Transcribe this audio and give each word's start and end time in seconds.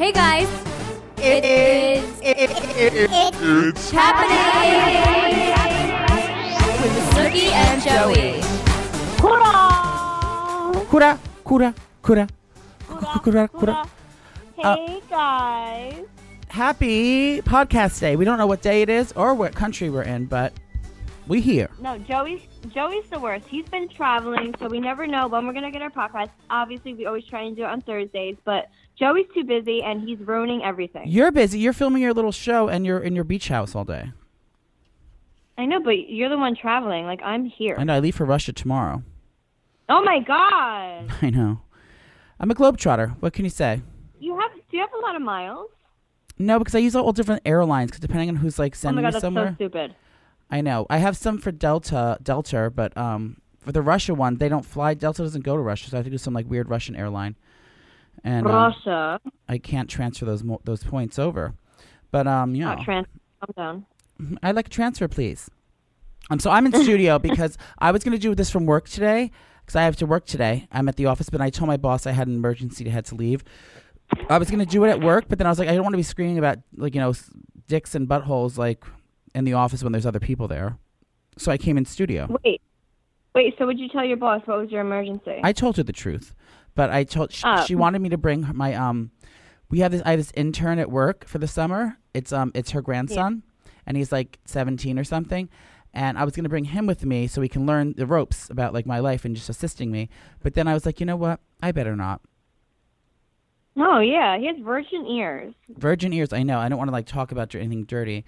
Hey 0.00 0.12
guys, 0.12 0.48
it 1.18 1.44
is 1.44 2.20
it 2.20 2.38
it 2.38 2.50
it 2.50 3.10
It's 3.12 3.90
happening 3.90 4.40
with 6.80 6.96
Snooki 7.10 7.52
and 7.52 7.82
Joey. 7.82 8.40
Kura, 10.88 11.18
kura, 11.44 11.74
kura, 12.00 12.28
kura, 13.22 13.48
kura. 13.48 13.86
Uh, 14.62 14.76
Hey 14.76 15.02
guys. 15.10 16.06
Happy 16.48 17.42
podcast 17.42 18.00
day. 18.00 18.16
We 18.16 18.24
don't 18.24 18.38
know 18.38 18.46
what 18.46 18.62
day 18.62 18.80
it 18.80 18.88
is 18.88 19.12
or 19.12 19.34
what 19.34 19.54
country 19.54 19.90
we're 19.90 20.04
in, 20.04 20.24
but 20.24 20.54
we 21.28 21.42
here. 21.42 21.68
No, 21.78 21.98
Joey's 21.98 22.40
Joey's 22.68 23.06
the 23.10 23.18
worst. 23.18 23.46
He's 23.48 23.68
been 23.68 23.86
traveling, 23.86 24.54
so 24.58 24.66
we 24.66 24.80
never 24.80 25.06
know 25.06 25.28
when 25.28 25.46
we're 25.46 25.52
gonna 25.52 25.70
get 25.70 25.82
our 25.82 25.90
podcast. 25.90 26.30
Obviously, 26.48 26.94
we 26.94 27.04
always 27.04 27.26
try 27.26 27.42
and 27.42 27.54
do 27.54 27.64
it 27.64 27.68
on 27.68 27.82
Thursdays, 27.82 28.38
but 28.46 28.70
Joey's 29.00 29.26
too 29.34 29.44
busy 29.44 29.82
and 29.82 30.06
he's 30.06 30.18
ruining 30.20 30.62
everything. 30.62 31.04
You're 31.08 31.32
busy. 31.32 31.58
You're 31.58 31.72
filming 31.72 32.02
your 32.02 32.12
little 32.12 32.32
show 32.32 32.68
and 32.68 32.84
you're 32.84 33.00
in 33.00 33.14
your 33.14 33.24
beach 33.24 33.48
house 33.48 33.74
all 33.74 33.84
day. 33.84 34.12
I 35.56 35.64
know, 35.66 35.80
but 35.82 36.10
you're 36.10 36.28
the 36.28 36.38
one 36.38 36.54
traveling. 36.54 37.06
Like 37.06 37.20
I'm 37.22 37.46
here. 37.46 37.76
I 37.78 37.84
know. 37.84 37.94
I 37.94 38.00
leave 38.00 38.14
for 38.14 38.26
Russia 38.26 38.52
tomorrow. 38.52 39.02
Oh 39.88 40.02
my 40.02 40.20
god. 40.20 41.10
I 41.22 41.30
know. 41.30 41.62
I'm 42.38 42.50
a 42.50 42.54
globetrotter. 42.54 43.16
What 43.20 43.32
can 43.32 43.44
you 43.44 43.50
say? 43.50 43.82
You 44.20 44.38
have 44.38 44.50
do 44.70 44.76
you 44.76 44.80
have 44.80 44.92
a 44.92 44.98
lot 44.98 45.16
of 45.16 45.22
miles? 45.22 45.70
No, 46.38 46.58
because 46.58 46.74
I 46.74 46.78
use 46.78 46.94
all 46.94 47.12
different 47.12 47.42
airlines. 47.44 47.90
Because 47.90 48.00
depending 48.00 48.28
on 48.28 48.36
who's 48.36 48.58
like 48.58 48.74
Oh 48.74 48.76
sending 48.76 48.96
my 48.96 49.02
god, 49.02 49.08
me 49.08 49.12
that's 49.12 49.22
somewhere, 49.22 49.48
so 49.48 49.54
stupid. 49.54 49.94
I 50.50 50.60
know. 50.60 50.86
I 50.90 50.98
have 50.98 51.16
some 51.16 51.38
for 51.38 51.52
Delta, 51.52 52.18
Delta, 52.22 52.70
but 52.74 52.96
um, 52.96 53.38
for 53.60 53.72
the 53.72 53.82
Russia 53.82 54.14
one, 54.14 54.36
they 54.36 54.48
don't 54.48 54.64
fly. 54.64 54.94
Delta 54.94 55.22
doesn't 55.22 55.44
go 55.44 55.56
to 55.56 55.62
Russia, 55.62 55.90
so 55.90 55.96
I 55.96 55.98
have 55.98 56.04
to 56.06 56.10
do 56.10 56.18
some 56.18 56.34
like 56.34 56.48
weird 56.48 56.68
Russian 56.68 56.96
airline, 56.96 57.36
and 58.24 58.46
uh, 58.46 58.50
Russia. 58.50 59.20
I 59.48 59.58
can't 59.58 59.88
transfer 59.88 60.24
those 60.24 60.42
mo- 60.42 60.60
those 60.64 60.84
points 60.84 61.18
over. 61.18 61.54
But 62.10 62.26
um, 62.26 62.54
you 62.54 62.62
know, 62.62 62.74
Not 62.74 62.84
trans 62.84 63.06
calm 63.40 63.84
down. 64.18 64.38
I'd 64.42 64.56
like 64.56 64.66
a 64.66 64.70
transfer, 64.70 65.08
please. 65.08 65.50
Um, 66.28 66.38
so 66.38 66.50
I'm 66.50 66.66
in 66.66 66.72
studio 66.72 67.18
because 67.30 67.56
I 67.78 67.90
was 67.90 68.04
going 68.04 68.12
to 68.12 68.18
do 68.20 68.34
this 68.34 68.50
from 68.50 68.66
work 68.66 68.88
today 68.88 69.30
because 69.60 69.76
I 69.76 69.82
have 69.82 69.96
to 69.96 70.06
work 70.06 70.26
today. 70.26 70.68
I'm 70.72 70.88
at 70.88 70.96
the 70.96 71.06
office, 71.06 71.30
but 71.30 71.40
I 71.40 71.50
told 71.50 71.68
my 71.68 71.76
boss 71.76 72.06
I 72.06 72.12
had 72.12 72.28
an 72.28 72.34
emergency, 72.34 72.86
I 72.86 72.90
had 72.90 73.04
to 73.06 73.14
leave. 73.14 73.44
I 74.28 74.38
was 74.38 74.50
going 74.50 74.58
to 74.58 74.66
do 74.66 74.82
it 74.84 74.90
at 74.90 75.00
work, 75.00 75.26
but 75.28 75.38
then 75.38 75.46
I 75.46 75.50
was 75.50 75.58
like, 75.58 75.68
I 75.68 75.74
don't 75.74 75.84
want 75.84 75.92
to 75.92 75.98
be 75.98 76.02
screaming 76.02 76.38
about 76.38 76.58
like 76.76 76.94
you 76.94 77.00
know 77.00 77.14
dicks 77.68 77.94
and 77.94 78.08
buttholes 78.08 78.58
like 78.58 78.84
in 79.34 79.44
the 79.44 79.52
office 79.54 79.82
when 79.82 79.92
there's 79.92 80.06
other 80.06 80.20
people 80.20 80.48
there. 80.48 80.76
So 81.38 81.52
I 81.52 81.56
came 81.58 81.78
in 81.78 81.84
studio. 81.84 82.26
Wait. 82.44 82.60
Wait, 83.32 83.54
so 83.58 83.66
would 83.66 83.78
you 83.78 83.88
tell 83.88 84.04
your 84.04 84.16
boss 84.16 84.42
what 84.46 84.58
was 84.58 84.70
your 84.70 84.80
emergency? 84.80 85.40
I 85.44 85.52
told 85.52 85.76
her 85.76 85.84
the 85.84 85.92
truth, 85.92 86.34
but 86.74 86.90
I 86.90 87.04
told 87.04 87.32
sh- 87.32 87.42
Oh. 87.44 87.64
she 87.64 87.74
wanted 87.74 88.00
me 88.02 88.08
to 88.10 88.18
bring 88.18 88.44
her- 88.44 88.54
my 88.54 88.74
um. 88.74 89.10
We 89.68 89.80
have 89.80 89.92
this. 89.92 90.02
I 90.04 90.10
have 90.10 90.18
this 90.20 90.32
intern 90.34 90.78
at 90.78 90.90
work 90.90 91.24
for 91.26 91.38
the 91.38 91.46
summer. 91.46 91.98
It's 92.14 92.32
um. 92.32 92.50
It's 92.54 92.70
her 92.72 92.82
grandson, 92.82 93.42
and 93.86 93.96
he's 93.96 94.10
like 94.12 94.38
seventeen 94.44 94.98
or 94.98 95.04
something. 95.04 95.48
And 95.92 96.16
I 96.18 96.24
was 96.24 96.34
gonna 96.36 96.48
bring 96.48 96.64
him 96.66 96.86
with 96.86 97.04
me 97.04 97.26
so 97.26 97.40
he 97.40 97.48
can 97.48 97.66
learn 97.66 97.94
the 97.96 98.06
ropes 98.06 98.48
about 98.50 98.72
like 98.74 98.86
my 98.86 98.98
life 99.00 99.24
and 99.24 99.34
just 99.34 99.48
assisting 99.48 99.90
me. 99.90 100.08
But 100.42 100.54
then 100.54 100.66
I 100.68 100.74
was 100.74 100.86
like, 100.86 101.00
you 101.00 101.06
know 101.06 101.16
what? 101.16 101.40
I 101.62 101.72
better 101.72 101.96
not. 101.96 102.20
oh 103.76 103.98
yeah, 104.00 104.38
he 104.38 104.46
has 104.46 104.56
virgin 104.58 105.06
ears. 105.06 105.54
Virgin 105.76 106.12
ears. 106.12 106.32
I 106.32 106.42
know. 106.42 106.58
I 106.58 106.68
don't 106.68 106.78
want 106.78 106.88
to 106.88 106.92
like 106.92 107.06
talk 107.06 107.32
about 107.32 107.54
anything 107.54 107.84
dirty. 107.84 108.24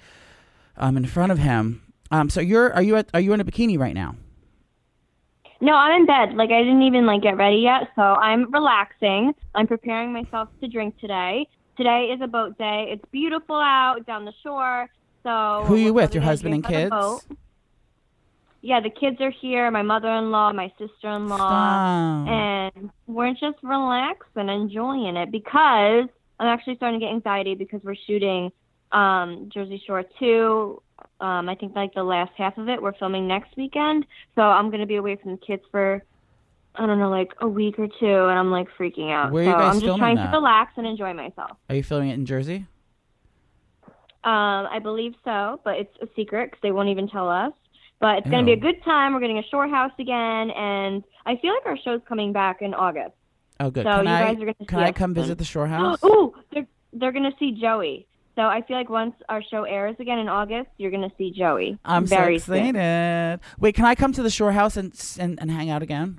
Um, 0.77 0.97
in 0.97 1.05
front 1.07 1.33
of 1.33 1.39
him. 1.39 1.83
Um. 2.11 2.31
So 2.31 2.41
you're 2.41 2.73
are 2.73 2.83
you 2.83 2.97
at 2.97 3.09
are 3.15 3.20
you 3.20 3.33
in 3.33 3.41
a 3.41 3.45
bikini 3.45 3.79
right 3.79 3.95
now? 3.95 4.17
No, 5.62 5.74
I'm 5.74 6.00
in 6.00 6.06
bed. 6.06 6.34
Like 6.34 6.50
I 6.50 6.60
didn't 6.60 6.82
even 6.82 7.06
like 7.06 7.22
get 7.22 7.36
ready 7.36 7.58
yet, 7.58 7.82
so 7.94 8.02
I'm 8.02 8.52
relaxing. 8.52 9.32
I'm 9.55 9.68
preparing 9.68 10.12
myself 10.12 10.48
to 10.60 10.66
drink 10.66 10.98
today. 10.98 11.46
Today 11.77 12.10
is 12.12 12.20
a 12.20 12.27
boat 12.27 12.58
day. 12.58 12.88
It's 12.91 13.05
beautiful 13.12 13.55
out 13.55 14.05
down 14.05 14.24
the 14.24 14.33
shore. 14.42 14.90
So 15.22 15.62
Who 15.66 15.74
are 15.74 15.78
you 15.78 15.94
with? 15.94 16.14
Your 16.14 16.24
husband 16.24 16.55
and 16.55 16.64
drink 16.64 16.92
on 16.92 17.14
the 17.14 17.20
kids? 17.20 17.38
Yeah, 18.61 18.80
the 18.80 18.90
kids 18.90 19.20
are 19.20 19.30
here. 19.30 19.70
My 19.70 19.83
mother-in-law, 19.83 20.52
my 20.52 20.72
sister-in-law, 20.78 21.36
Stop. 21.36 22.28
and 22.28 22.90
we're 23.06 23.33
just 23.33 23.58
relaxing, 23.62 24.48
and 24.48 24.51
enjoying 24.51 25.17
it 25.17 25.30
because 25.30 26.08
I'm 26.40 26.48
actually 26.48 26.74
starting 26.74 26.98
to 26.98 27.06
get 27.06 27.12
anxiety 27.12 27.55
because 27.55 27.80
we're 27.84 27.96
shooting 28.05 28.51
um, 28.90 29.48
Jersey 29.55 29.80
Shore 29.86 30.05
2. 30.18 30.83
Um, 31.22 31.48
I 31.48 31.55
think 31.55 31.77
like 31.77 31.94
the 31.94 32.02
last 32.02 32.33
half 32.36 32.58
of 32.58 32.68
it 32.68 32.83
we're 32.83 32.94
filming 32.94 33.28
next 33.28 33.56
weekend. 33.56 34.05
So 34.34 34.42
I'm 34.42 34.68
going 34.68 34.80
to 34.80 34.86
be 34.86 34.96
away 34.96 35.16
from 35.16 35.30
the 35.33 35.38
kids 35.38 35.62
for, 35.70 36.02
I 36.74 36.84
don't 36.84 36.98
know, 36.98 37.10
like 37.10 37.33
a 37.40 37.48
week 37.48 37.78
or 37.78 37.86
two, 37.86 38.06
and 38.06 38.38
I'm 38.38 38.50
like 38.50 38.66
freaking 38.78 39.12
out. 39.12 39.30
Where 39.30 39.44
are 39.44 39.46
you 39.46 39.52
so 39.52 39.58
I'm 39.58 39.80
just 39.80 39.98
trying 39.98 40.16
that? 40.16 40.33
to 40.33 40.36
relax 40.36 40.72
and 40.77 40.86
enjoy 40.86 41.14
myself. 41.14 41.52
Are 41.70 41.77
you 41.77 41.83
filming 41.83 42.10
it 42.10 42.14
in 42.14 42.27
Jersey? 42.27 42.66
Um, 44.24 44.66
I 44.70 44.78
believe 44.83 45.14
so, 45.24 45.60
but 45.64 45.78
it's 45.78 45.96
a 46.00 46.08
secret 46.16 46.50
because 46.50 46.60
they 46.62 46.72
won't 46.72 46.88
even 46.88 47.08
tell 47.08 47.28
us. 47.28 47.52
But 48.00 48.18
it's 48.18 48.28
going 48.28 48.44
to 48.44 48.46
be 48.46 48.52
a 48.52 48.60
good 48.60 48.83
time. 48.83 49.14
We're 49.14 49.20
getting 49.20 49.39
a 49.39 49.46
shore 49.48 49.68
house 49.68 49.92
again, 50.00 50.50
and 50.50 51.04
I 51.24 51.36
feel 51.36 51.54
like 51.54 51.66
our 51.66 51.78
show's 51.84 52.00
coming 52.08 52.33
back 52.33 52.60
in 52.60 52.74
August. 52.74 53.14
Oh, 53.60 53.70
good. 53.70 53.84
So 53.84 53.90
can 53.90 54.06
you 54.06 54.10
I 54.10 54.24
guys 54.24 54.42
are 54.42 54.46
gonna 54.46 54.54
can 54.66 54.78
see 54.80 54.84
I 54.84 54.90
come 54.90 55.14
visit 55.14 55.39
the 55.39 55.44
shore 55.44 55.66
house? 55.68 56.02
Ooh, 56.04 56.34
they're 56.52 56.66
they're 56.92 57.12
going 57.12 57.30
to 57.30 57.36
see 57.39 57.52
Joey. 57.52 58.06
So 58.35 58.43
I 58.43 58.63
feel 58.63 58.77
like 58.77 58.89
once 58.89 59.15
our 59.29 59.43
show 59.43 59.65
airs 59.65 59.97
again 59.98 60.19
in 60.19 60.29
August, 60.29 60.70
you're 60.79 60.91
going 60.91 61.09
to 61.09 61.15
see 61.19 61.31
Joey. 61.31 61.79
I'm 61.85 62.07
very 62.07 62.39
so 62.39 62.55
soon. 62.55 62.77
excited. 62.77 63.41
Wait, 63.59 63.75
can 63.75 63.85
I 63.85 63.95
come 63.95 64.13
to 64.13 64.23
the 64.23 64.31
shore 64.31 64.53
house 64.53 64.77
and, 64.77 64.93
and 65.19 65.39
and 65.41 65.51
hang 65.51 65.69
out 65.69 65.83
again? 65.83 66.19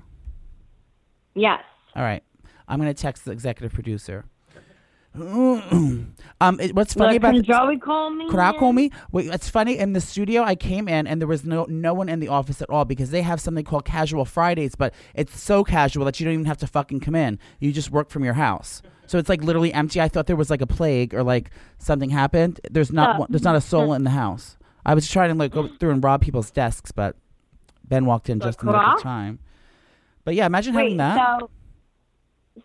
Yes. 1.34 1.60
All 1.96 2.02
right. 2.02 2.22
I'm 2.66 2.78
gonna 2.78 2.94
text 2.94 3.24
the 3.24 3.32
executive 3.32 3.72
producer. 3.74 4.24
um, 6.40 6.60
it, 6.60 6.74
what's 6.74 6.94
funny 6.94 7.12
Look, 7.14 7.16
about 7.18 7.34
can 7.34 7.44
Joey 7.44 7.78
call 7.78 8.10
me? 8.10 8.28
could 8.28 8.40
I 8.40 8.52
call 8.52 8.72
me? 8.72 8.90
Wait, 9.12 9.26
it's 9.32 9.48
funny. 9.48 9.78
In 9.78 9.92
the 9.92 10.00
studio, 10.00 10.42
I 10.42 10.56
came 10.56 10.88
in 10.88 11.06
and 11.06 11.20
there 11.20 11.28
was 11.28 11.44
no 11.44 11.66
no 11.68 11.94
one 11.94 12.08
in 12.08 12.18
the 12.20 12.28
office 12.28 12.60
at 12.60 12.68
all 12.68 12.84
because 12.84 13.10
they 13.10 13.22
have 13.22 13.40
something 13.40 13.64
called 13.64 13.84
Casual 13.84 14.24
Fridays, 14.24 14.74
but 14.74 14.92
it's 15.14 15.40
so 15.40 15.62
casual 15.62 16.04
that 16.06 16.18
you 16.18 16.24
don't 16.24 16.34
even 16.34 16.46
have 16.46 16.58
to 16.58 16.66
fucking 16.66 17.00
come 17.00 17.14
in. 17.14 17.38
You 17.60 17.70
just 17.72 17.90
work 17.92 18.10
from 18.10 18.24
your 18.24 18.34
house, 18.34 18.82
so 19.06 19.18
it's 19.18 19.28
like 19.28 19.42
literally 19.44 19.72
empty. 19.72 20.00
I 20.00 20.08
thought 20.08 20.26
there 20.26 20.34
was 20.36 20.50
like 20.50 20.60
a 20.62 20.66
plague 20.66 21.14
or 21.14 21.22
like 21.22 21.50
something 21.78 22.10
happened. 22.10 22.60
There's 22.70 22.90
not 22.90 23.16
Oh. 23.16 23.18
one, 23.20 23.28
there's 23.30 23.44
not 23.44 23.54
a 23.56 23.60
soul 23.60 23.92
in 23.92 24.02
the 24.02 24.10
house. 24.10 24.56
I 24.84 24.94
was 24.94 25.08
trying 25.08 25.30
to 25.30 25.36
like 25.36 25.52
go 25.52 25.68
through 25.78 25.90
and 25.92 26.02
rob 26.02 26.22
people's 26.22 26.50
desks, 26.50 26.90
but 26.90 27.16
Ben 27.84 28.04
walked 28.04 28.28
in 28.28 28.40
just 28.40 28.60
in 28.60 28.66
the 28.66 28.72
nick 28.72 28.96
of 28.96 29.02
time. 29.02 29.38
But 30.24 30.34
yeah, 30.34 30.46
imagine 30.46 30.74
having 30.74 30.96
that. 30.96 31.38
so 31.40 31.50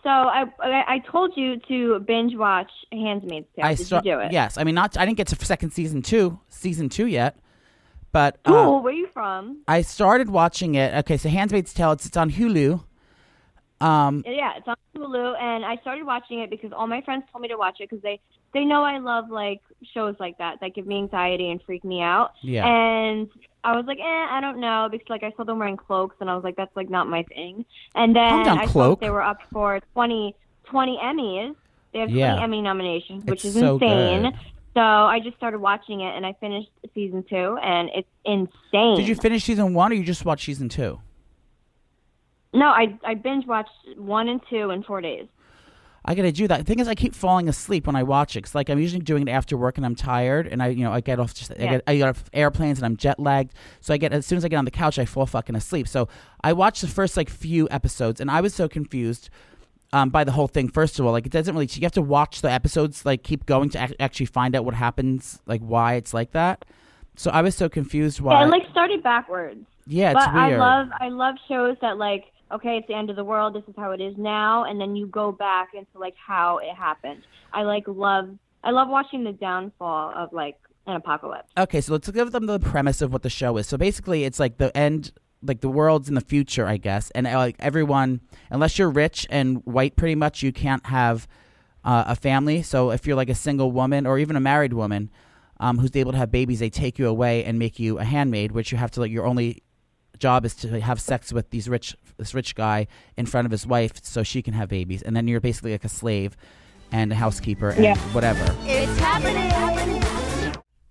so 0.03 0.09
I, 0.09 0.45
I 0.59 0.83
I 0.95 1.00
told 1.00 1.33
you 1.35 1.57
to 1.67 2.00
binge 2.00 2.35
watch 2.35 2.72
Handmaid's 2.91 3.47
Tale. 3.55 3.66
I 3.66 3.73
Did 3.75 3.91
you 3.91 4.01
do 4.01 4.19
it? 4.19 4.31
Yes, 4.31 4.57
I 4.57 4.63
mean 4.63 4.75
not. 4.75 4.97
I 4.97 5.05
didn't 5.05 5.17
get 5.17 5.27
to 5.27 5.45
second 5.45 5.72
season 5.72 6.01
two, 6.01 6.39
season 6.47 6.89
two 6.89 7.07
yet, 7.07 7.38
but 8.11 8.39
uh, 8.45 8.51
Ooh, 8.53 8.77
where 8.77 8.94
you 8.94 9.07
from? 9.13 9.61
I 9.67 9.81
started 9.81 10.29
watching 10.29 10.75
it. 10.75 10.94
Okay, 11.00 11.17
so 11.17 11.29
*Handmaid's 11.29 11.73
Tale*. 11.73 11.94
It's, 11.94 12.05
it's 12.05 12.17
on 12.17 12.31
Hulu. 12.31 12.83
Um, 13.81 14.23
Yeah, 14.27 14.57
it's 14.57 14.67
on 14.67 14.75
Hulu, 14.95 15.41
and 15.41 15.63
I 15.66 15.77
started 15.77 16.06
watching 16.06 16.39
it 16.39 16.50
because 16.50 16.71
all 16.73 16.88
my 16.88 17.01
friends 17.01 17.23
told 17.31 17.41
me 17.41 17.47
to 17.47 17.57
watch 17.57 17.77
it 17.79 17.89
because 17.89 18.03
they 18.03 18.19
they 18.53 18.66
know 18.66 18.83
I 18.83 18.97
love 19.00 19.29
like 19.29 19.61
shows 19.94 20.16
like 20.19 20.38
that 20.39 20.59
that 20.61 20.75
give 20.75 20.85
me 20.85 20.97
anxiety 20.97 21.50
and 21.50 21.61
freak 21.63 21.83
me 21.83 22.01
out. 22.01 22.31
yeah, 22.41 22.67
And 22.67 23.29
I 23.64 23.75
was 23.75 23.86
like, 23.86 24.00
eh, 24.00 24.03
I 24.03 24.40
don't 24.42 24.59
know 24.59 24.88
because 24.92 25.09
like 25.09 25.24
I 25.24 25.31
saw 25.36 25.44
them 25.44 25.59
wearing 25.59 25.78
cloaks, 25.78 26.16
and 26.22 26.30
I 26.30 26.36
was 26.36 26.44
like, 26.44 26.56
that's 26.56 26.75
like 26.75 26.90
not 26.90 27.08
my 27.08 27.24
thing. 27.24 27.66
And 27.96 28.16
then 28.16 28.44
down, 28.46 28.58
I 28.58 28.68
cloak. 28.68 29.00
they 29.02 29.09
were 29.09 29.22
up 29.22 29.40
for 29.52 29.80
20, 29.94 30.36
20 30.66 30.97
Emmys. 31.03 31.56
They 31.92 32.00
have 32.00 32.09
Yeah. 32.09 32.28
twenty 32.36 32.44
Emmy 32.44 32.62
nominations, 32.62 33.25
which 33.25 33.44
It's 33.44 33.46
is 33.46 33.53
so 33.56 33.75
insane. 33.75 34.24
good. 34.24 34.34
So 34.75 34.81
I 34.81 35.19
just 35.19 35.36
started 35.38 35.59
watching 35.59 36.02
it, 36.02 36.16
and 36.16 36.25
I 36.25 36.34
finished 36.40 36.69
season 36.94 37.25
two, 37.28 37.58
and 37.62 37.90
it's 37.96 38.08
insane. 38.24 38.98
Did 38.98 39.08
you 39.08 39.16
finish 39.16 39.44
season 39.44 39.74
one, 39.74 39.92
or 39.92 39.96
you 39.96 40.03
just 40.03 40.24
watched 40.24 40.46
season 40.46 40.69
two? 40.69 41.00
No, 42.53 42.68
I 42.68 42.98
I 43.03 43.16
binge 43.16 43.46
watched 43.46 43.72
one 43.98 44.28
and 44.30 44.42
two 44.50 44.69
in 44.69 44.84
four 44.84 45.02
days. 45.02 45.28
I 46.06 46.16
gotta 46.16 46.32
do 46.32 46.48
that. 46.48 46.60
The 46.60 46.64
thing 46.64 46.80
is, 46.80 46.88
I 46.88 46.96
keep 46.96 47.14
falling 47.14 47.50
asleep 47.50 47.86
when 47.86 47.96
I 47.96 48.04
watch 48.04 48.36
it. 48.36 48.42
'cause, 48.44 48.56
like 48.56 48.69
I'm 48.69 48.80
usually 48.80 49.01
doing 49.01 49.28
it 49.28 49.31
after 49.31 49.57
work 49.57 49.78
and 49.78 49.86
I'm 49.86 49.96
tired, 49.96 50.48
and 50.48 50.63
I, 50.63 50.68
you 50.68 50.84
know, 50.84 50.94
I 50.94 51.01
get 51.01 51.19
off 51.19 51.34
just 51.34 51.51
I, 51.51 51.56
Yeah. 51.60 51.69
get, 51.72 51.84
I 51.88 51.98
get 51.98 52.07
off 52.10 52.24
airplanes 52.34 52.80
and 52.80 52.86
I'm 52.86 52.96
jet 52.98 53.19
lagged. 53.19 53.54
So 53.81 53.94
I 53.94 53.98
get 53.98 54.13
as 54.13 54.25
soon 54.25 54.38
as 54.38 54.46
I 54.46 54.48
get 54.48 54.56
on 54.57 54.66
the 54.66 54.72
couch, 54.72 54.98
I 54.98 55.06
fall 55.06 55.25
fucking 55.25 55.56
asleep. 55.56 55.88
So 55.88 56.07
I 56.44 56.54
watched 56.54 56.81
the 56.81 56.88
first 56.88 57.18
like 57.18 57.30
few 57.30 57.68
episodes, 57.69 58.22
and 58.22 58.31
I 58.31 58.42
was 58.42 58.54
so 58.54 58.68
confused 58.69 59.30
um, 59.92 60.10
by 60.10 60.24
the 60.24 60.31
whole 60.31 60.48
thing. 60.48 60.69
First 60.69 61.00
of 61.00 61.06
all, 61.06 61.12
like 61.12 61.25
it 61.25 61.31
doesn't 61.31 61.54
really. 61.54 61.68
You 61.74 61.81
have 61.81 61.92
to 61.94 62.02
watch 62.02 62.42
the 62.42 62.52
episodes, 62.52 63.06
like 63.06 63.24
keep 63.24 63.45
going 63.45 63.69
to 63.72 63.84
ac- 63.84 63.95
actually 64.00 64.28
find 64.28 64.56
out 64.56 64.63
what 64.63 64.75
happens, 64.75 65.42
like 65.48 65.62
why 65.62 65.95
it's 65.95 66.13
like 66.13 66.31
that. 66.31 66.63
So 67.16 67.30
I 67.31 67.42
was 67.42 67.56
so 67.56 67.68
confused 67.68 68.22
why. 68.22 68.40
Yeah, 68.40 68.48
it 68.48 68.52
like 68.52 68.69
started 68.72 69.04
backwards. 69.04 69.66
yeah, 69.88 70.12
it's 70.12 70.25
but 70.25 70.34
weird. 70.34 70.54
I 70.54 70.57
love 70.57 70.88
I 71.02 71.10
love 71.10 71.36
shows 71.50 71.75
that 71.81 71.98
like 71.98 72.25
okay, 72.51 72.78
it's 72.78 72.88
the 72.88 72.96
end 72.96 73.10
of 73.10 73.16
the 73.16 73.24
world. 73.24 73.54
This 73.54 73.63
is 73.68 73.75
how 73.78 73.92
it 73.92 74.01
is 74.01 74.16
now, 74.18 74.63
and 74.63 74.80
then 74.80 74.96
you 74.96 75.07
go 75.07 75.31
back 75.31 75.69
into 75.74 75.98
like 75.98 76.16
how 76.16 76.57
it 76.57 76.74
happened. 76.75 77.24
I 77.54 77.63
like 77.63 77.84
love 77.88 78.30
I 78.63 78.72
love 78.72 78.90
watching 78.90 79.24
the 79.24 79.31
downfall 79.31 80.13
of 80.16 80.34
like 80.34 80.57
an 80.86 80.96
apocalypse. 80.96 81.50
Okay, 81.57 81.81
so 81.81 81.94
let's 81.94 82.10
give 82.10 82.31
them 82.31 82.46
the 82.46 82.60
premise 82.60 83.01
of 83.01 83.13
what 83.13 83.24
the 83.24 83.30
show 83.30 83.57
is. 83.57 83.68
So 83.68 83.78
basically, 83.78 84.24
it's 84.24 84.40
like 84.40 84.57
the 84.57 84.75
end, 84.75 85.12
like 85.42 85.62
the 85.62 85.69
world's 85.69 86.10
in 86.10 86.16
the 86.16 86.22
future, 86.22 86.66
I 86.66 86.78
guess, 86.78 87.12
and 87.12 87.28
uh, 87.28 87.38
like 87.38 87.56
everyone, 87.60 88.22
unless 88.50 88.78
you're 88.78 88.90
rich 88.90 89.28
and 89.30 89.62
white, 89.66 89.95
pretty 89.95 90.16
much, 90.16 90.44
you 90.44 90.52
can't 90.52 90.86
have 90.88 91.28
uh, 91.84 92.06
a 92.07 92.16
family. 92.16 92.62
So 92.62 92.92
if 92.92 93.07
you're 93.07 93.16
like 93.16 93.30
a 93.30 93.36
single 93.36 93.72
woman 93.72 94.06
or 94.06 94.19
even 94.19 94.36
a 94.36 94.42
married 94.42 94.74
woman 94.74 95.10
um, 95.60 95.80
who's 95.80 95.95
able 95.95 96.12
to 96.12 96.18
have 96.18 96.31
babies, 96.31 96.60
they 96.60 96.69
take 96.69 97.00
you 97.00 97.07
away 97.07 97.44
and 97.44 97.60
make 97.60 97.80
you 97.80 98.00
a 98.00 98.04
handmaid, 98.04 98.52
which 98.52 98.72
you 98.72 98.78
have 98.78 98.92
to 98.92 99.00
like 99.00 99.12
your 99.12 99.25
only 99.25 99.63
job 100.19 100.45
is 100.45 100.56
to 100.56 100.80
have 100.81 101.00
sex 101.01 101.31
with 101.33 101.50
these 101.50 101.68
rich 101.69 101.95
this 102.18 102.33
rich 102.33 102.54
guy 102.56 102.88
in 103.18 103.25
front 103.25 103.45
of 103.45 103.51
his 103.51 103.66
wife 103.66 103.94
so 104.04 104.24
she 104.24 104.42
can 104.42 104.54
have 104.54 104.68
babies, 104.69 105.01
and 105.01 105.16
then 105.16 105.27
you're 105.27 105.39
basically 105.39 105.71
like 105.71 105.86
a 105.86 105.89
slave 105.89 106.36
and 106.92 107.12
a 107.12 107.16
housekeeper 107.16 107.69
and 107.69 107.83
Yeah. 107.83 107.98
whatever. 108.13 108.44
It's 108.63 109.00
happening. 109.00 109.48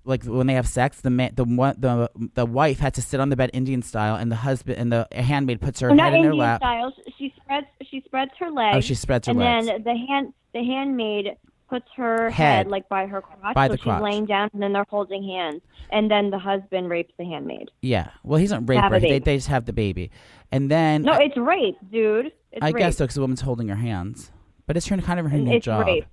Like 0.04 0.24
when 0.24 0.46
they 0.46 0.54
have 0.54 0.66
sex, 0.66 1.02
the 1.02 1.10
man, 1.10 1.32
the 1.34 1.44
one, 1.44 1.74
the 1.78 2.08
the 2.34 2.46
wife 2.46 2.78
had 2.78 2.94
to 2.94 3.02
sit 3.02 3.20
on 3.20 3.28
the 3.28 3.36
bed 3.36 3.50
Indian 3.52 3.82
style, 3.82 4.14
and 4.16 4.32
the 4.32 4.36
husband 4.36 4.78
and 4.78 4.90
the 4.90 5.06
handmaid 5.12 5.60
puts 5.60 5.80
her 5.80 5.88
Well, 5.88 5.98
head 5.98 6.12
not 6.12 6.14
in 6.14 6.24
her 6.24 6.30
Indian 6.30 6.38
lap. 6.38 6.60
style. 6.60 6.92
She 7.18 7.34
spreads 7.36 7.66
she 7.90 8.00
spreads 8.06 8.30
her 8.38 8.50
legs. 8.50 8.76
Oh, 8.76 8.80
she 8.80 8.94
spreads 8.94 9.26
her 9.26 9.32
and 9.32 9.40
legs. 9.40 9.68
And 9.68 9.84
then 9.84 9.94
the 9.94 10.06
hand 10.06 10.32
the 10.54 10.64
handmaid 10.64 11.36
puts 11.68 11.86
her 11.96 12.30
Head. 12.30 12.56
head, 12.56 12.66
like 12.68 12.88
by 12.88 13.06
her 13.06 13.20
crotch, 13.20 13.54
By 13.54 13.66
so 13.66 13.72
the 13.72 13.78
she's 13.78 13.84
crotch. 13.84 14.02
laying 14.02 14.26
down, 14.26 14.50
and 14.52 14.62
then 14.62 14.72
they're 14.72 14.86
holding 14.88 15.22
hands, 15.22 15.60
and 15.90 16.10
then 16.10 16.30
the 16.30 16.38
husband 16.38 16.88
rapes 16.88 17.12
the 17.18 17.24
handmaid. 17.24 17.70
Yeah. 17.82 18.08
Well, 18.24 18.38
he's 18.38 18.50
not 18.50 18.68
rape 18.68 18.80
her. 18.82 18.98
They, 19.00 19.18
they 19.18 19.36
just 19.36 19.48
have 19.48 19.66
the 19.66 19.72
baby, 19.72 20.10
and 20.50 20.70
then 20.70 21.02
No, 21.02 21.12
it's 21.14 21.36
rape, 21.36 21.76
dude. 21.92 22.26
It's 22.52 22.62
I 22.62 22.68
rape. 22.68 22.76
guess 22.78 22.96
so 22.96 23.04
because 23.04 23.14
the 23.16 23.20
woman's 23.20 23.40
holding 23.42 23.68
her 23.68 23.76
hands, 23.76 24.30
but 24.66 24.76
it's 24.76 24.86
her 24.88 24.96
kind 24.98 25.20
of 25.20 25.30
her 25.30 25.38
new 25.38 25.52
it's 25.56 25.64
job. 25.66 25.86
rape. 25.86 26.06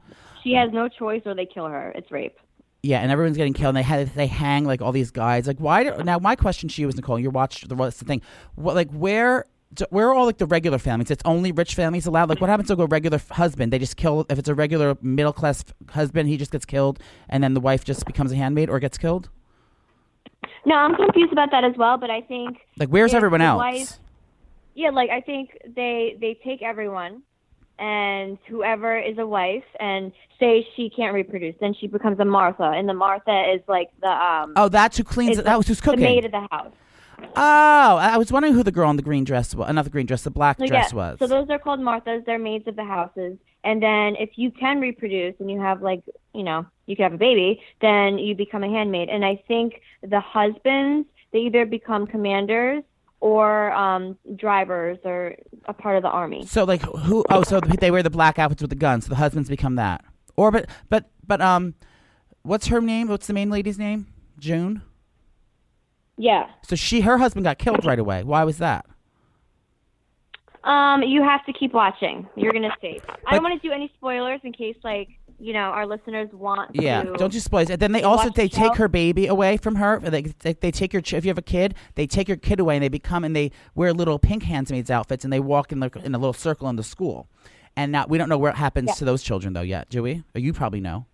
She 0.43 0.53
has 0.53 0.71
no 0.73 0.87
choice, 0.89 1.21
or 1.25 1.33
they 1.33 1.45
kill 1.45 1.65
her. 1.67 1.91
It's 1.95 2.11
rape. 2.11 2.37
Yeah, 2.83 2.99
and 2.99 3.11
everyone's 3.11 3.35
getting 3.37 3.53
killed. 3.53 3.69
And 3.69 3.77
they 3.77 3.81
had 3.81 4.13
they 4.13 4.27
hang 4.27 4.63
like 4.65 4.79
all 4.81 4.91
these 4.91 5.09
guys. 5.09 5.47
Like 5.47 5.57
why? 5.57 5.83
Do, 5.85 6.03
now 6.03 6.19
my 6.19 6.35
question 6.35 6.69
to 6.69 6.81
you 6.81 6.87
is 6.87 6.95
Nicole. 6.95 7.17
You 7.17 7.31
watched 7.31 7.67
the 7.67 7.73
what's 7.73 7.97
the 7.97 8.05
thing? 8.05 8.21
What 8.53 8.75
like 8.75 8.91
where? 8.91 9.45
Where 9.89 10.07
are 10.09 10.13
all 10.15 10.25
like 10.25 10.37
the 10.37 10.45
regular 10.45 10.77
families? 10.77 11.11
It's 11.11 11.23
only 11.25 11.51
rich 11.51 11.75
families 11.75 12.05
allowed. 12.05 12.29
Like 12.29 12.39
what 12.39 12.49
happens 12.49 12.69
to 12.69 12.81
a 12.81 12.85
regular 12.85 13.15
f- 13.15 13.29
husband? 13.29 13.73
They 13.73 13.79
just 13.79 13.97
kill 13.97 14.25
if 14.29 14.39
it's 14.39 14.47
a 14.47 14.55
regular 14.55 14.97
middle 15.01 15.33
class 15.33 15.65
f- 15.67 15.93
husband. 15.93 16.29
He 16.29 16.37
just 16.37 16.51
gets 16.51 16.65
killed, 16.65 16.99
and 17.29 17.43
then 17.43 17.53
the 17.53 17.59
wife 17.59 17.83
just 17.83 18.05
becomes 18.05 18.31
a 18.31 18.35
handmaid 18.35 18.69
or 18.69 18.79
gets 18.79 18.97
killed. 18.97 19.29
No, 20.65 20.75
I'm 20.75 20.95
confused 20.95 21.33
about 21.33 21.51
that 21.51 21.63
as 21.63 21.73
well. 21.77 21.97
But 21.97 22.09
I 22.09 22.21
think 22.21 22.57
Like 22.77 22.89
where's 22.89 23.13
everyone 23.13 23.41
else? 23.41 23.57
wife- 23.59 23.99
Yeah, 24.75 24.91
like 24.91 25.09
I 25.09 25.19
think 25.21 25.49
they 25.75 26.15
they 26.21 26.39
take 26.43 26.61
everyone, 26.61 27.21
and 27.77 28.37
whoever 28.47 28.97
is 28.97 29.17
a 29.17 29.25
wife, 29.27 29.63
and 29.79 30.11
say 30.39 30.65
she 30.75 30.89
can't 30.89 31.13
reproduce, 31.13 31.55
then 31.59 31.73
she 31.73 31.87
becomes 31.87 32.19
a 32.19 32.25
Martha, 32.25 32.63
and 32.75 32.87
the 32.87 32.93
Martha 32.93 33.51
is 33.53 33.61
like 33.67 33.89
the 34.01 34.07
um 34.09 34.53
oh, 34.55 34.69
that's 34.69 34.95
who 34.97 35.03
cleans. 35.03 35.37
That 35.41 35.57
was 35.57 35.67
who's 35.67 35.81
cooking. 35.81 35.99
the 35.99 36.05
maid 36.05 36.25
of 36.25 36.31
the 36.31 36.47
house. 36.51 36.71
Oh, 37.37 37.97
I 37.97 38.17
was 38.17 38.31
wondering 38.31 38.53
who 38.53 38.63
the 38.63 38.71
girl 38.71 38.89
in 38.89 38.95
the 38.95 39.01
green 39.03 39.23
dress 39.23 39.53
was. 39.53 39.71
Not 39.73 39.83
the 39.83 39.91
green 39.91 40.05
dress, 40.05 40.23
the 40.23 40.31
black 40.31 40.57
So 40.59 40.65
dress 40.67 40.91
yeah, 40.91 40.95
was. 40.97 41.19
so 41.19 41.27
those 41.27 41.49
are 41.49 41.59
called 41.59 41.79
Marthas. 41.79 42.25
They're 42.25 42.39
maids 42.39 42.67
of 42.67 42.75
the 42.75 42.83
houses. 42.85 43.37
And 43.63 43.81
then 43.81 44.15
if 44.17 44.31
you 44.37 44.51
can 44.51 44.79
reproduce 44.79 45.35
and 45.39 45.49
you 45.49 45.59
have 45.59 45.81
like 45.81 46.03
you 46.33 46.43
know 46.43 46.65
you 46.85 46.95
can 46.95 47.03
have 47.03 47.13
a 47.13 47.17
baby, 47.17 47.61
then 47.81 48.17
you 48.17 48.35
become 48.35 48.63
a 48.63 48.69
handmaid. 48.69 49.09
And 49.09 49.25
I 49.25 49.41
think 49.47 49.81
the 50.01 50.19
husbands 50.19 51.07
they 51.31 51.39
either 51.39 51.65
become 51.65 52.07
commanders 52.07 52.83
or 53.19 53.71
um 53.73 54.17
drivers 54.35 54.97
or 55.03 55.35
a 55.65 55.73
part 55.73 55.97
of 55.97 56.03
the 56.03 56.09
army. 56.09 56.45
So 56.45 56.63
like 56.63 56.81
who? 56.83 57.25
Oh, 57.29 57.43
so 57.43 57.59
they 57.59 57.91
wear 57.91 58.03
the 58.03 58.09
black 58.09 58.37
outfits 58.39 58.61
with 58.61 58.69
the 58.69 58.75
guns. 58.75 59.05
So 59.05 59.09
the 59.09 59.15
husbands 59.15 59.49
become 59.49 59.75
that. 59.75 60.05
Or 60.37 60.51
but 60.51 60.69
but 60.89 61.09
but 61.25 61.41
um, 61.41 61.73
what's 62.43 62.67
her 62.67 62.81
name? 62.81 63.07
What's 63.07 63.27
the 63.27 63.33
main 63.33 63.49
lady's 63.49 63.79
name? 63.79 64.07
June. 64.39 64.81
Yeah. 66.17 66.47
So 66.63 66.75
she 66.75 67.01
her 67.01 67.17
husband 67.17 67.43
got 67.43 67.57
killed 67.57 67.85
right 67.85 67.99
away. 67.99 68.23
Why 68.23 68.43
was 68.43 68.57
that? 68.59 68.85
Um, 70.63 71.03
you 71.03 71.21
have 71.21 71.45
to 71.45 71.53
keep 71.53 71.73
watching. 71.73 72.27
You're 72.35 72.51
gonna 72.51 72.73
see. 72.81 72.99
I 73.27 73.33
don't 73.35 73.43
want 73.43 73.61
to 73.61 73.67
do 73.67 73.71
any 73.73 73.91
spoilers 73.97 74.39
in 74.43 74.51
case 74.51 74.75
like 74.83 75.09
you 75.37 75.53
know 75.53 75.59
our 75.59 75.85
listeners 75.85 76.29
want 76.33 76.71
Yeah, 76.75 77.03
to. 77.03 77.13
don't 77.13 77.33
you 77.33 77.39
spoil 77.39 77.61
it. 77.63 77.69
And 77.69 77.79
then 77.79 77.91
they 77.91 78.01
also 78.01 78.29
they 78.29 78.43
the 78.47 78.49
take 78.49 78.73
show? 78.73 78.79
her 78.79 78.87
baby 78.87 79.27
away 79.27 79.57
from 79.57 79.75
her. 79.75 79.99
They, 79.99 80.21
they 80.39 80.53
they 80.53 80.71
take 80.71 80.91
your 80.91 81.03
if 81.05 81.23
you 81.23 81.29
have 81.29 81.37
a 81.37 81.41
kid, 81.43 81.75
they 81.93 82.07
take 82.07 82.27
your 82.27 82.37
kid 82.37 82.59
away 82.59 82.75
and 82.77 82.83
they 82.83 82.89
become 82.89 83.23
and 83.23 83.35
they 83.35 83.51
wear 83.75 83.93
little 83.93 84.17
pink 84.17 84.43
handmaids 84.43 84.89
outfits 84.89 85.23
and 85.23 85.31
they 85.31 85.39
walk 85.39 85.71
in 85.71 85.81
the 85.81 85.91
in 86.03 86.15
a 86.15 86.17
little 86.17 86.33
circle 86.33 86.67
in 86.69 86.77
the 86.77 86.83
school. 86.83 87.27
And 87.77 87.91
now 87.91 88.05
we 88.07 88.17
don't 88.17 88.29
know 88.29 88.37
what 88.37 88.55
happens 88.55 88.87
Yeah. 88.87 88.93
to 88.95 89.05
those 89.05 89.21
children 89.21 89.53
though 89.53 89.61
yet, 89.61 89.89
do 89.89 90.01
we? 90.01 90.23
Or 90.33 90.39
you 90.39 90.51
probably 90.53 90.79
know, 90.79 91.05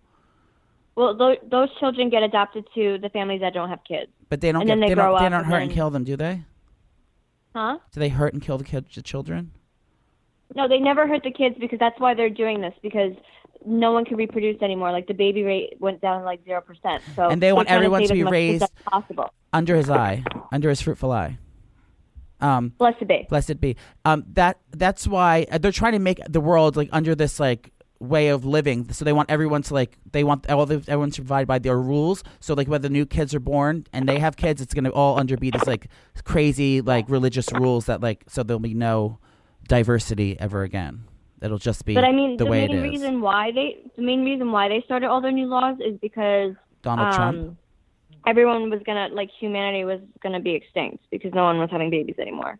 Well, 0.94 1.16
those, 1.16 1.36
those 1.50 1.68
children 1.80 2.10
get 2.10 2.22
adopted 2.22 2.66
to 2.74 2.98
the 2.98 3.08
families 3.08 3.40
that 3.40 3.54
don't 3.54 3.68
have 3.70 3.80
kids, 3.86 4.10
but 4.28 4.40
they 4.40 4.52
don't 4.52 4.62
And 4.62 4.68
get 4.68 4.72
then 4.74 4.80
they 4.80 4.88
they 4.88 4.94
don't 4.94 5.06
grow 5.12 5.18
they 5.18 5.28
don't 5.30 5.44
hurt 5.44 5.62
and 5.62 5.70
then- 5.70 5.74
kill 5.74 5.90
them, 5.90 6.04
do 6.04 6.16
they? 6.16 6.42
huh? 7.54 7.78
Do 7.92 8.00
they 8.00 8.08
hurt 8.08 8.32
and 8.34 8.42
kill 8.42 8.58
the 8.58 8.64
kids, 8.64 8.94
the 8.94 9.02
children? 9.02 9.52
No, 10.54 10.68
they 10.68 10.78
never 10.78 11.06
hurt 11.08 11.22
the 11.22 11.30
kids 11.30 11.56
because 11.58 11.78
that's 11.78 11.98
why 11.98 12.12
they're 12.14 12.28
doing 12.30 12.60
this 12.60 12.74
because 12.82 13.12
no 13.64 13.92
one 13.92 14.04
can 14.04 14.16
reproduce 14.18 14.60
anymore. 14.60 14.92
Like 14.92 15.06
the 15.06 15.14
baby 15.14 15.42
rate 15.44 15.76
went 15.78 16.00
down 16.02 16.24
like 16.24 16.44
zero 16.44 16.60
percent. 16.60 17.02
So 17.16 17.28
And 17.28 17.40
they 17.42 17.52
want 17.54 17.68
everyone 17.68 18.00
save 18.02 18.08
to 18.08 18.14
be 18.14 18.24
raised- 18.24 18.64
possible. 18.84 19.32
under 19.52 19.76
his 19.76 19.88
eye, 19.88 20.24
under 20.50 20.68
his 20.68 20.82
fruitful 20.82 21.10
eye. 21.10 21.38
Um, 22.40 22.70
Blessed 22.76 23.06
be. 23.06 23.24
blessed 23.30 23.60
be. 23.60 23.76
Um, 24.04 24.24
that 24.34 24.58
that's 24.72 25.06
why 25.06 25.46
uh, 25.50 25.58
they're 25.58 25.70
trying 25.72 25.92
to 25.92 26.00
make 26.00 26.18
the 26.28 26.40
world 26.40 26.76
like 26.76 26.88
under 26.92 27.14
this 27.14 27.38
like 27.38 27.70
way 28.02 28.28
of 28.28 28.44
living. 28.44 28.92
So 28.92 29.04
they 29.04 29.12
want 29.12 29.30
everyone 29.30 29.62
to 29.62 29.74
like 29.74 29.96
they 30.10 30.24
want 30.24 30.50
all 30.50 30.66
the, 30.66 30.76
everyone 30.88 31.10
to 31.12 31.22
provide 31.22 31.46
by 31.46 31.58
their 31.58 31.78
rules. 31.78 32.22
So 32.40 32.54
like 32.54 32.68
whether 32.68 32.88
new 32.88 33.06
kids 33.06 33.34
are 33.34 33.40
born 33.40 33.86
and 33.92 34.08
they 34.08 34.18
have 34.18 34.36
kids, 34.36 34.60
it's 34.60 34.74
gonna 34.74 34.90
all 34.90 35.18
under 35.18 35.36
be 35.36 35.50
this 35.50 35.66
like 35.66 35.86
crazy 36.24 36.80
like 36.80 37.08
religious 37.08 37.52
rules 37.52 37.86
that 37.86 38.00
like 38.00 38.24
so 38.28 38.42
there'll 38.42 38.60
be 38.60 38.74
no 38.74 39.18
diversity 39.68 40.36
ever 40.38 40.62
again. 40.62 41.04
It'll 41.40 41.58
just 41.58 41.84
be 41.84 41.94
But 41.94 42.04
I 42.04 42.12
mean, 42.12 42.36
the, 42.36 42.44
the, 42.44 42.50
way 42.50 42.66
main 42.66 42.82
reason 42.82 43.20
why 43.20 43.52
they 43.52 43.78
the 43.96 44.02
main 44.02 44.24
reason 44.24 44.52
why 44.52 44.68
they 44.68 44.82
started 44.84 45.08
all 45.08 45.20
their 45.20 45.32
new 45.32 45.46
laws 45.46 45.78
is 45.80 45.98
because 46.00 46.54
Donald 46.82 47.14
Trump. 47.14 47.38
um, 47.38 47.58
everyone 48.26 48.70
was 48.70 48.80
gonna 48.84 49.08
like 49.12 49.30
humanity 49.40 49.84
was 49.84 50.00
gonna 50.22 50.40
be 50.40 50.54
extinct 50.54 51.04
because 51.10 51.32
no 51.34 51.44
one 51.44 51.58
was 51.58 51.70
having 51.70 51.90
babies 51.90 52.16
anymore. 52.18 52.58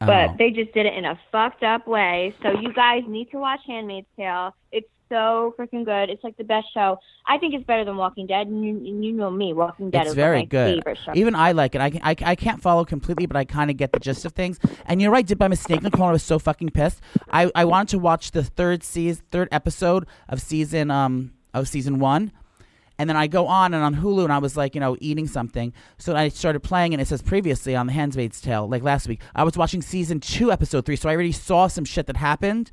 But 0.00 0.30
Oh. 0.30 0.34
they 0.38 0.50
just 0.50 0.72
did 0.72 0.86
it 0.86 0.94
in 0.94 1.04
a 1.04 1.18
fucked 1.32 1.62
up 1.64 1.86
way. 1.86 2.34
So 2.42 2.50
you 2.60 2.72
guys 2.72 3.02
need 3.08 3.30
to 3.32 3.38
watch 3.38 3.60
Handmaid's 3.66 4.06
Tale. 4.16 4.54
It's 4.70 4.86
so 5.08 5.54
freaking 5.58 5.84
good. 5.84 6.08
It's 6.10 6.22
like 6.22 6.36
the 6.36 6.44
best 6.44 6.66
show. 6.72 7.00
I 7.26 7.38
think 7.38 7.54
it's 7.54 7.64
better 7.64 7.84
than 7.84 7.96
Walking 7.96 8.26
Dead. 8.26 8.46
And 8.46 8.64
you, 8.64 8.76
and 8.76 9.04
you 9.04 9.12
know 9.12 9.30
me, 9.30 9.52
Walking 9.54 9.90
Dead 9.90 10.02
It's 10.02 10.10
is 10.10 10.14
very 10.14 10.40
my 10.40 10.44
good. 10.44 10.76
favorite 10.76 10.98
show. 11.04 11.12
Even 11.14 11.34
I 11.34 11.50
like 11.52 11.74
it. 11.74 11.80
I, 11.80 11.90
can- 11.90 12.02
I, 12.04 12.14
I 12.30 12.34
can't 12.36 12.60
follow 12.62 12.84
completely, 12.84 13.26
but 13.26 13.36
I 13.36 13.44
kind 13.44 13.70
of 13.70 13.76
get 13.76 13.92
the 13.92 13.98
gist 13.98 14.24
of 14.24 14.32
things. 14.34 14.60
And 14.86 15.00
you're 15.02 15.10
right. 15.10 15.26
Did 15.26 15.38
by 15.38 15.48
mistake, 15.48 15.82
Nicole. 15.82 16.04
I 16.06 16.12
was 16.12 16.22
so 16.22 16.38
fucking 16.38 16.70
pissed. 16.70 17.00
I, 17.32 17.50
I 17.56 17.64
wanted 17.64 17.88
to 17.88 17.98
watch 17.98 18.30
the 18.30 18.44
third 18.44 18.84
season, 18.84 19.24
third 19.32 19.48
episode 19.50 20.06
of 20.28 20.40
season 20.40 20.90
um 20.92 21.32
of 21.54 21.66
season 21.66 21.98
one, 21.98 22.30
and 22.98 23.08
then 23.08 23.16
I 23.16 23.28
go 23.28 23.46
on 23.46 23.74
and 23.74 23.82
on 23.84 23.94
Hulu, 23.94 24.24
and 24.24 24.32
I 24.32 24.38
was 24.38 24.56
like, 24.56 24.74
you 24.74 24.80
know, 24.80 24.96
eating 25.00 25.28
something. 25.28 25.72
So 25.98 26.16
I 26.16 26.28
started 26.28 26.60
playing, 26.60 26.92
and 26.94 27.00
it 27.00 27.06
says 27.06 27.22
previously 27.22 27.76
on 27.76 27.86
The 27.86 27.92
Handmaid's 27.92 28.40
Tale, 28.40 28.68
like 28.68 28.82
last 28.82 29.06
week. 29.08 29.20
I 29.34 29.44
was 29.44 29.56
watching 29.56 29.82
season 29.82 30.20
two, 30.20 30.50
episode 30.50 30.84
three, 30.84 30.96
so 30.96 31.08
I 31.08 31.14
already 31.14 31.32
saw 31.32 31.68
some 31.68 31.84
shit 31.84 32.06
that 32.06 32.16
happened. 32.16 32.70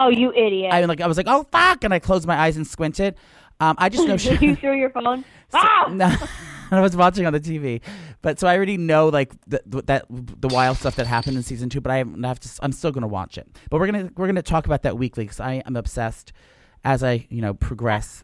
oh, 0.00 0.08
you 0.08 0.32
idiot! 0.32 0.72
I 0.72 0.84
like 0.84 1.00
I 1.00 1.06
was 1.06 1.16
like, 1.16 1.26
oh 1.28 1.46
fuck, 1.52 1.84
and 1.84 1.94
I 1.94 1.98
closed 1.98 2.26
my 2.26 2.36
eyes 2.36 2.56
and 2.56 2.66
squinted. 2.66 3.14
Um, 3.60 3.76
I 3.78 3.88
just 3.88 4.08
know 4.08 4.16
shit. 4.16 4.42
you 4.42 4.56
threw 4.56 4.76
your 4.76 4.90
phone. 4.90 5.24
Ah! 5.52 5.88
No, 5.90 6.14
I 6.70 6.80
was 6.80 6.94
watching 6.94 7.26
on 7.26 7.32
the 7.32 7.40
TV, 7.40 7.80
but 8.22 8.38
so 8.38 8.46
I 8.46 8.56
already 8.56 8.76
know 8.76 9.08
like 9.08 9.32
the, 9.48 9.60
the, 9.66 9.82
that 9.82 10.06
the 10.08 10.46
wild 10.46 10.76
stuff 10.76 10.94
that 10.94 11.08
happened 11.08 11.36
in 11.36 11.42
season 11.42 11.68
two. 11.68 11.80
But 11.80 11.90
I 11.90 12.04
have 12.22 12.38
to. 12.38 12.48
I'm 12.62 12.70
still 12.70 12.92
gonna 12.92 13.08
watch 13.08 13.36
it. 13.36 13.48
But 13.68 13.80
we're 13.80 13.86
gonna 13.86 14.10
we're 14.16 14.28
gonna 14.28 14.42
talk 14.42 14.66
about 14.66 14.82
that 14.82 14.96
weekly 14.96 15.24
because 15.24 15.40
I 15.40 15.54
am 15.66 15.74
obsessed 15.74 16.32
as 16.84 17.02
I 17.02 17.26
you 17.30 17.42
know 17.42 17.52
progress 17.52 18.22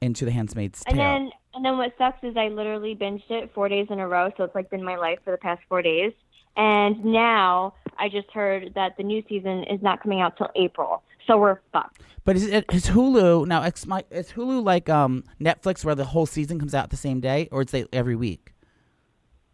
into 0.00 0.24
the 0.24 0.30
Handmaid's 0.30 0.84
Tale. 0.84 0.92
And 0.92 0.98
then 1.00 1.30
and 1.54 1.64
then 1.64 1.78
what 1.78 1.92
sucks 1.96 2.22
is 2.22 2.36
I 2.36 2.48
literally 2.48 2.94
binged 2.94 3.30
it 3.30 3.50
four 3.54 3.68
days 3.68 3.86
in 3.90 3.98
a 3.98 4.06
row, 4.06 4.30
so 4.36 4.44
it's 4.44 4.54
like 4.54 4.68
been 4.70 4.84
my 4.84 4.96
life 4.96 5.18
for 5.24 5.30
the 5.30 5.38
past 5.38 5.62
four 5.68 5.80
days. 5.82 6.12
And 6.56 7.04
now 7.04 7.74
I 7.98 8.08
just 8.08 8.30
heard 8.30 8.72
that 8.74 8.96
the 8.96 9.02
new 9.02 9.22
season 9.28 9.64
is 9.64 9.80
not 9.82 10.02
coming 10.02 10.20
out 10.20 10.36
till 10.36 10.50
April, 10.56 11.02
so 11.26 11.36
we're 11.38 11.60
fucked. 11.72 12.00
but 12.24 12.36
is 12.36 12.46
it 12.46 12.64
is 12.72 12.86
Hulu 12.88 13.46
now? 13.46 13.62
It's 13.62 13.86
my 13.86 14.04
is 14.10 14.32
Hulu 14.32 14.62
like 14.64 14.88
um 14.88 15.24
Netflix 15.40 15.84
where 15.84 15.94
the 15.94 16.04
whole 16.04 16.26
season 16.26 16.58
comes 16.58 16.74
out 16.74 16.90
the 16.90 16.96
same 16.96 17.20
day, 17.20 17.48
or 17.52 17.60
it's 17.62 17.72
like 17.72 17.88
every 17.92 18.16
week? 18.16 18.52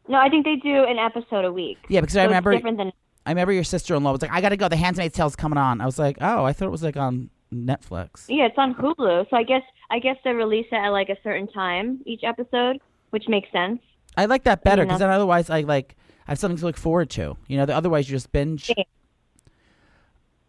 No, 0.09 0.19
I 0.19 0.29
think 0.29 0.45
they 0.45 0.57
do 0.57 0.85
an 0.85 0.99
episode 0.99 1.45
a 1.45 1.53
week. 1.53 1.79
Yeah, 1.89 2.01
because 2.01 2.15
So 2.15 2.21
I 2.21 2.25
remember 2.25 2.53
different 2.53 2.79
than 2.79 2.93
I 3.25 3.31
remember 3.31 3.53
your 3.53 3.63
sister 3.65 3.95
in 3.95 4.03
law 4.03 4.11
was 4.13 4.23
like, 4.23 4.33
I 4.33 4.41
gotta 4.41 4.57
go. 4.57 4.69
The 4.69 4.77
Handmaid's 4.77 5.15
Tale's 5.15 5.37
coming 5.37 5.59
on. 5.59 5.81
I 5.81 5.87
was 5.87 5.99
like, 5.99 6.19
oh, 6.21 6.45
I 6.45 6.53
thought 6.53 6.67
it 6.67 6.73
was 6.73 6.83
like 6.83 6.97
on 6.97 7.31
Netflix. 7.55 8.25
yeah, 8.29 8.47
it's 8.47 8.59
on 8.59 8.75
Hulu. 8.75 9.29
So 9.31 9.37
I 9.37 9.43
guess 9.45 9.63
I 9.93 9.99
guess 9.99 10.17
they 10.25 10.33
release 10.33 10.67
it 10.73 10.77
at 10.77 10.89
like 10.89 11.11
a 11.11 11.17
certain 11.23 11.47
time 11.49 12.01
each 12.07 12.23
episode, 12.25 12.79
which 13.11 13.25
makes 13.29 13.53
sense. 13.53 13.79
I 14.17 14.25
like 14.25 14.45
that 14.45 14.65
better 14.65 14.85
because 14.85 15.01
then 15.01 15.11
otherwise 15.11 15.51
I 15.51 15.61
like 15.61 15.97
I 16.27 16.33
have 16.33 16.39
something 16.39 16.57
to 16.59 16.65
look 16.65 16.79
forward 16.79 17.11
to. 17.11 17.37
You 17.47 17.59
know, 17.59 17.67
the, 17.67 17.77
otherwise 17.77 18.09
you 18.09 18.17
just 18.17 18.33
binge. 18.33 18.65
Same. 18.67 18.77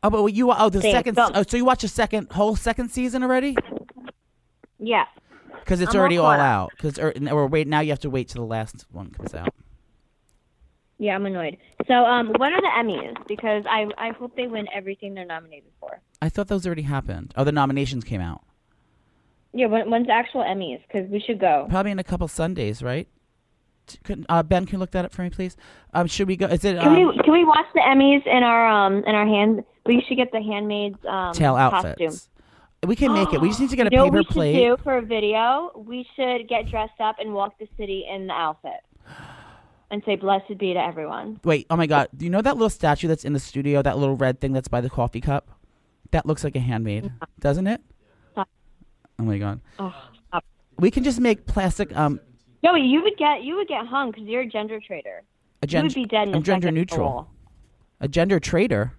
Oh, 0.01 0.09
but 0.09 0.25
you 0.27 0.51
oh 0.51 0.69
the 0.69 0.81
Same. 0.81 0.91
second 0.93 1.15
So- 1.15 1.29
oh 1.33 1.43
so 1.43 1.57
you 1.57 1.65
watch 1.65 1.81
the 1.81 1.87
second 1.89 2.31
whole 2.31 2.55
second 2.55 2.89
season 2.89 3.21
already 3.23 3.55
Yeah. 4.79 5.05
because 5.59 5.81
it's 5.81 5.93
I'm 5.93 5.99
already 5.99 6.17
all 6.17 6.25
caught 6.31 6.39
out 6.39 6.71
because 6.71 6.97
or, 6.97 7.13
or 7.31 7.47
wait 7.47 7.67
now 7.67 7.81
you 7.81 7.89
have 7.91 7.99
to 8.01 8.09
wait 8.09 8.29
till 8.29 8.41
the 8.43 8.47
last 8.47 8.85
one 8.91 9.11
comes 9.11 9.33
out. 9.33 9.53
Yeah, 10.99 11.15
I'm 11.15 11.25
annoyed. 11.25 11.57
So, 11.87 11.93
um, 11.95 12.27
what 12.37 12.53
are 12.53 12.61
the 12.61 12.69
Emmys? 12.77 13.27
Because 13.27 13.65
I 13.69 13.87
I 13.97 14.11
hope 14.11 14.35
they 14.37 14.47
win 14.47 14.67
everything 14.73 15.13
they're 15.15 15.25
nominated 15.25 15.71
for. 15.79 15.99
I 16.21 16.29
thought 16.29 16.47
those 16.47 16.65
already 16.65 16.83
happened. 16.83 17.33
Oh, 17.35 17.43
the 17.43 17.51
nominations 17.51 18.03
came 18.05 18.21
out. 18.21 18.41
Yeah, 19.53 19.67
when, 19.67 19.89
when's 19.89 20.07
the 20.07 20.13
actual 20.13 20.41
Emmys? 20.41 20.81
Because 20.87 21.09
we 21.09 21.19
should 21.19 21.39
go. 21.39 21.67
Probably 21.69 21.91
in 21.91 21.99
a 21.99 22.03
couple 22.03 22.27
Sundays, 22.27 22.81
right? 22.81 23.07
Could, 24.03 24.25
uh, 24.29 24.43
ben, 24.43 24.65
can 24.65 24.73
you 24.73 24.79
look 24.79 24.91
that 24.91 25.05
up 25.05 25.11
for 25.13 25.23
me, 25.23 25.29
please? 25.29 25.57
Um, 25.93 26.07
should 26.07 26.27
we 26.27 26.37
go? 26.37 26.47
Is 26.47 26.63
it 26.63 26.79
Can 26.79 26.87
um, 26.87 26.93
we 26.95 27.17
can 27.23 27.33
we 27.33 27.43
watch 27.43 27.65
the 27.73 27.81
Emmys 27.81 28.25
in 28.25 28.43
our 28.43 28.67
um 28.67 29.03
in 29.05 29.13
our 29.13 29.25
hand? 29.25 29.63
We 29.85 30.03
should 30.07 30.15
get 30.15 30.31
the 30.31 30.41
handmaid's 30.41 30.97
um 31.05 31.33
tail 31.33 31.55
outfits? 31.55 31.99
costume. 31.99 32.29
We 32.87 32.95
can 32.95 33.13
make 33.13 33.33
it. 33.33 33.41
We 33.41 33.49
just 33.49 33.59
need 33.59 33.69
to 33.69 33.75
get 33.75 33.87
a 33.87 33.89
You 33.91 33.97
know 33.97 34.05
what 34.05 34.27
paper 34.27 34.39
we 34.39 34.53
should 34.53 34.77
do 34.77 34.77
for 34.83 34.97
a 34.97 35.01
video? 35.01 35.71
We 35.75 36.07
should 36.15 36.47
get 36.47 36.69
dressed 36.69 36.99
up 36.99 37.17
and 37.19 37.33
walk 37.33 37.57
the 37.59 37.67
city 37.77 38.05
in 38.09 38.27
the 38.27 38.33
outfit, 38.33 38.81
and 39.91 40.01
say 40.05 40.15
"Blessed 40.15 40.57
be 40.57 40.73
to 40.73 40.79
everyone." 40.79 41.39
Wait, 41.43 41.67
oh 41.69 41.75
my 41.75 41.85
God! 41.85 42.07
Do 42.15 42.25
you 42.25 42.31
know 42.31 42.41
that 42.41 42.55
little 42.55 42.69
statue 42.69 43.07
that's 43.07 43.25
in 43.25 43.33
the 43.33 43.39
studio? 43.39 43.81
That 43.81 43.97
little 43.97 44.15
red 44.15 44.39
thing 44.39 44.53
that's 44.53 44.69
by 44.69 44.81
the 44.81 44.89
coffee 44.89 45.21
cup. 45.21 45.49
That 46.11 46.25
looks 46.25 46.43
like 46.43 46.55
a 46.55 46.59
handmaid, 46.59 47.11
doesn't 47.39 47.67
it? 47.67 47.81
Oh 49.19 49.23
my 49.23 49.37
God! 49.37 49.61
Oh, 49.79 49.93
stop. 50.27 50.43
We 50.77 50.91
can 50.91 51.03
just 51.03 51.19
make 51.19 51.45
plastic. 51.45 51.95
Um, 51.95 52.19
Joey, 52.63 52.81
you 52.81 53.01
would 53.01 53.17
get 53.17 53.43
you 53.43 53.55
would 53.55 53.67
get 53.67 53.85
hung 53.85 54.11
because 54.11 54.25
you're 54.25 54.41
a 54.41 54.47
gender 54.47 54.79
traitor. 54.85 55.23
a 55.61 55.67
you 55.67 55.81
would 55.81 55.93
be 55.93 56.05
dead 56.05 56.29
I'm 56.29 56.43
gender 56.43 56.71
neutral. 56.71 57.29
A 57.99 58.07
gender 58.07 58.39
traitor. 58.39 58.93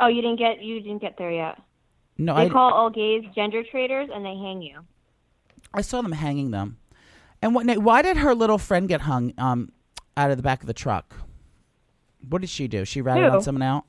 Oh, 0.00 0.06
you 0.08 0.22
didn't 0.22 0.38
get 0.38 0.62
you 0.62 0.80
didn't 0.80 1.00
get 1.00 1.16
there 1.16 1.30
yet. 1.30 1.60
No, 2.16 2.36
They 2.36 2.46
I 2.46 2.48
call 2.48 2.72
all 2.72 2.90
gays 2.90 3.24
gender 3.34 3.62
traitors, 3.68 4.08
and 4.12 4.24
they 4.24 4.36
hang 4.36 4.62
you. 4.62 4.80
I 5.72 5.80
saw 5.80 6.00
them 6.00 6.12
hanging 6.12 6.50
them. 6.52 6.78
And 7.42 7.54
what? 7.54 7.66
Why 7.78 8.02
did 8.02 8.16
her 8.18 8.34
little 8.34 8.58
friend 8.58 8.88
get 8.88 9.02
hung? 9.02 9.34
Um, 9.36 9.72
out 10.16 10.30
of 10.30 10.36
the 10.36 10.42
back 10.42 10.60
of 10.60 10.66
the 10.66 10.74
truck. 10.74 11.14
What 12.28 12.40
did 12.40 12.50
she 12.50 12.68
do? 12.68 12.84
She 12.84 13.00
ratted 13.02 13.24
Who? 13.24 13.30
on 13.36 13.42
someone 13.42 13.62
out. 13.62 13.84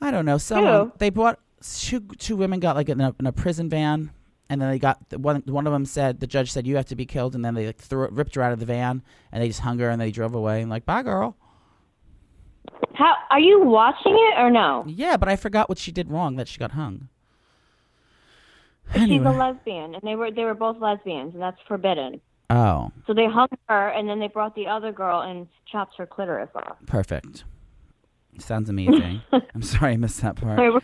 I 0.00 0.10
don't 0.10 0.24
know. 0.24 0.38
Someone 0.38 0.72
Who? 0.86 0.92
they 0.98 1.10
brought 1.10 1.38
two, 1.80 2.00
two 2.18 2.36
women 2.36 2.60
got 2.60 2.76
like 2.76 2.88
in 2.88 3.00
a, 3.00 3.14
in 3.18 3.26
a 3.26 3.32
prison 3.32 3.68
van, 3.68 4.10
and 4.48 4.60
then 4.60 4.70
they 4.70 4.78
got 4.78 4.98
one. 5.16 5.42
One 5.46 5.66
of 5.66 5.72
them 5.72 5.84
said 5.86 6.20
the 6.20 6.26
judge 6.26 6.52
said 6.52 6.66
you 6.66 6.76
have 6.76 6.86
to 6.86 6.96
be 6.96 7.06
killed, 7.06 7.34
and 7.34 7.44
then 7.44 7.54
they 7.54 7.66
like, 7.66 7.78
threw 7.78 8.08
ripped 8.10 8.34
her 8.34 8.42
out 8.42 8.52
of 8.52 8.60
the 8.60 8.66
van, 8.66 9.02
and 9.32 9.42
they 9.42 9.48
just 9.48 9.60
hung 9.60 9.78
her, 9.78 9.88
and 9.90 10.00
they 10.00 10.10
drove 10.10 10.34
away, 10.34 10.60
and 10.62 10.70
like 10.70 10.84
bye 10.84 11.02
girl. 11.02 11.36
How 12.94 13.14
are 13.30 13.40
you 13.40 13.60
watching 13.64 14.12
it 14.14 14.38
or 14.38 14.50
no? 14.50 14.84
Yeah, 14.86 15.16
but 15.16 15.28
I 15.28 15.36
forgot 15.36 15.68
what 15.68 15.78
she 15.78 15.90
did 15.90 16.10
wrong 16.10 16.36
that 16.36 16.46
she 16.48 16.58
got 16.58 16.72
hung. 16.72 17.08
She's 18.92 19.00
a 19.00 19.04
Anyway. 19.04 19.36
lesbian, 19.36 19.94
and 19.94 20.02
they 20.02 20.14
were 20.14 20.30
they 20.30 20.44
were 20.44 20.54
both 20.54 20.76
lesbians, 20.80 21.32
and 21.34 21.42
that's 21.42 21.58
forbidden. 21.66 22.20
Oh, 22.50 22.92
So 23.06 23.14
they 23.14 23.26
hung 23.26 23.48
her, 23.68 23.88
and 23.88 24.08
then 24.08 24.20
they 24.20 24.28
brought 24.28 24.54
the 24.54 24.66
other 24.66 24.92
girl 24.92 25.22
and 25.22 25.48
chopped 25.72 25.96
her 25.96 26.06
clitoris 26.06 26.50
off. 26.54 26.76
perfect. 26.86 27.44
Sounds 28.38 28.68
amazing. 28.68 29.22
I'm 29.54 29.62
sorry 29.62 29.92
I 29.92 29.96
missed 29.96 30.20
that 30.20 30.36
part. 30.36 30.58
We're 30.58 30.80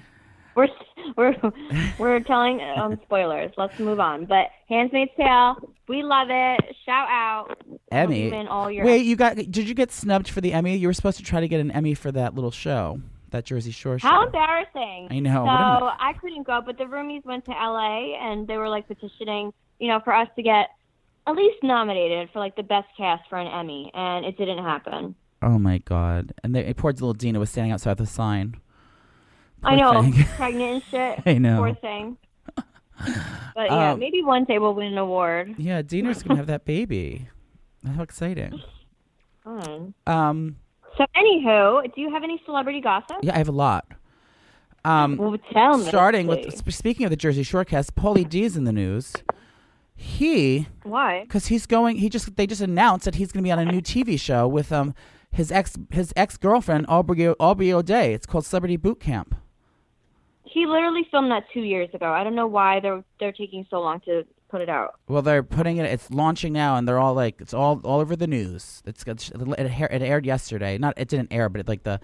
we're 0.61 0.69
we're, 1.17 1.53
we're 1.99 2.21
telling 2.21 2.61
um, 2.61 2.99
spoilers. 3.05 3.53
Let's 3.57 3.79
move 3.79 4.01
on. 4.01 4.27
But 4.27 4.47
Handmaid's 4.69 5.11
Tale, 5.17 5.57
we 5.89 6.03
love 6.03 6.29
it. 6.31 6.77
Shout 6.85 7.09
out, 7.09 7.63
Emmy. 7.91 8.33
All 8.47 8.71
your 8.71 8.85
Wait, 8.85 9.05
you 9.05 9.17
got? 9.17 9.37
Did 9.37 9.69
you 9.69 9.75
get 9.75 9.93
snubbed 9.93 10.29
for 10.29 10.41
the 10.41 10.53
Emmy? 10.53 10.77
You 10.77 10.89
were 10.89 10.95
supposed 10.95 11.19
to 11.19 11.25
try 11.25 11.41
to 11.41 11.49
get 11.49 11.61
an 11.61 11.71
Emmy 11.71 11.95
for 11.95 12.13
that 12.13 12.35
little 12.35 12.51
show, 12.51 13.01
that 13.31 13.45
Jersey 13.45 13.71
Shore 13.71 13.99
show. 13.99 14.09
How 14.09 14.27
embarrassing! 14.27 15.09
I 15.11 15.19
know. 15.21 15.45
So 15.45 15.91
I 15.99 16.15
couldn't 16.21 16.47
go, 16.47 16.61
but 16.65 16.79
the 16.79 16.85
roomies 16.85 17.25
went 17.25 17.45
to 17.47 17.53
LA 17.53 18.17
and 18.17 18.47
they 18.47 18.57
were 18.57 18.69
like 18.69 18.87
petitioning, 18.89 19.53
you 19.79 19.89
know, 19.89 20.01
for 20.05 20.15
us 20.15 20.29
to 20.37 20.43
get 20.43 20.69
at 21.27 21.35
least 21.35 21.63
nominated 21.63 22.31
for 22.33 22.39
like 22.39 22.57
the 22.57 22.63
best 22.63 22.89
cast 22.97 23.29
for 23.29 23.39
an 23.39 23.47
Emmy, 23.47 23.91
and 23.95 24.25
it 24.25 24.37
didn't 24.37 24.59
happen. 24.65 25.15
oh 25.43 25.59
my 25.59 25.79
god! 25.79 26.33
And 26.43 26.55
they, 26.55 26.73
poor 26.75 26.93
little 26.93 27.15
Deena 27.15 27.39
was 27.39 27.51
standing 27.51 27.73
outside 27.73 27.99
the 27.99 28.07
sign. 28.07 28.57
I 29.63 29.77
know, 29.77 30.03
thing. 30.03 30.13
pregnant 30.37 30.73
and 30.75 30.83
shit. 30.91 31.23
I 31.27 31.39
know. 31.39 31.59
Poor 31.59 31.75
thing. 31.75 32.17
But 32.57 33.71
yeah, 33.71 33.93
Um, 33.93 33.99
maybe 33.99 34.23
one 34.23 34.45
day 34.45 34.59
we'll 34.59 34.75
win 34.75 34.89
an 34.93 34.99
award. 34.99 35.55
Yeah, 35.59 35.81
Deena's 35.83 36.23
gonna 36.23 36.37
have 36.37 36.47
that 36.49 36.65
baby. 36.65 37.29
How 37.97 38.03
exciting! 38.03 38.61
Hmm. 39.47 39.89
Um, 40.07 40.57
So, 40.99 41.07
anywho, 41.17 41.95
do 41.95 42.01
you 42.01 42.11
have 42.11 42.23
any 42.25 42.41
celebrity 42.45 42.81
gossip? 42.81 43.17
yeah, 43.23 43.35
I 43.35 43.39
have 43.39 43.49
a 43.49 43.53
lot. 43.53 43.87
Um, 44.85 45.17
Well, 45.17 45.37
tell 45.53 45.79
me. 45.79 45.85
starting 45.85 46.27
with 46.27 46.43
please. 46.43 46.59
sp- 46.61 46.73
speaking 46.73 47.05
of 47.07 47.11
the 47.11 47.17
Jersey 47.17 47.43
Shore 47.43 47.65
cast, 47.65 47.95
Pauly 47.97 48.29
D 48.29 48.45
is 48.45 48.57
in 48.57 48.65
the 48.65 48.73
news. 48.73 49.15
He 49.95 50.67
why? 50.83 51.23
because 51.23 51.47
he's 51.47 51.67
going. 51.67 51.97
He 51.99 52.09
just 52.09 52.35
they 52.37 52.47
just 52.47 52.63
announced 52.63 53.05
that 53.05 53.17
he's 53.17 53.33
going 53.33 53.43
to 53.43 53.47
be 53.47 53.53
on 53.53 53.59
a 53.59 53.65
new 53.71 53.81
TV 53.83 54.19
show 54.19 54.49
with 54.49 54.73
um 54.73 54.95
his 55.31 55.53
ex 55.53 55.77
his 55.91 56.13
ex 56.17 56.37
girlfriend 56.39 56.87
Aubrey 56.89 57.29
Aubrey 57.39 57.73
O'Day. 57.73 58.15
It's 58.15 58.25
called 58.27 58.47
Celebrity 58.47 58.77
Boot 58.77 59.01
Camp. 59.01 59.35
He 60.53 60.67
literally 60.67 61.07
filmed 61.11 61.31
that 61.31 61.45
two 61.53 61.61
years 61.61 61.89
ago. 61.95 62.13
I 62.13 62.25
don't 62.25 62.35
know 62.35 62.47
why 62.47 62.81
they're 62.81 63.05
they're 63.19 63.33
taking 63.33 63.67
so 63.71 63.81
long 63.81 64.01
to 64.01 64.25
put 64.49 64.61
it 64.61 64.69
out. 64.69 64.99
Well, 65.09 65.23
they're 65.23 65.43
putting 65.45 65.77
it. 65.77 65.87
It's 65.87 66.11
launching 66.11 66.53
now, 66.53 66.77
and 66.77 66.89
they're 66.89 66.99
all 66.99 67.15
like, 67.15 67.41
it's 67.41 67.55
all 67.55 67.81
all 67.85 68.01
over 68.01 68.17
the 68.17 68.27
news. 68.27 68.83
It's 68.85 69.05
got 69.05 69.31
it, 69.33 70.03
aired 70.03 70.27
yesterday. 70.27 70.77
Not 70.79 70.95
it 70.97 71.09
didn't 71.09 71.33
air, 71.33 71.49
but 71.49 71.61
it, 71.61 71.69
like 71.69 71.85
the 71.85 72.01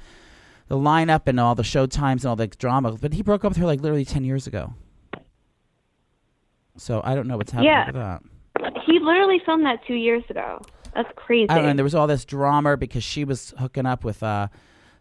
the 0.69 0.77
lineup 0.77 1.23
and 1.27 1.41
all 1.41 1.55
the 1.55 1.65
show 1.65 1.87
times 1.87 2.25
and 2.25 2.31
all 2.31 2.37
the 2.37 2.47
drama. 2.47 2.93
But 2.93 3.15
he 3.15 3.23
broke 3.23 3.45
up 3.45 3.51
with 3.51 3.59
her 3.59 3.67
like 3.67 3.81
literally 3.81 4.05
ten 4.05 4.23
years 4.25 4.47
ago. 4.47 4.75
So 6.77 7.01
I 7.05 7.15
don't 7.15 7.27
know 7.27 7.37
what's 7.37 7.53
happening 7.53 7.73
Yeah. 7.73 7.87
with 7.87 7.95
that. 7.95 8.23
He 8.85 8.99
literally 9.01 9.41
filmed 9.45 9.65
that 9.67 9.81
two 9.87 9.95
years 9.95 10.23
ago. 10.31 10.61
That's 10.95 11.09
crazy. 11.17 11.49
I 11.51 11.57
don't 11.57 11.65
know. 11.65 11.71
And 11.71 11.79
there 11.79 11.85
was 11.85 11.95
all 11.95 12.07
this 12.07 12.25
drama 12.25 12.77
because 12.77 13.03
she 13.05 13.25
was 13.25 13.53
hooking 13.59 13.87
up 13.87 14.05
with 14.05 14.23
uh, 14.23 14.49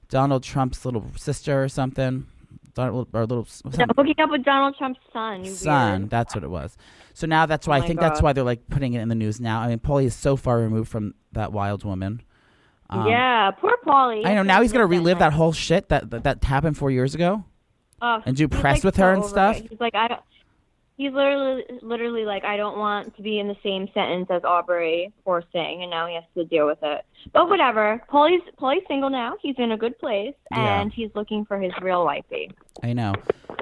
Donald 0.09 0.43
Trump's 0.43 0.83
little 0.85 1.05
sister 1.15 1.63
or 1.63 1.69
something. 1.69 2.27
Donald, 2.75 3.08
or 3.13 3.22
little 3.22 3.48
No, 3.77 3.86
hooking 3.98 4.20
up 4.20 4.29
with 4.29 4.44
Donald 4.44 4.75
Trump's 4.77 5.00
son. 5.12 5.46
Son. 5.46 6.01
Weird. 6.01 6.10
That's 6.12 6.36
what 6.36 6.44
it 6.44 6.50
was. 6.50 6.77
So 7.13 7.25
now 7.25 7.46
that's 7.46 7.67
why 7.67 7.75
Oh 7.75 7.77
I 7.77 7.79
my 7.79 7.88
think 7.88 8.00
that's 8.01 8.22
why 8.22 8.34
they're 8.34 8.44
like 8.44 8.67
putting 8.70 8.94
it 8.94 9.01
in 9.01 9.10
the 9.10 9.15
news 9.15 9.39
now. 9.39 9.62
I 9.62 9.70
mean, 9.70 9.79
Pauly 9.79 10.05
is 10.05 10.13
so 10.13 10.36
far 10.36 10.60
removed 10.60 10.89
from 10.89 11.15
that 11.32 11.51
wild 11.51 11.84
woman. 11.84 12.22
Um, 12.89 13.08
yeah, 13.08 13.51
poor 13.51 13.77
Pauly. 13.86 14.25
I 14.25 14.36
know. 14.36 14.44
Now 14.44 14.62
he's 14.62 14.72
gonna 14.72 14.86
relive 14.86 15.20
that 15.20 15.32
night. 15.32 15.34
whole 15.34 15.53
shit 15.53 15.89
that 15.89 16.12
that, 16.12 16.24
that 16.25 16.44
happened 16.44 16.77
four 16.77 16.91
years 16.91 17.15
ago. 17.15 17.44
Oh, 18.01 18.22
and 18.25 18.36
do 18.36 18.48
press 18.48 18.77
like, 18.77 18.84
with 18.84 18.96
so 18.98 19.03
her 19.03 19.13
and 19.13 19.25
stuff? 19.25 19.58
it. 19.58 19.67
He's 19.70 19.79
like, 19.79 19.96
I 19.96 20.10
don't. 20.10 20.22
He's 20.97 21.11
literally, 21.11 21.63
literally 21.81 22.23
like, 22.23 22.45
I 22.45 22.55
don't 22.55 22.77
want 22.77 23.15
to 23.17 23.21
be 23.21 23.37
in 23.39 23.49
the 23.49 23.57
same 23.61 23.89
sentence 23.93 24.27
as 24.29 24.43
Aubrey, 24.45 25.11
poor 25.25 25.43
thing, 25.51 25.81
and 25.81 25.91
now 25.91 26.07
he 26.07 26.15
has 26.15 26.23
to 26.37 26.45
deal 26.45 26.65
with 26.65 26.77
it. 26.83 27.03
But 27.33 27.49
whatever. 27.49 28.01
Pauly's 28.07 28.41
Pauly's 28.57 28.83
single 28.87 29.09
now. 29.09 29.33
He's 29.41 29.55
in 29.57 29.73
a 29.73 29.77
good 29.77 29.99
place, 29.99 30.33
Yeah. 30.51 30.79
and 30.79 30.93
he's 30.93 31.09
looking 31.13 31.43
for 31.43 31.59
his 31.59 31.73
real 31.81 32.05
wifey. 32.05 32.49
I 32.81 32.93
know. 32.93 33.13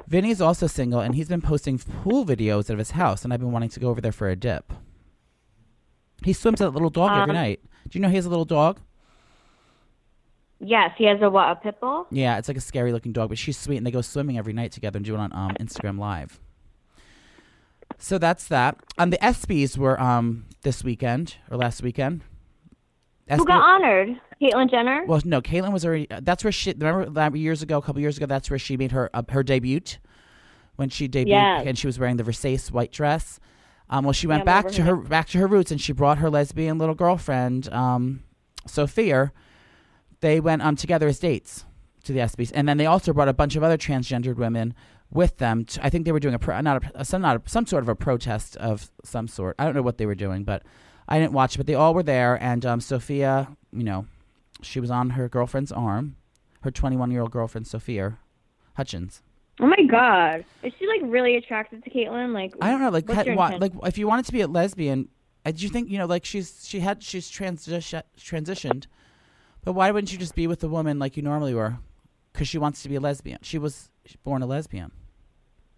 Vinny's 0.06 0.40
also 0.40 0.68
single, 0.68 1.00
and 1.00 1.16
he's 1.16 1.28
been 1.28 1.40
posting 1.40 1.76
pool 1.78 2.24
videos 2.24 2.70
of 2.70 2.78
his 2.78 2.92
house, 2.92 3.24
and 3.24 3.32
I've 3.32 3.40
been 3.40 3.50
wanting 3.50 3.70
to 3.70 3.80
go 3.80 3.88
over 3.88 4.00
there 4.00 4.12
for 4.12 4.28
a 4.28 4.36
dip. 4.36 4.72
He 6.24 6.32
swims 6.32 6.60
that 6.60 6.70
little 6.70 6.90
dog 6.90 7.10
every 7.10 7.30
Um, 7.30 7.42
night. 7.42 7.60
Do 7.88 7.98
you 7.98 8.00
know 8.02 8.08
he 8.10 8.14
has 8.16 8.26
a 8.26 8.30
little 8.30 8.44
dog? 8.44 8.78
Yes, 10.60 10.92
he 10.96 11.04
has 11.06 11.20
a 11.20 11.28
what? 11.28 11.50
A 11.50 11.56
pit 11.56 11.80
bull? 11.80 12.06
Yeah, 12.10 12.38
it's 12.38 12.46
like 12.48 12.56
a 12.56 12.60
scary 12.60 12.92
looking 12.92 13.12
dog, 13.12 13.28
but 13.28 13.38
she's 13.38 13.58
sweet, 13.58 13.76
and 13.78 13.84
they 13.86 13.90
go 13.90 14.00
swimming 14.02 14.38
every 14.38 14.52
night 14.52 14.70
together 14.72 14.98
and 14.98 15.04
do 15.04 15.14
it 15.14 15.18
on 15.20 15.32
um, 15.32 15.50
Instagram 15.60 15.98
Live. 15.98 16.38
So 17.98 18.18
that's 18.18 18.46
that. 18.48 18.76
Um, 18.98 19.10
the 19.10 19.18
ESPYS 19.18 19.76
were 19.78 20.00
um 20.00 20.46
this 20.62 20.82
weekend 20.84 21.36
or 21.50 21.56
last 21.56 21.82
weekend. 21.82 22.22
Who 23.30 23.44
got 23.46 23.62
honored? 23.62 24.20
Caitlyn 24.42 24.70
Jenner. 24.70 25.04
Well, 25.06 25.22
no, 25.24 25.40
Caitlyn 25.40 25.72
was 25.72 25.86
already. 25.86 26.10
uh, 26.10 26.20
That's 26.22 26.44
where 26.44 26.52
she. 26.52 26.72
Remember 26.72 27.08
that 27.10 27.34
years 27.36 27.62
ago, 27.62 27.78
a 27.78 27.82
couple 27.82 28.02
years 28.02 28.16
ago, 28.18 28.26
that's 28.26 28.50
where 28.50 28.58
she 28.58 28.76
made 28.76 28.92
her 28.92 29.08
uh, 29.14 29.22
her 29.30 29.42
debut, 29.42 29.80
when 30.76 30.90
she 30.90 31.08
debuted, 31.08 31.28
Yes. 31.28 31.64
and 31.66 31.78
she 31.78 31.86
was 31.86 31.98
wearing 31.98 32.16
the 32.16 32.22
Versace 32.24 32.70
white 32.70 32.92
dress. 32.92 33.40
Um, 33.88 34.04
well, 34.04 34.12
she 34.12 34.26
went 34.26 34.40
Yeah, 34.40 34.44
back 34.62 34.68
to 34.72 34.82
her 34.82 34.96
her. 34.96 35.02
back 35.02 35.28
to 35.28 35.38
her 35.38 35.46
roots, 35.46 35.70
and 35.70 35.80
she 35.80 35.92
brought 35.92 36.18
her 36.18 36.28
lesbian 36.28 36.76
little 36.78 36.94
girlfriend, 36.94 37.72
um, 37.72 38.22
Sophia. 38.66 39.32
They 40.20 40.40
went 40.40 40.60
um 40.62 40.76
together 40.76 41.08
as 41.08 41.18
dates 41.18 41.64
to 42.04 42.12
the 42.12 42.18
ESPYS, 42.20 42.52
and 42.54 42.68
then 42.68 42.76
they 42.76 42.86
also 42.86 43.14
brought 43.14 43.28
a 43.28 43.32
bunch 43.32 43.56
of 43.56 43.62
other 43.62 43.78
transgendered 43.78 44.36
women 44.36 44.74
with 45.14 45.38
them. 45.38 45.64
To, 45.64 45.84
I 45.86 45.88
think 45.88 46.04
they 46.04 46.12
were 46.12 46.20
doing 46.20 46.34
a 46.34 46.38
pro, 46.38 46.60
not 46.60 46.84
a, 46.94 47.04
some 47.04 47.22
not 47.22 47.36
a, 47.36 47.48
some 47.48 47.64
sort 47.66 47.82
of 47.82 47.88
a 47.88 47.94
protest 47.94 48.56
of 48.58 48.90
some 49.02 49.26
sort. 49.28 49.56
I 49.58 49.64
don't 49.64 49.74
know 49.74 49.80
what 49.82 49.96
they 49.96 50.04
were 50.04 50.14
doing, 50.14 50.44
but 50.44 50.62
I 51.08 51.18
didn't 51.18 51.32
watch. 51.32 51.56
But 51.56 51.66
they 51.66 51.74
all 51.74 51.94
were 51.94 52.02
there, 52.02 52.34
and 52.42 52.66
um, 52.66 52.80
Sophia, 52.82 53.56
you 53.72 53.84
know, 53.84 54.06
she 54.60 54.80
was 54.80 54.90
on 54.90 55.10
her 55.10 55.28
girlfriend's 55.28 55.72
arm, 55.72 56.16
her 56.60 56.70
21 56.70 57.10
year 57.10 57.22
old 57.22 57.30
girlfriend, 57.30 57.66
Sophia 57.66 58.18
Hutchins. 58.74 59.22
Oh 59.60 59.66
my 59.68 59.82
God, 59.88 60.44
is 60.64 60.72
she 60.80 60.86
like 60.88 61.00
really 61.04 61.36
attracted 61.36 61.84
to 61.84 61.90
Caitlyn? 61.90 62.34
Like, 62.34 62.52
I 62.60 62.70
don't 62.70 62.80
know, 62.80 62.90
like, 62.90 63.06
what's 63.06 63.18
had- 63.18 63.26
your 63.26 63.36
why- 63.36 63.56
like 63.56 63.72
if 63.84 63.96
you 63.96 64.08
wanted 64.08 64.26
to 64.26 64.32
be 64.32 64.40
a 64.40 64.48
lesbian, 64.48 65.08
do 65.44 65.52
you 65.62 65.68
think 65.68 65.88
you 65.90 65.96
know, 65.98 66.06
like 66.06 66.24
she's 66.24 66.66
she 66.66 66.80
had 66.80 67.02
she's 67.04 67.30
transi- 67.30 68.02
transitioned, 68.18 68.86
but 69.62 69.74
why 69.74 69.92
wouldn't 69.92 70.12
you 70.12 70.18
just 70.18 70.34
be 70.34 70.48
with 70.48 70.58
the 70.58 70.68
woman 70.68 70.98
like 70.98 71.16
you 71.16 71.22
normally 71.22 71.54
were? 71.54 71.78
Because 72.32 72.48
she 72.48 72.58
wants 72.58 72.82
to 72.82 72.88
be 72.88 72.96
a 72.96 73.00
lesbian. 73.00 73.38
She 73.42 73.58
was 73.58 73.90
born 74.24 74.42
a 74.42 74.46
lesbian, 74.46 74.90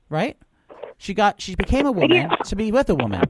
right? 0.08 0.36
She 0.98 1.14
got 1.14 1.40
she 1.40 1.54
became 1.54 1.86
a 1.86 1.92
woman 1.92 2.16
Yeah. 2.16 2.36
to 2.36 2.56
be 2.56 2.72
with 2.72 2.88
a 2.90 2.94
woman. 2.94 3.22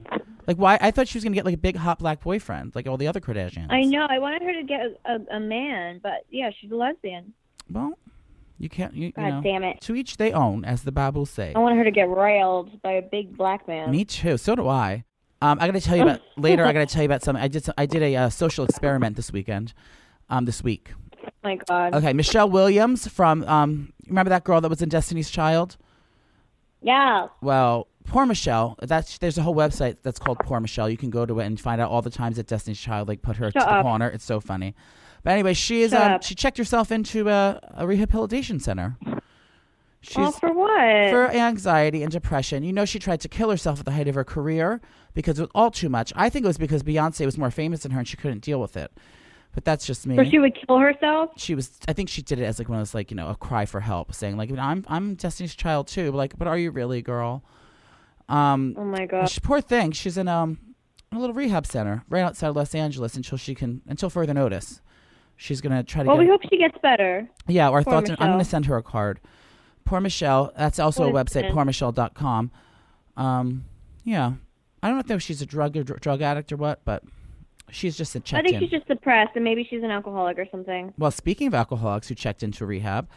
Like 0.47 0.57
why? 0.57 0.77
I 0.79 0.91
thought 0.91 1.07
she 1.07 1.17
was 1.17 1.23
gonna 1.23 1.35
get 1.35 1.45
like 1.45 1.55
a 1.55 1.57
big 1.57 1.75
hot 1.75 1.99
black 1.99 2.21
boyfriend, 2.21 2.73
like 2.75 2.87
all 2.87 2.97
the 2.97 3.07
other 3.07 3.19
Kardashians. 3.19 3.67
I 3.69 3.81
know. 3.83 4.07
I 4.09 4.19
wanted 4.19 4.41
her 4.43 4.53
to 4.53 4.63
get 4.63 4.81
a, 5.05 5.35
a, 5.35 5.39
man, 5.39 5.99
but 6.01 6.25
yeah, 6.29 6.49
she's 6.57 6.71
a 6.71 6.75
lesbian. 6.75 7.33
Well, 7.69 7.97
You 8.57 8.69
can't. 8.69 8.93
You, 8.93 9.07
you 9.07 9.11
God 9.11 9.29
know, 9.29 9.41
damn 9.41 9.63
it. 9.63 9.81
To 9.81 9.95
each 9.95 10.15
they 10.15 10.31
own, 10.31 10.63
as 10.63 10.83
the 10.83 10.91
Bible 10.93 11.25
say. 11.25 11.51
I 11.53 11.59
want 11.59 11.77
her 11.77 11.83
to 11.83 11.91
get 11.91 12.09
railed 12.09 12.81
by 12.81 12.93
a 12.93 13.01
big 13.01 13.35
black 13.35 13.67
man. 13.67 13.91
Me 13.91 14.05
too. 14.05 14.37
So 14.37 14.55
do 14.55 14.67
I. 14.69 15.03
Um, 15.41 15.59
I 15.61 15.67
got 15.67 15.73
to 15.73 15.81
tell 15.81 15.97
you 15.97 16.03
about 16.03 16.21
later. 16.37 16.65
I 16.65 16.71
got 16.71 16.87
to 16.87 16.93
tell 16.93 17.03
you 17.03 17.07
about 17.07 17.23
something. 17.23 17.43
I 17.43 17.49
did. 17.49 17.65
Some, 17.65 17.75
I 17.77 17.85
did 17.85 18.01
a 18.01 18.15
uh, 18.15 18.29
social 18.29 18.63
experiment 18.63 19.17
this 19.17 19.33
weekend. 19.33 19.73
Um, 20.29 20.45
this 20.45 20.63
week. 20.63 20.91
Oh 21.25 21.29
my 21.43 21.55
God. 21.55 21.93
Okay, 21.95 22.13
Michelle 22.13 22.49
Williams 22.49 23.07
from 23.07 23.43
um, 23.43 23.93
remember 24.07 24.29
that 24.29 24.43
girl 24.45 24.61
that 24.61 24.69
was 24.69 24.81
in 24.81 24.89
Destiny's 24.89 25.29
Child? 25.29 25.77
Yeah. 26.81 27.27
Well, 27.41 27.87
poor 28.05 28.25
Michelle. 28.25 28.77
That's 28.81 29.17
there's 29.17 29.37
a 29.37 29.41
whole 29.41 29.55
website 29.55 29.97
that's 30.03 30.19
called 30.19 30.39
Poor 30.39 30.59
Michelle. 30.59 30.89
You 30.89 30.97
can 30.97 31.09
go 31.09 31.25
to 31.25 31.39
it 31.39 31.45
and 31.45 31.59
find 31.59 31.81
out 31.81 31.89
all 31.89 32.01
the 32.01 32.09
times 32.09 32.37
that 32.37 32.47
Destiny's 32.47 32.79
Child 32.79 33.07
like 33.07 33.21
put 33.21 33.37
her 33.37 33.51
Shut 33.51 33.61
to 33.63 33.65
the 33.65 33.71
up. 33.75 33.83
corner. 33.83 34.07
It's 34.09 34.25
so 34.25 34.39
funny. 34.39 34.75
But 35.23 35.31
anyway, 35.31 35.53
she 35.53 35.81
is 35.81 35.91
Shut 35.91 36.01
um, 36.01 36.11
up. 36.13 36.23
she 36.23 36.35
checked 36.35 36.57
herself 36.57 36.91
into 36.91 37.29
a, 37.29 37.59
a 37.75 37.87
rehabilitation 37.87 38.59
center. 38.59 38.97
She's 40.01 40.17
oh, 40.19 40.31
for 40.31 40.53
what? 40.53 41.09
for 41.09 41.29
anxiety 41.31 42.03
and 42.03 42.11
depression. 42.11 42.63
You 42.63 42.71
know, 42.71 42.85
she 42.85 42.99
tried 42.99 43.19
to 43.21 43.27
kill 43.27 43.49
herself 43.49 43.79
at 43.79 43.85
the 43.85 43.91
height 43.91 44.07
of 44.07 44.15
her 44.15 44.23
career 44.23 44.79
because 45.13 45.39
it 45.39 45.43
was 45.43 45.51
all 45.55 45.71
too 45.71 45.89
much. 45.89 46.13
I 46.15 46.29
think 46.29 46.45
it 46.45 46.47
was 46.47 46.57
because 46.57 46.83
Beyonce 46.83 47.25
was 47.25 47.37
more 47.37 47.51
famous 47.51 47.81
than 47.81 47.91
her 47.91 47.99
and 47.99 48.07
she 48.07 48.15
couldn't 48.15 48.41
deal 48.41 48.61
with 48.61 48.77
it. 48.77 48.91
But 49.57 49.65
that's 49.65 49.87
just 49.87 50.05
me. 50.05 50.15
so 50.15 50.23
she 50.23 50.37
would 50.37 50.53
kill 50.55 50.77
herself? 50.77 51.31
she 51.35 51.55
was 51.55 51.71
I 51.87 51.93
think 51.93 52.09
she 52.09 52.21
did 52.21 52.37
it 52.37 52.43
as 52.43 52.59
like 52.59 52.69
one 52.69 52.77
of 52.77 52.81
those 52.81 52.93
like, 52.93 53.09
you 53.09 53.17
know, 53.17 53.29
a 53.29 53.35
cry 53.35 53.65
for 53.65 53.79
help, 53.79 54.13
saying 54.13 54.37
like, 54.37 54.51
I'm 54.55 54.85
I'm 54.87 55.15
Destiny's 55.15 55.55
child 55.55 55.87
too. 55.87 56.11
But 56.11 56.17
like, 56.17 56.37
but 56.37 56.47
are 56.47 56.59
you 56.59 56.69
really, 56.69 57.01
girl? 57.01 57.43
Um 58.29 58.75
Oh 58.77 58.83
my 58.85 59.07
God. 59.07 59.27
she, 59.31 59.39
poor 59.39 59.59
thing. 59.59 59.93
She's 59.93 60.15
in 60.15 60.27
um 60.27 60.59
a 61.11 61.17
little 61.17 61.33
rehab 61.33 61.65
center 61.65 62.03
right 62.07 62.21
outside 62.21 62.49
Los 62.49 62.75
Angeles 62.75 63.15
until 63.15 63.39
she 63.39 63.55
can 63.55 63.81
until 63.87 64.11
further 64.11 64.31
notice. 64.35 64.79
She's 65.37 65.59
gonna 65.59 65.81
try 65.83 66.03
to 66.03 66.07
Well, 66.07 66.17
get 66.17 66.23
we 66.25 66.29
hope 66.29 66.41
she 66.51 66.59
gets 66.59 66.77
better. 66.83 67.27
yeah, 67.47 67.67
our 67.67 67.81
Poor 67.83 67.93
thoughts. 67.93 68.11
I'm 68.11 68.27
going 68.33 68.37
to 68.37 68.45
send 68.45 68.67
her 68.67 68.77
a 68.77 68.83
card. 68.83 69.19
Poor 69.85 69.99
Michelle. 69.99 70.51
That's 70.55 70.77
also 70.77 71.09
What 71.09 71.19
a 71.19 71.25
website, 71.25 71.45
it? 71.45 71.51
poormichelle.com. 71.51 72.51
Um, 73.15 73.65
yeah. 74.03 74.33
I 74.83 74.89
don't 74.89 75.09
know 75.09 75.15
if 75.15 75.23
she's 75.23 75.41
a 75.41 75.45
drug 75.47 75.75
or 75.77 75.83
dr- 75.83 75.99
drug 76.01 76.21
addict 76.21 76.51
or 76.51 76.57
what, 76.57 76.85
but 76.85 77.03
she's 77.69 77.97
just 77.97 78.15
a 78.15 78.19
checked 78.19 78.39
I 78.39 78.43
think 78.43 78.55
in. 78.55 78.59
she's 78.61 78.71
just 78.71 78.87
depressed 78.87 79.31
and 79.35 79.43
maybe 79.43 79.65
she's 79.69 79.83
an 79.83 79.91
alcoholic 79.91 80.37
or 80.39 80.45
something. 80.51 80.93
well, 80.97 81.11
speaking 81.11 81.47
of 81.47 81.53
alcoholics 81.53 82.07
who 82.07 82.15
checked 82.15 82.43
into 82.43 82.65
rehab, 82.65 83.07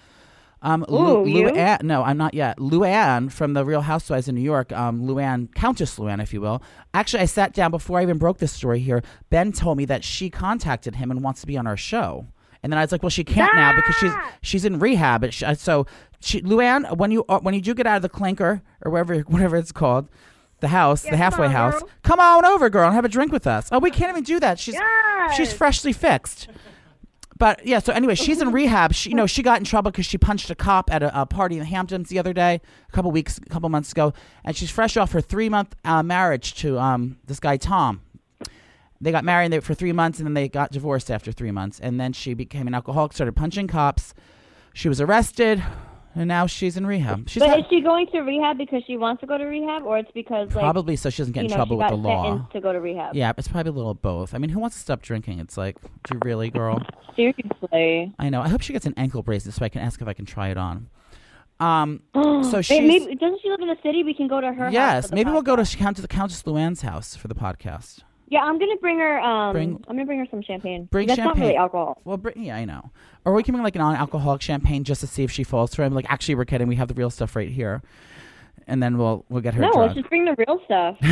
um, 0.62 0.84
Ooh, 0.90 1.22
Lu- 1.22 1.26
you? 1.26 1.46
Luann, 1.48 1.82
no, 1.84 2.02
I'm 2.02 2.18
not 2.18 2.34
yet. 2.34 2.58
Luann 2.58 3.32
from 3.32 3.54
the 3.54 3.64
Real 3.64 3.80
Housewives 3.80 4.28
in 4.28 4.34
New 4.34 4.42
York, 4.42 4.70
um, 4.72 5.02
Luann, 5.06 5.54
Countess 5.54 5.98
Luann, 5.98 6.22
if 6.22 6.34
you 6.34 6.40
will. 6.42 6.62
Actually, 6.92 7.22
I 7.22 7.26
sat 7.26 7.54
down 7.54 7.70
before 7.70 7.98
I 7.98 8.02
even 8.02 8.18
broke 8.18 8.38
this 8.38 8.52
story 8.52 8.78
here. 8.80 9.02
Ben 9.30 9.52
told 9.52 9.78
me 9.78 9.86
that 9.86 10.04
she 10.04 10.28
contacted 10.28 10.96
him 10.96 11.10
and 11.10 11.22
wants 11.22 11.40
to 11.40 11.46
be 11.46 11.56
on 11.56 11.66
our 11.66 11.78
show. 11.78 12.26
And 12.62 12.70
then 12.70 12.78
I 12.78 12.82
was 12.82 12.92
like, 12.92 13.02
well, 13.02 13.08
she 13.08 13.24
can't 13.24 13.54
now 13.54 13.74
because 13.74 13.94
she's 13.96 14.12
Ah! 14.12 14.32
she's 14.42 14.64
in 14.66 14.78
rehab. 14.78 15.32
She, 15.32 15.46
uh, 15.46 15.54
so, 15.54 15.86
she, 16.20 16.42
Luann, 16.42 16.94
when 16.98 17.10
you 17.10 17.24
uh, 17.26 17.38
when 17.40 17.54
you 17.54 17.62
do 17.62 17.72
get 17.72 17.86
out 17.86 17.96
of 17.96 18.02
the 18.02 18.10
clinker 18.10 18.60
or 18.84 18.90
wherever 18.92 19.18
whatever 19.28 19.56
it's 19.56 19.72
called, 19.72 20.10
the 20.60 20.68
house, 20.68 21.04
Yeah, 21.04 21.12
the 21.12 21.16
halfway 21.16 21.48
house, 21.48 21.78
girl. 21.80 21.88
come 22.02 22.20
on 22.20 22.44
over, 22.44 22.68
girl, 22.70 22.86
and 22.86 22.94
have 22.94 23.04
a 23.04 23.08
drink 23.08 23.32
with 23.32 23.46
us. 23.46 23.68
Oh, 23.72 23.78
we 23.78 23.90
can't 23.90 24.10
even 24.10 24.24
do 24.24 24.40
that. 24.40 24.58
She's 24.58 24.76
she's 25.36 25.52
freshly 25.52 25.92
fixed. 25.92 26.48
But 27.38 27.64
yeah, 27.66 27.78
so 27.78 27.94
anyway, 27.94 28.16
she's 28.16 28.42
in 28.42 28.52
rehab. 28.52 28.92
She, 28.92 29.08
you 29.08 29.16
know, 29.16 29.26
she 29.26 29.42
got 29.42 29.58
in 29.58 29.64
trouble 29.64 29.90
because 29.90 30.04
she 30.04 30.18
punched 30.18 30.50
a 30.50 30.54
cop 30.54 30.92
at 30.92 31.02
a, 31.02 31.22
a 31.22 31.24
party 31.24 31.54
in 31.54 31.60
the 31.60 31.64
Hamptons 31.66 32.10
the 32.10 32.18
other 32.18 32.34
day, 32.34 32.60
a 32.86 32.92
couple 32.92 33.10
weeks, 33.10 33.38
a 33.38 33.48
couple 33.48 33.66
months 33.70 33.92
ago, 33.92 34.12
and 34.44 34.54
she's 34.54 34.70
fresh 34.70 34.98
off 34.98 35.12
her 35.12 35.22
three 35.22 35.48
month 35.48 35.74
uh, 35.84 36.02
marriage 36.02 36.54
to 36.56 36.78
um, 36.78 37.16
this 37.26 37.40
guy 37.40 37.56
Tom. 37.56 38.02
They 39.00 39.10
got 39.10 39.24
married 39.24 39.64
for 39.64 39.72
three 39.72 39.92
months, 39.92 40.18
and 40.18 40.26
then 40.26 40.34
they 40.34 40.48
got 40.50 40.72
divorced 40.72 41.10
after 41.10 41.32
three 41.32 41.50
months. 41.50 41.80
And 41.80 41.98
then 41.98 42.12
she 42.12 42.34
became 42.34 42.66
an 42.66 42.74
alcoholic, 42.74 43.14
started 43.14 43.32
punching 43.34 43.66
cops. 43.68 44.12
She 44.74 44.90
was 44.90 45.00
arrested, 45.00 45.62
and 46.14 46.26
now 46.28 46.46
she's 46.46 46.76
in 46.76 46.86
rehab. 46.86 47.28
She's 47.28 47.40
But 47.40 47.50
had- 47.50 47.60
is 47.60 47.64
she 47.70 47.80
going 47.80 48.06
to 48.08 48.20
rehab 48.20 48.58
because 48.58 48.82
she 48.86 48.96
wants 48.96 49.20
to 49.20 49.26
go 49.26 49.38
to 49.38 49.44
rehab 49.44 49.84
or 49.84 49.98
it's 49.98 50.10
because 50.12 50.48
like 50.54 50.62
probably 50.62 50.96
so 50.96 51.08
she 51.10 51.18
doesn't 51.22 51.32
get 51.32 51.42
you 51.42 51.46
in 51.46 51.50
know, 51.50 51.56
trouble 51.56 51.76
she 51.76 51.78
with 51.78 51.84
got 51.84 51.90
the 51.90 51.96
law. 51.96 52.48
to 52.52 52.60
go 52.60 52.72
to 52.72 52.80
rehab? 52.80 53.14
Yeah, 53.14 53.32
it's 53.38 53.48
probably 53.48 53.70
a 53.70 53.72
little 53.72 53.90
of 53.92 54.02
both. 54.02 54.34
I 54.34 54.38
mean, 54.38 54.50
who 54.50 54.58
wants 54.60 54.76
to 54.76 54.80
stop 54.82 55.02
drinking? 55.02 55.38
It's 55.38 55.56
like, 55.56 55.76
do 55.80 56.14
you 56.14 56.20
really, 56.24 56.50
girl? 56.50 56.82
Seriously. 57.16 58.12
I 58.18 58.28
know. 58.30 58.42
I 58.42 58.48
hope 58.48 58.60
she 58.62 58.72
gets 58.72 58.86
an 58.86 58.94
ankle 58.96 59.22
bracelet 59.22 59.54
so 59.54 59.64
I 59.64 59.68
can 59.68 59.80
ask 59.82 60.00
if 60.00 60.08
I 60.08 60.12
can 60.12 60.26
try 60.26 60.48
it 60.48 60.56
on. 60.56 60.88
Um, 61.60 62.02
So 62.14 62.56
Wait, 62.58 62.64
she's- 62.64 62.80
maybe 62.82 63.14
doesn't 63.14 63.40
she 63.42 63.50
live 63.50 63.60
in 63.60 63.68
the 63.68 63.76
city? 63.82 64.02
We 64.02 64.14
can 64.14 64.26
go 64.28 64.40
to 64.40 64.52
her 64.52 64.70
yes, 64.70 65.04
for 65.04 65.08
the 65.10 65.14
maybe 65.16 65.30
we'll 65.30 65.42
go 65.42 65.56
to 65.56 65.62
podcast. 65.62 65.76
Count 65.76 65.96
to 65.96 66.02
the 66.02 66.08
Countess 66.08 66.42
Luann's 66.44 66.82
house 66.82 67.14
for 67.14 67.28
the 67.28 67.34
podcast. 67.34 68.00
Yeah, 68.30 68.40
I'm 68.40 68.58
gonna 68.58 68.76
bring 68.80 68.98
her. 69.00 69.20
Um, 69.20 69.52
Bring- 69.52 69.84
I'm 69.88 69.96
gonna 69.96 70.06
bring 70.06 70.20
her 70.20 70.26
some 70.30 70.40
champagne. 70.42 70.84
Bring 70.90 71.08
That's 71.08 71.18
not 71.18 71.36
really 71.36 71.56
alcohol. 71.56 72.00
Well, 72.04 72.16
br- 72.16 72.30
yeah, 72.36 72.56
I 72.56 72.64
know. 72.64 72.90
Or 73.24 73.34
we 73.34 73.42
can 73.42 73.52
bring 73.54 73.64
like 73.64 73.74
an 73.74 73.80
non-alcoholic 73.82 74.40
champagne 74.40 74.84
just 74.84 75.00
to 75.02 75.06
see 75.08 75.24
if 75.24 75.30
she 75.32 75.42
falls 75.44 75.74
for 75.74 75.82
him. 75.82 75.92
Like, 75.94 76.06
actually, 76.08 76.36
we're 76.36 76.44
kidding. 76.44 76.68
We 76.68 76.76
have 76.76 76.86
the 76.88 76.94
real 76.94 77.10
stuff 77.10 77.34
right 77.36 77.48
here, 77.50 77.82
and 78.68 78.80
then 78.82 78.96
we'll 78.98 79.24
we'll 79.28 79.42
get 79.42 79.54
her 79.54 79.60
No, 79.62 79.72
drunk. 79.72 79.82
let's 79.88 79.94
just 79.98 80.08
bring 80.08 80.24
the 80.24 80.36
real 80.38 80.60
stuff. 80.64 80.96
oh 81.02 81.10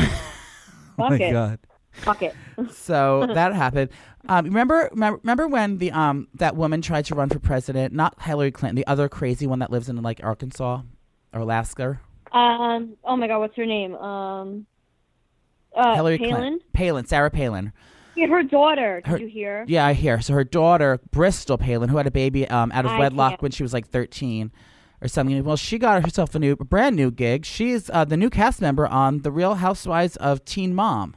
Fuck 0.96 1.10
my 1.10 1.16
it. 1.16 1.32
god. 1.32 1.58
Fuck 1.90 2.22
it. 2.22 2.34
So 2.72 3.26
that 3.34 3.52
happened. 3.52 3.90
Um, 4.28 4.44
remember, 4.44 4.88
remember, 4.92 5.18
remember 5.24 5.48
when 5.48 5.78
the 5.78 5.90
um 5.90 6.28
that 6.34 6.54
woman 6.54 6.82
tried 6.82 7.06
to 7.06 7.14
run 7.16 7.28
for 7.30 7.40
president? 7.40 7.92
Not 7.94 8.20
Hillary 8.22 8.52
Clinton, 8.52 8.76
the 8.76 8.86
other 8.86 9.08
crazy 9.08 9.46
one 9.48 9.58
that 9.58 9.70
lives 9.72 9.88
in 9.88 10.00
like 10.02 10.20
Arkansas 10.22 10.82
or 11.32 11.40
Alaska. 11.40 12.00
Um. 12.30 12.94
Oh 13.04 13.16
my 13.16 13.26
God, 13.26 13.40
what's 13.40 13.56
her 13.56 13.66
name? 13.66 13.94
Um. 13.96 14.66
Uh, 15.78 15.94
Hillary 15.94 16.18
Palin. 16.18 16.34
Clinton. 16.34 16.60
Palin, 16.72 17.04
Sarah 17.06 17.30
Palin. 17.30 17.72
Yeah, 18.16 18.26
her 18.26 18.42
daughter. 18.42 19.00
Did 19.04 19.10
Her- 19.10 19.18
you 19.18 19.28
hear? 19.28 19.64
Yeah, 19.68 19.86
I 19.86 19.92
hear. 19.92 20.20
So 20.20 20.32
her 20.34 20.42
daughter, 20.44 20.98
Bristol 21.12 21.56
Palin, 21.56 21.88
who 21.88 21.96
had 21.98 22.06
a 22.06 22.10
baby 22.10 22.48
um, 22.48 22.72
out 22.72 22.84
of 22.84 22.90
I 22.92 22.98
wedlock 22.98 23.30
can't. 23.32 23.42
when 23.42 23.50
she 23.52 23.62
was 23.62 23.72
like 23.72 23.86
13 23.86 24.50
or 25.00 25.06
something. 25.08 25.44
Well, 25.44 25.56
she 25.56 25.78
got 25.78 26.02
herself 26.02 26.34
a 26.34 26.38
new, 26.40 26.52
a 26.58 26.64
brand 26.64 26.96
new 26.96 27.10
gig. 27.12 27.44
She's 27.44 27.88
uh, 27.90 28.04
the 28.04 28.16
new 28.16 28.28
cast 28.28 28.60
member 28.60 28.86
on 28.88 29.22
The 29.22 29.30
Real 29.30 29.54
Housewives 29.54 30.16
of 30.16 30.44
Teen 30.44 30.74
Mom. 30.74 31.14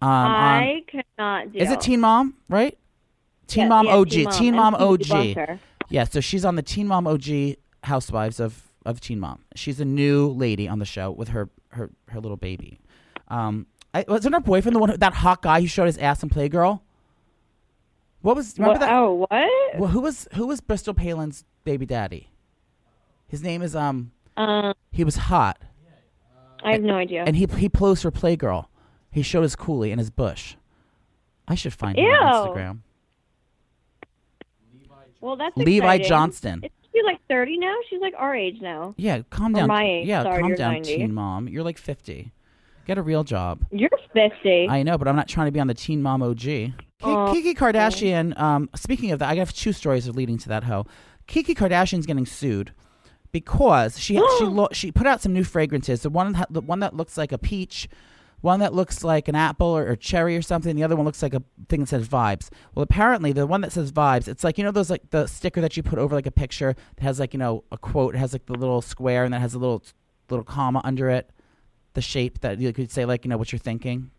Um, 0.00 0.08
on- 0.08 0.30
I 0.30 0.82
cannot 0.86 1.52
do. 1.52 1.58
is 1.58 1.70
it 1.72 1.80
Teen 1.80 2.00
Mom, 2.00 2.34
right? 2.48 2.78
Teen 3.48 3.62
Yeah, 3.64 3.68
Mom 3.68 3.86
yeah, 3.86 3.94
OG. 3.96 4.10
Teen 4.10 4.30
Teen 4.30 4.54
Mom. 4.56 4.72
Mom, 4.74 4.82
OG. 4.82 5.58
Yeah, 5.90 6.04
so 6.04 6.20
she's 6.20 6.44
on 6.44 6.54
the 6.54 6.62
Teen 6.62 6.86
Mom 6.86 7.06
OG 7.06 7.56
Housewives 7.82 8.38
of, 8.40 8.70
of 8.86 9.00
Teen 9.00 9.18
Mom. 9.20 9.44
She's 9.56 9.80
a 9.80 9.84
new 9.84 10.28
lady 10.28 10.68
on 10.68 10.78
the 10.78 10.84
show 10.84 11.10
with 11.10 11.28
her 11.28 11.50
her, 11.70 11.90
her 12.08 12.20
little 12.20 12.36
baby. 12.36 12.78
Um, 13.34 13.66
I, 13.92 14.04
wasn't 14.08 14.34
her 14.34 14.40
boyfriend 14.40 14.74
the 14.76 14.80
one 14.80 14.90
who, 14.90 14.96
that 14.96 15.14
hot 15.14 15.42
guy 15.42 15.60
who 15.60 15.66
showed 15.66 15.86
his 15.86 15.98
ass 15.98 16.22
in 16.22 16.28
Playgirl? 16.30 16.80
What 18.22 18.36
was 18.36 18.54
remember 18.58 18.72
What? 18.74 18.80
that? 18.80 18.92
Oh, 18.92 19.12
what? 19.28 19.78
Well, 19.78 19.90
who 19.90 20.00
was 20.00 20.28
who 20.34 20.46
was 20.46 20.60
Bristol 20.60 20.94
Palin's 20.94 21.44
baby 21.64 21.84
daddy? 21.86 22.28
His 23.28 23.42
name 23.42 23.62
is 23.62 23.74
um. 23.76 24.12
Um, 24.36 24.74
He 24.92 25.04
was 25.04 25.16
hot, 25.16 25.58
I 26.62 26.72
have 26.72 26.82
no 26.82 26.96
idea. 26.96 27.24
and 27.26 27.36
he 27.36 27.46
he 27.58 27.68
posed 27.68 28.02
for 28.02 28.10
Playgirl. 28.10 28.66
He 29.10 29.22
showed 29.22 29.42
his 29.42 29.54
coolie 29.56 29.90
and 29.90 30.00
his 30.00 30.10
bush. 30.10 30.56
I 31.46 31.54
should 31.54 31.72
find 31.74 31.98
him 31.98 32.06
on 32.06 32.48
Instagram. 32.48 32.78
well, 35.20 35.36
that's 35.36 35.56
Levi 35.56 35.84
exciting. 35.86 36.06
Johnston. 36.08 36.64
Is 36.64 36.70
she 36.92 37.02
like 37.02 37.20
30 37.28 37.58
now? 37.58 37.74
She's 37.88 38.00
like 38.00 38.14
our 38.16 38.34
age 38.34 38.60
now. 38.60 38.94
Yeah, 38.96 39.22
calm 39.30 39.54
Or 39.54 39.58
down. 39.60 39.68
my 39.68 39.84
age. 39.84 40.06
Yeah, 40.06 40.22
Sorry, 40.22 40.40
calm 40.42 40.54
down, 40.54 40.72
90. 40.74 40.96
teen 40.96 41.14
mom. 41.14 41.48
You're 41.48 41.62
like 41.64 41.78
fifty. 41.78 42.32
Get 42.86 42.98
a 42.98 43.02
real 43.02 43.24
job. 43.24 43.64
You're 43.70 43.90
50. 44.12 44.68
I 44.68 44.82
know, 44.82 44.98
but 44.98 45.08
I'm 45.08 45.16
not 45.16 45.28
trying 45.28 45.46
to 45.46 45.52
be 45.52 45.60
on 45.60 45.66
the 45.66 45.74
Teen 45.74 46.02
Mom 46.02 46.22
OG. 46.22 46.72
Oh, 47.02 47.30
Kiki 47.32 47.54
Kardashian. 47.54 48.38
Um, 48.38 48.68
speaking 48.74 49.10
of 49.10 49.18
that, 49.18 49.28
I 49.28 49.36
have 49.36 49.52
two 49.52 49.72
stories 49.72 50.06
of 50.06 50.16
leading 50.16 50.38
to 50.38 50.48
that 50.48 50.64
hoe. 50.64 50.86
Kiki 51.26 51.54
Kardashian's 51.54 52.06
getting 52.06 52.26
sued 52.26 52.72
because 53.32 53.98
she 53.98 54.14
she 54.38 54.44
lo- 54.44 54.68
she 54.72 54.92
put 54.92 55.06
out 55.06 55.20
some 55.20 55.32
new 55.32 55.44
fragrances. 55.44 56.02
The 56.02 56.10
one 56.10 56.32
that, 56.32 56.52
the 56.52 56.60
one 56.60 56.80
that 56.80 56.94
looks 56.94 57.16
like 57.16 57.32
a 57.32 57.38
peach, 57.38 57.88
one 58.40 58.60
that 58.60 58.74
looks 58.74 59.02
like 59.02 59.28
an 59.28 59.34
apple 59.34 59.66
or, 59.66 59.88
or 59.88 59.96
cherry 59.96 60.36
or 60.36 60.42
something. 60.42 60.76
The 60.76 60.84
other 60.84 60.96
one 60.96 61.04
looks 61.04 61.22
like 61.22 61.34
a 61.34 61.42
thing 61.68 61.80
that 61.80 61.88
says 61.88 62.08
vibes. 62.08 62.48
Well, 62.74 62.82
apparently 62.82 63.32
the 63.32 63.46
one 63.46 63.62
that 63.62 63.72
says 63.72 63.92
vibes, 63.92 64.28
it's 64.28 64.44
like 64.44 64.58
you 64.58 64.64
know 64.64 64.70
those 64.70 64.90
like 64.90 65.10
the 65.10 65.26
sticker 65.26 65.60
that 65.60 65.76
you 65.76 65.82
put 65.82 65.98
over 65.98 66.14
like 66.14 66.26
a 66.26 66.30
picture 66.32 66.74
that 66.96 67.02
has 67.02 67.18
like 67.20 67.34
you 67.34 67.38
know 67.38 67.64
a 67.72 67.78
quote. 67.78 68.14
It 68.14 68.18
has 68.18 68.32
like 68.32 68.46
the 68.46 68.54
little 68.54 68.82
square 68.82 69.24
and 69.24 69.32
that 69.34 69.40
has 69.40 69.54
a 69.54 69.58
little 69.58 69.82
little 70.30 70.44
comma 70.44 70.80
under 70.84 71.10
it. 71.10 71.30
The 71.94 72.02
shape 72.02 72.40
that 72.40 72.58
you 72.60 72.72
could 72.72 72.90
say 72.90 73.04
like 73.04 73.24
you 73.24 73.28
know 73.28 73.36
what 73.36 73.50
you're 73.52 73.58
thinking. 73.58 74.10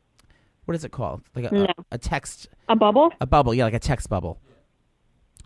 What 0.65 0.75
is 0.75 0.83
it 0.83 0.91
called? 0.91 1.21
Like 1.35 1.51
a, 1.51 1.53
No. 1.53 1.63
a, 1.65 1.83
a 1.91 1.97
text 1.97 2.47
A 2.69 2.75
bubble? 2.75 3.11
a 3.21 3.25
bubble, 3.27 3.53
yeah, 3.53 3.65
like 3.65 3.73
a 3.75 3.79
text 3.79 4.09
bubble. 4.09 4.39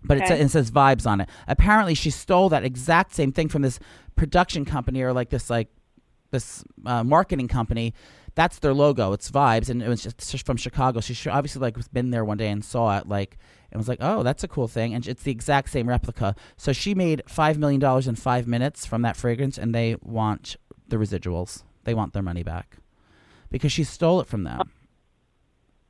But 0.03 0.17
it's 0.17 0.31
Okay. 0.31 0.41
it 0.41 0.49
says 0.49 0.71
vibes 0.71 1.05
on 1.05 1.19
it. 1.21 1.29
Apparently, 1.47 1.93
she 1.93 2.09
stole 2.09 2.47
that 2.49 2.63
exact 2.63 3.13
same 3.13 3.31
thing 3.33 3.49
from 3.49 3.63
this 3.63 3.79
production 4.15 4.63
company 4.63 5.01
or 5.01 5.11
like 5.11 5.29
this 5.29 5.49
like 5.49 5.67
this 6.31 6.63
uh, 6.85 7.03
marketing 7.03 7.47
company. 7.49 7.93
That's 8.35 8.59
their 8.59 8.73
logo. 8.73 9.11
It's 9.11 9.29
vibes, 9.29 9.69
and 9.69 9.81
it 9.83 9.89
was 9.89 10.03
just, 10.03 10.19
just 10.31 10.45
from 10.45 10.55
Chicago. 10.55 11.01
She 11.01 11.29
obviously 11.29 11.59
like 11.61 11.75
was 11.75 11.89
been 11.89 12.11
there 12.11 12.23
one 12.23 12.37
day 12.37 12.47
and 12.49 12.63
saw 12.63 12.97
it 12.97 13.09
like 13.09 13.37
and 13.71 13.77
was 13.79 13.89
like, 13.89 13.97
oh, 14.01 14.23
that's 14.23 14.43
a 14.43 14.47
cool 14.47 14.67
thing, 14.69 14.93
and 14.93 15.05
it's 15.05 15.23
the 15.23 15.31
exact 15.31 15.69
same 15.71 15.89
replica. 15.89 16.33
So 16.55 16.71
she 16.71 16.95
made 16.95 17.23
five 17.27 17.57
million 17.57 17.81
dollars 17.81 18.07
in 18.07 18.15
five 18.15 18.47
minutes 18.47 18.85
from 18.85 19.01
that 19.01 19.17
fragrance, 19.17 19.57
and 19.57 19.75
they 19.75 19.97
want 20.01 20.55
the 20.87 20.95
residuals. 20.95 21.63
They 21.83 21.93
want 21.93 22.13
their 22.13 22.23
money 22.23 22.43
back 22.43 22.77
because 23.49 23.71
she 23.71 23.83
stole 23.83 24.21
it 24.21 24.27
from 24.27 24.43
them. 24.43 24.71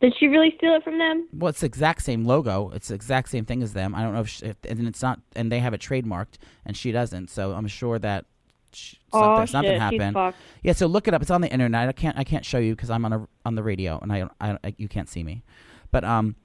Did 0.01 0.13
she 0.17 0.27
really 0.27 0.53
steal 0.57 0.75
it 0.75 0.83
from 0.83 0.97
them? 0.97 1.27
Well, 1.33 1.49
it's 1.49 1.59
the 1.59 1.65
exact 1.65 2.03
same 2.03 2.23
logo. 2.23 2.71
It's 2.73 2.87
the 2.87 2.95
exact 2.95 3.29
same 3.29 3.43
thing 3.43 3.61
as 3.61 3.73
them. 3.73 3.93
I 3.93 4.01
don't 4.01 4.13
know 4.13 4.21
if, 4.21 4.29
she, 4.29 4.45
if 4.45 4.55
and 4.63 4.87
it's 4.87 5.01
not, 5.01 5.19
and 5.35 5.51
they 5.51 5.59
have 5.59 5.73
it 5.73 5.81
trademarked, 5.81 6.37
and 6.65 6.77
she 6.77 6.93
doesn't. 6.93 7.29
So 7.29 7.51
I'm 7.51 7.67
sure 7.67 7.99
that 7.99 8.25
she, 8.71 8.97
Oh 9.11 9.19
something, 9.19 9.41
shit, 9.41 9.51
something 9.51 9.71
she's 9.71 9.79
happened. 9.79 10.35
Yeah, 10.63 10.73
so 10.73 10.87
look 10.87 11.09
it 11.09 11.13
up. 11.13 11.21
It's 11.21 11.31
on 11.31 11.41
the 11.41 11.51
internet. 11.51 11.89
I 11.89 11.91
can't 11.91 12.17
I 12.17 12.23
can't 12.23 12.45
show 12.45 12.59
you 12.59 12.75
because 12.75 12.89
I'm 12.89 13.03
on 13.03 13.11
a 13.11 13.27
on 13.45 13.55
the 13.55 13.63
radio 13.63 13.99
and 13.99 14.13
I, 14.13 14.29
I 14.39 14.57
I 14.63 14.73
you 14.77 14.87
can't 14.87 15.09
see 15.09 15.23
me, 15.23 15.43
but 15.91 16.05
um, 16.05 16.37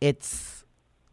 it's 0.00 0.64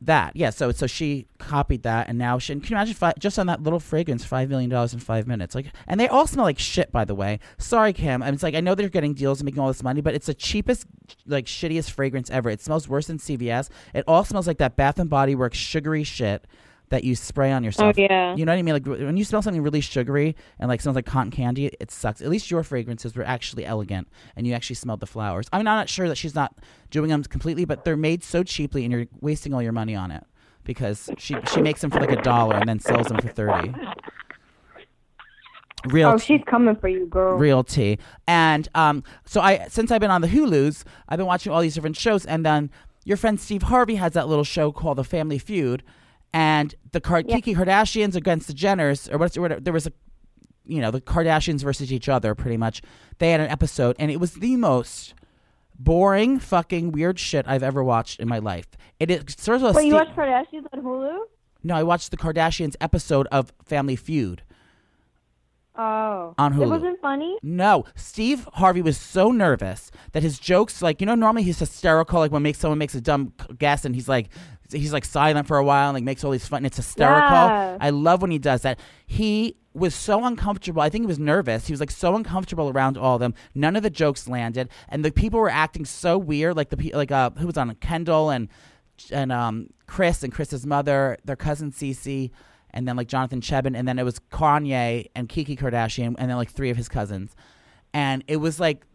that 0.05 0.35
yeah. 0.35 0.49
So 0.49 0.71
so 0.71 0.87
she 0.87 1.27
copied 1.37 1.83
that 1.83 2.07
and 2.09 2.17
now 2.17 2.39
she 2.39 2.53
can 2.53 2.63
you 2.63 2.75
imagine 2.75 3.13
just 3.19 3.37
on 3.37 3.47
that 3.47 3.61
little 3.61 3.79
fragrance 3.79 4.23
five 4.23 4.49
million 4.49 4.69
dollars 4.69 4.93
in 4.93 4.99
five 4.99 5.27
minutes 5.27 5.55
like 5.55 5.67
and 5.87 5.99
they 5.99 6.07
all 6.07 6.25
smell 6.27 6.45
like 6.45 6.59
shit 6.59 6.91
by 6.91 7.05
the 7.05 7.15
way. 7.15 7.39
Sorry 7.57 7.93
Kim, 7.93 8.21
I 8.21 8.27
mean, 8.27 8.33
it's 8.35 8.43
like 8.43 8.55
I 8.55 8.61
know 8.61 8.75
they're 8.75 8.89
getting 8.89 9.13
deals 9.13 9.39
and 9.39 9.45
making 9.45 9.59
all 9.59 9.67
this 9.67 9.83
money, 9.83 10.01
but 10.01 10.13
it's 10.13 10.27
the 10.27 10.33
cheapest 10.33 10.85
like 11.25 11.45
shittiest 11.45 11.91
fragrance 11.91 12.29
ever. 12.29 12.49
It 12.49 12.61
smells 12.61 12.87
worse 12.87 13.07
than 13.07 13.17
CVS. 13.17 13.69
It 13.93 14.03
all 14.07 14.23
smells 14.23 14.47
like 14.47 14.57
that 14.57 14.75
Bath 14.75 14.99
and 14.99 15.09
Body 15.09 15.35
Works 15.35 15.57
sugary 15.57 16.03
shit 16.03 16.45
that 16.93 17.03
you 17.03 17.15
spray 17.15 17.51
on 17.51 17.63
Oh 17.63 17.65
yourself. 17.65 17.97
yeah. 17.97 18.35
You 18.35 18.45
know 18.45 18.51
what 18.51 18.59
I 18.59 18.61
mean? 18.61 18.73
Like 18.75 18.85
when 18.85 19.17
you 19.17 19.25
smell 19.25 19.41
something 19.41 19.63
really 19.63 19.81
sugary 19.81 20.35
and 20.59 20.69
like 20.69 20.79
smells 20.79 20.95
like 20.95 21.07
cotton 21.07 21.31
candy, 21.31 21.65
it 21.79 21.89
sucks. 21.89 22.21
At 22.21 22.29
least 22.29 22.51
your 22.51 22.61
fragrances 22.63 23.15
were 23.15 23.23
actually 23.23 23.65
elegant 23.65 24.07
and 24.35 24.45
you 24.45 24.53
actually 24.53 24.75
smelled 24.75 24.99
the 24.99 25.07
flowers. 25.07 25.47
I 25.51 25.57
mean, 25.57 25.65
I'm 25.67 25.75
not 25.77 25.89
sure 25.89 26.07
that 26.07 26.17
she's 26.17 26.35
not 26.35 26.55
doing 26.91 27.09
them 27.09 27.23
completely, 27.23 27.65
but 27.65 27.83
they're 27.83 27.97
made 27.97 28.23
so 28.23 28.43
cheaply 28.43 28.85
and 28.85 28.91
you're 28.93 29.07
wasting 29.21 29.55
all 29.55 29.61
your 29.63 29.71
money 29.71 29.95
on 29.95 30.11
it 30.11 30.23
because 30.63 31.09
she 31.17 31.35
she 31.51 31.61
makes 31.63 31.81
them 31.81 31.89
for 31.89 31.99
like 31.99 32.11
a 32.11 32.21
dollar 32.21 32.57
and 32.57 32.69
then 32.69 32.79
sells 32.79 33.07
them 33.07 33.17
for 33.17 33.27
thirty. 33.27 33.73
Real 35.85 36.09
Oh, 36.11 36.17
she's 36.17 36.41
coming 36.45 36.75
for 36.77 36.87
you, 36.87 37.07
girl. 37.07 37.37
real 37.37 37.63
tea. 37.63 37.97
And 38.27 38.69
um, 38.75 39.03
so 39.25 39.41
I 39.41 39.67
since 39.67 39.91
I've 39.91 39.99
been 39.99 40.11
on 40.11 40.21
the 40.21 40.27
Hulu's, 40.29 40.85
I've 41.09 41.17
been 41.17 41.25
watching 41.27 41.51
all 41.51 41.61
these 41.61 41.73
different 41.73 41.97
shows, 41.97 42.25
and 42.25 42.45
then 42.45 42.69
your 43.03 43.17
friend 43.17 43.37
Steve 43.39 43.63
Harvey 43.63 43.95
has 43.95 44.13
that 44.13 44.29
little 44.29 44.45
show 44.45 44.71
called 44.71 44.97
The 44.97 45.03
Family 45.03 45.37
Feud, 45.39 45.83
and 46.33 46.73
the 46.91 47.01
Yeah. 47.27 47.35
Kiki 47.35 47.55
Kardashians 47.55 48.15
against 48.15 48.47
the 48.47 48.53
Jenners, 48.53 49.11
or 49.13 49.17
what's. 49.17 49.35
There 49.63 49.73
was 49.73 49.87
a, 49.87 49.93
you 50.65 50.81
know, 50.81 50.91
the 50.91 51.01
Kardashians 51.01 51.61
versus 51.63 51.91
each 51.93 52.09
other, 52.09 52.33
pretty 52.35 52.57
much. 52.57 52.81
They 53.19 53.31
had 53.31 53.39
an 53.41 53.49
episode, 53.49 53.95
and 53.99 54.09
it 54.11 54.19
was 54.19 54.33
the 54.35 54.55
most 54.55 55.13
boring, 55.77 56.39
fucking 56.39 56.91
weird 56.91 57.19
shit 57.19 57.45
I've 57.47 57.63
ever 57.63 57.83
watched 57.83 58.19
in 58.19 58.27
my 58.27 58.39
life. 58.39 58.67
It 58.99 59.09
is 59.11 59.23
sort 59.37 59.57
of 59.57 59.63
a 59.63 59.71
Wait, 59.73 59.85
you 59.87 59.91
Steve- 59.97 60.07
watch 60.07 60.15
Kardashians 60.15 60.65
on 60.73 60.81
Hulu? 60.83 61.19
no, 61.63 61.75
I 61.75 61.83
watched 61.83 62.11
the 62.11 62.17
Kardashians 62.17 62.75
episode 62.81 63.27
of 63.31 63.51
Family 63.65 63.95
Feud. 63.95 64.43
Oh. 65.75 66.35
On 66.37 66.53
Hulu. 66.53 66.61
It 66.65 66.67
wasn't 66.69 67.01
funny? 67.01 67.35
No, 67.41 67.85
Steve 67.95 68.47
Harvey 68.53 68.83
was 68.83 68.95
so 68.95 69.31
nervous 69.31 69.89
that 70.11 70.21
his 70.21 70.37
jokes, 70.37 70.83
like 70.83 71.01
you 71.01 71.07
know, 71.07 71.15
normally 71.15 71.41
he's 71.41 71.57
hysterical. 71.57 72.19
Like 72.19 72.31
when 72.31 72.43
makes 72.43 72.59
someone 72.59 72.77
makes 72.77 72.93
a 72.93 73.01
dumb 73.01 73.33
guess, 73.57 73.83
and 73.83 73.95
he's 73.95 74.07
like, 74.07 74.29
he's 74.71 74.93
like 74.93 75.05
silent 75.05 75.47
for 75.47 75.57
a 75.57 75.63
while, 75.63 75.89
and 75.89 75.95
like 75.95 76.03
makes 76.03 76.23
all 76.23 76.31
these 76.31 76.47
fun. 76.47 76.57
And 76.57 76.65
it's 76.65 76.77
hysterical. 76.77 77.31
Yeah. 77.31 77.77
I 77.79 77.89
love 77.89 78.21
when 78.21 78.31
he 78.31 78.39
does 78.39 78.61
that. 78.61 78.79
He 79.05 79.57
was 79.73 79.95
so 79.95 80.23
uncomfortable. 80.25 80.81
I 80.81 80.89
think 80.89 81.03
he 81.03 81.07
was 81.07 81.19
nervous. 81.19 81.67
He 81.67 81.73
was 81.73 81.79
like 81.79 81.91
so 81.91 82.15
uncomfortable 82.15 82.69
around 82.69 82.97
all 82.97 83.15
of 83.15 83.19
them. 83.19 83.33
None 83.55 83.75
of 83.75 83.83
the 83.83 83.89
jokes 83.89 84.27
landed, 84.27 84.69
and 84.89 85.03
the 85.03 85.11
people 85.11 85.39
were 85.39 85.49
acting 85.49 85.85
so 85.85 86.17
weird. 86.17 86.55
Like 86.55 86.69
the 86.69 86.91
like 86.93 87.11
uh, 87.11 87.31
who 87.31 87.47
was 87.47 87.57
on 87.57 87.73
Kendall 87.75 88.29
and 88.29 88.49
and 89.11 89.31
um 89.31 89.69
Kris 89.87 90.23
and 90.23 90.31
Kris's 90.31 90.65
mother, 90.65 91.17
their 91.25 91.35
cousin 91.35 91.71
Cece, 91.71 92.31
and 92.71 92.87
then 92.87 92.95
like 92.95 93.07
Jonathan 93.07 93.41
Cheban, 93.41 93.77
and 93.77 93.87
then 93.87 93.99
it 93.99 94.03
was 94.03 94.19
Kanye 94.31 95.07
and 95.15 95.27
Kiki 95.27 95.55
Kardashian, 95.55 96.15
and 96.17 96.29
then 96.29 96.37
like 96.37 96.51
three 96.51 96.69
of 96.69 96.77
his 96.77 96.89
cousins, 96.89 97.35
and 97.93 98.23
it 98.27 98.37
was 98.37 98.59
like. 98.59 98.85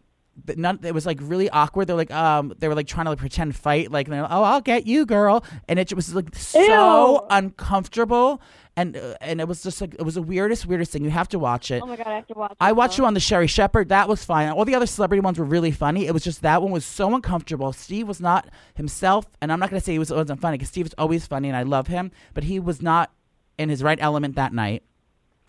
None, 0.55 0.79
it 0.83 0.93
was 0.93 1.05
like 1.05 1.19
really 1.21 1.49
awkward. 1.49 1.87
They're 1.87 1.95
like, 1.95 2.11
um, 2.11 2.53
they 2.59 2.67
were 2.67 2.75
like 2.75 2.87
trying 2.87 3.05
to 3.05 3.11
like 3.11 3.19
pretend 3.19 3.55
fight, 3.55 3.91
like, 3.91 4.07
like, 4.07 4.19
oh, 4.29 4.43
I'll 4.43 4.61
get 4.61 4.85
you, 4.87 5.05
girl, 5.05 5.43
and 5.67 5.79
it 5.79 5.93
was 5.93 6.13
like 6.13 6.35
so 6.35 7.21
Ew. 7.21 7.27
uncomfortable, 7.29 8.41
and 8.75 8.95
uh, 8.97 9.15
and 9.21 9.41
it 9.41 9.47
was 9.47 9.63
just 9.63 9.81
like 9.81 9.93
it 9.95 10.03
was 10.03 10.15
the 10.15 10.21
weirdest, 10.21 10.65
weirdest 10.65 10.91
thing. 10.91 11.03
You 11.03 11.09
have 11.09 11.27
to 11.29 11.39
watch 11.39 11.71
it. 11.71 11.81
Oh 11.83 11.85
my 11.85 11.95
god, 11.95 12.07
I 12.07 12.15
have 12.15 12.27
to 12.27 12.33
watch 12.33 12.55
I 12.59 12.71
watched 12.71 12.97
now. 12.97 13.03
you 13.03 13.07
on 13.07 13.13
the 13.13 13.19
Sherri 13.19 13.47
Shepherd. 13.47 13.89
That 13.89 14.07
was 14.07 14.23
fine. 14.23 14.49
All 14.49 14.65
the 14.65 14.75
other 14.75 14.85
celebrity 14.85 15.21
ones 15.21 15.37
were 15.39 15.45
really 15.45 15.71
funny. 15.71 16.05
It 16.07 16.13
was 16.13 16.23
just 16.23 16.41
that 16.41 16.61
one 16.61 16.71
was 16.71 16.85
so 16.85 17.13
uncomfortable. 17.13 17.73
Steve 17.73 18.07
was 18.07 18.21
not 18.21 18.49
himself, 18.75 19.25
and 19.41 19.51
I'm 19.51 19.59
not 19.59 19.69
going 19.69 19.79
to 19.79 19.85
say 19.85 19.93
he 19.93 19.99
was 19.99 20.11
wasn't 20.11 20.41
funny 20.41 20.57
because 20.57 20.69
Steve 20.69 20.85
is 20.85 20.95
always 20.97 21.25
funny 21.27 21.49
and 21.49 21.57
I 21.57 21.63
love 21.63 21.87
him, 21.87 22.11
but 22.33 22.43
he 22.45 22.59
was 22.59 22.81
not 22.81 23.11
in 23.57 23.69
his 23.69 23.83
right 23.83 23.97
element 24.01 24.35
that 24.35 24.53
night, 24.53 24.83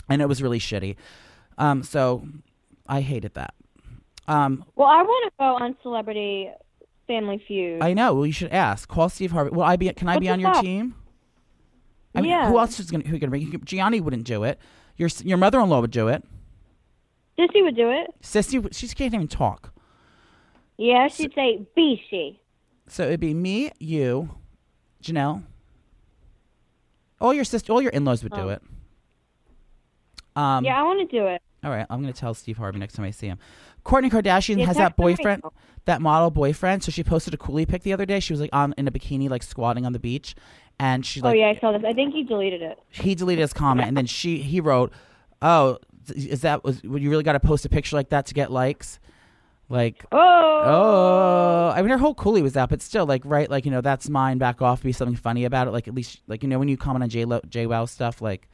and 0.09 0.21
it 0.21 0.27
was 0.27 0.43
really 0.43 0.59
shitty. 0.59 0.97
Um, 1.59 1.83
so 1.83 2.27
I 2.87 3.03
hated 3.03 3.35
that. 3.35 3.55
Um, 4.31 4.65
Well, 4.77 4.89
I 4.89 5.03
want 5.03 5.33
to 5.33 5.33
go 5.39 5.65
on 5.65 5.77
Celebrity 5.83 6.51
Family 7.07 7.43
Feud. 7.47 7.83
I 7.83 7.93
know. 7.95 8.15
Well, 8.15 8.27
you 8.27 8.33
should 8.33 8.53
ask. 8.53 8.89
Call 8.89 9.09
Steve 9.09 9.33
Harvey. 9.33 9.51
Will 9.51 9.63
I 9.63 9.77
be? 9.77 9.93
Can 9.93 10.09
I 10.09 10.15
What's 10.15 10.21
be 10.21 10.29
on 10.29 10.41
your 10.41 10.55
team? 10.63 10.95
I 12.15 12.21
mean, 12.21 12.31
Yeah. 12.31 12.49
who 12.49 12.59
else 12.59 12.79
is 12.81 12.91
going? 12.91 13.03
to 13.03 13.09
Who 13.09 13.19
going 13.19 13.31
to 13.33 13.49
bring? 13.51 13.65
Gianni 13.65 14.01
wouldn't 14.01 14.25
do 14.25 14.45
it. 14.45 14.59
Your 14.97 15.09
your 15.25 15.39
mother 15.39 15.61
in 15.61 15.69
law 15.69 15.81
would 15.81 15.91
do 15.91 16.09
it. 16.09 16.25
Sissy 17.39 17.63
would 17.63 17.77
do 17.77 17.91
it. 17.91 18.15
Sissy, 18.23 18.73
she 18.75 18.87
can't 18.89 19.15
even 19.15 19.27
talk. 19.29 19.73
Yeah, 20.77 21.09
she'd 21.09 21.35
say, 21.35 21.67
be 21.75 22.03
she. 22.11 22.41
So 22.87 23.05
it'd 23.05 23.21
be 23.21 23.35
me, 23.35 23.71
you, 23.79 24.31
Janelle. 25.03 25.43
All 27.21 27.33
your 27.35 27.45
sister, 27.45 27.73
all 27.73 27.83
your 27.83 27.93
in-laws 27.93 28.23
would 28.23 28.33
do 28.33 28.41
Oh. 28.43 28.49
it. 28.49 28.63
Um, 30.37 30.65
yeah, 30.65 30.79
I 30.79 30.83
want 30.83 31.09
to 31.09 31.17
do 31.17 31.27
it. 31.27 31.43
All 31.63 31.71
right, 31.71 31.87
I'm 31.91 32.01
gonna 32.01 32.13
tell 32.15 32.33
Steve 32.35 32.57
Harvey 32.57 32.79
next 32.79 32.95
time 32.95 33.05
I 33.05 33.11
see 33.11 33.27
him. 33.27 33.39
Kourtney 33.85 34.11
Kardashian 34.11 34.59
Yeah, 34.59 34.67
has 34.67 34.77
that 34.77 34.97
text 34.97 34.99
him 34.99 35.07
right 35.07 35.17
boyfriend, 35.19 35.43
that 35.87 36.03
model 36.03 36.31
boyfriend. 36.31 36.83
So 36.85 36.91
she 36.93 37.03
posted 37.03 37.35
a 37.35 37.37
coolie 37.37 37.67
pic 37.69 37.83
the 37.83 37.93
other 37.93 38.07
day. 38.07 38.21
She 38.21 38.33
was 38.33 38.41
like 38.41 38.51
on 38.53 38.75
in 38.77 38.87
a 38.87 38.91
bikini, 38.93 39.29
like 39.29 39.43
squatting 39.43 39.87
on 39.87 39.93
the 39.93 39.99
beach, 39.99 40.35
and 40.79 41.05
she 41.05 41.21
oh, 41.21 41.25
Like, 41.25 41.37
oh 41.37 41.39
yeah, 41.39 41.49
I 41.49 41.59
saw 41.61 41.73
this. 41.73 41.83
I 41.87 41.93
think 41.93 42.15
he 42.15 42.23
deleted 42.25 42.63
it. 42.63 42.79
he 42.91 43.15
deleted 43.15 43.41
his 43.43 43.53
comment, 43.53 43.89
and 43.89 43.97
then 43.97 44.07
she 44.07 44.39
he 44.39 44.61
wrote, 44.61 44.93
"Oh, 45.43 45.79
is 46.15 46.43
that 46.43 46.63
was 46.65 46.83
you 46.85 47.11
really 47.11 47.25
got 47.25 47.33
to 47.33 47.41
post 47.41 47.65
a 47.65 47.69
picture 47.69 47.97
like 47.97 48.11
that 48.11 48.27
to 48.27 48.35
get 48.35 48.51
likes?" 48.53 48.99
Like, 49.69 50.05
Oh. 50.11 50.63
oh, 50.65 51.73
I 51.77 51.81
mean, 51.81 51.91
her 51.91 51.99
whole 51.99 52.15
coolie 52.15 52.43
was 52.43 52.57
out, 52.57 52.71
but 52.71 52.83
still, 52.83 53.07
like, 53.07 53.23
right, 53.25 53.49
like 53.49 53.65
you 53.65 53.71
know, 53.71 53.81
that's 53.81 54.09
mine. 54.09 54.39
Back 54.39 54.61
off, 54.61 54.83
be 54.83 54.91
something 54.93 55.15
funny 55.17 55.45
about 55.45 55.69
it. 55.69 55.71
Like 55.71 55.87
at 55.87 55.95
least, 55.95 56.21
like 56.27 56.43
you 56.43 56.49
know, 56.49 56.59
when 56.59 56.67
you 56.69 56.77
comment 56.77 57.05
on 57.05 57.09
J 57.09 57.25
Lo, 57.25 57.41
JWoww 57.49 57.89
stuff, 57.89 58.21
like, 58.21 58.49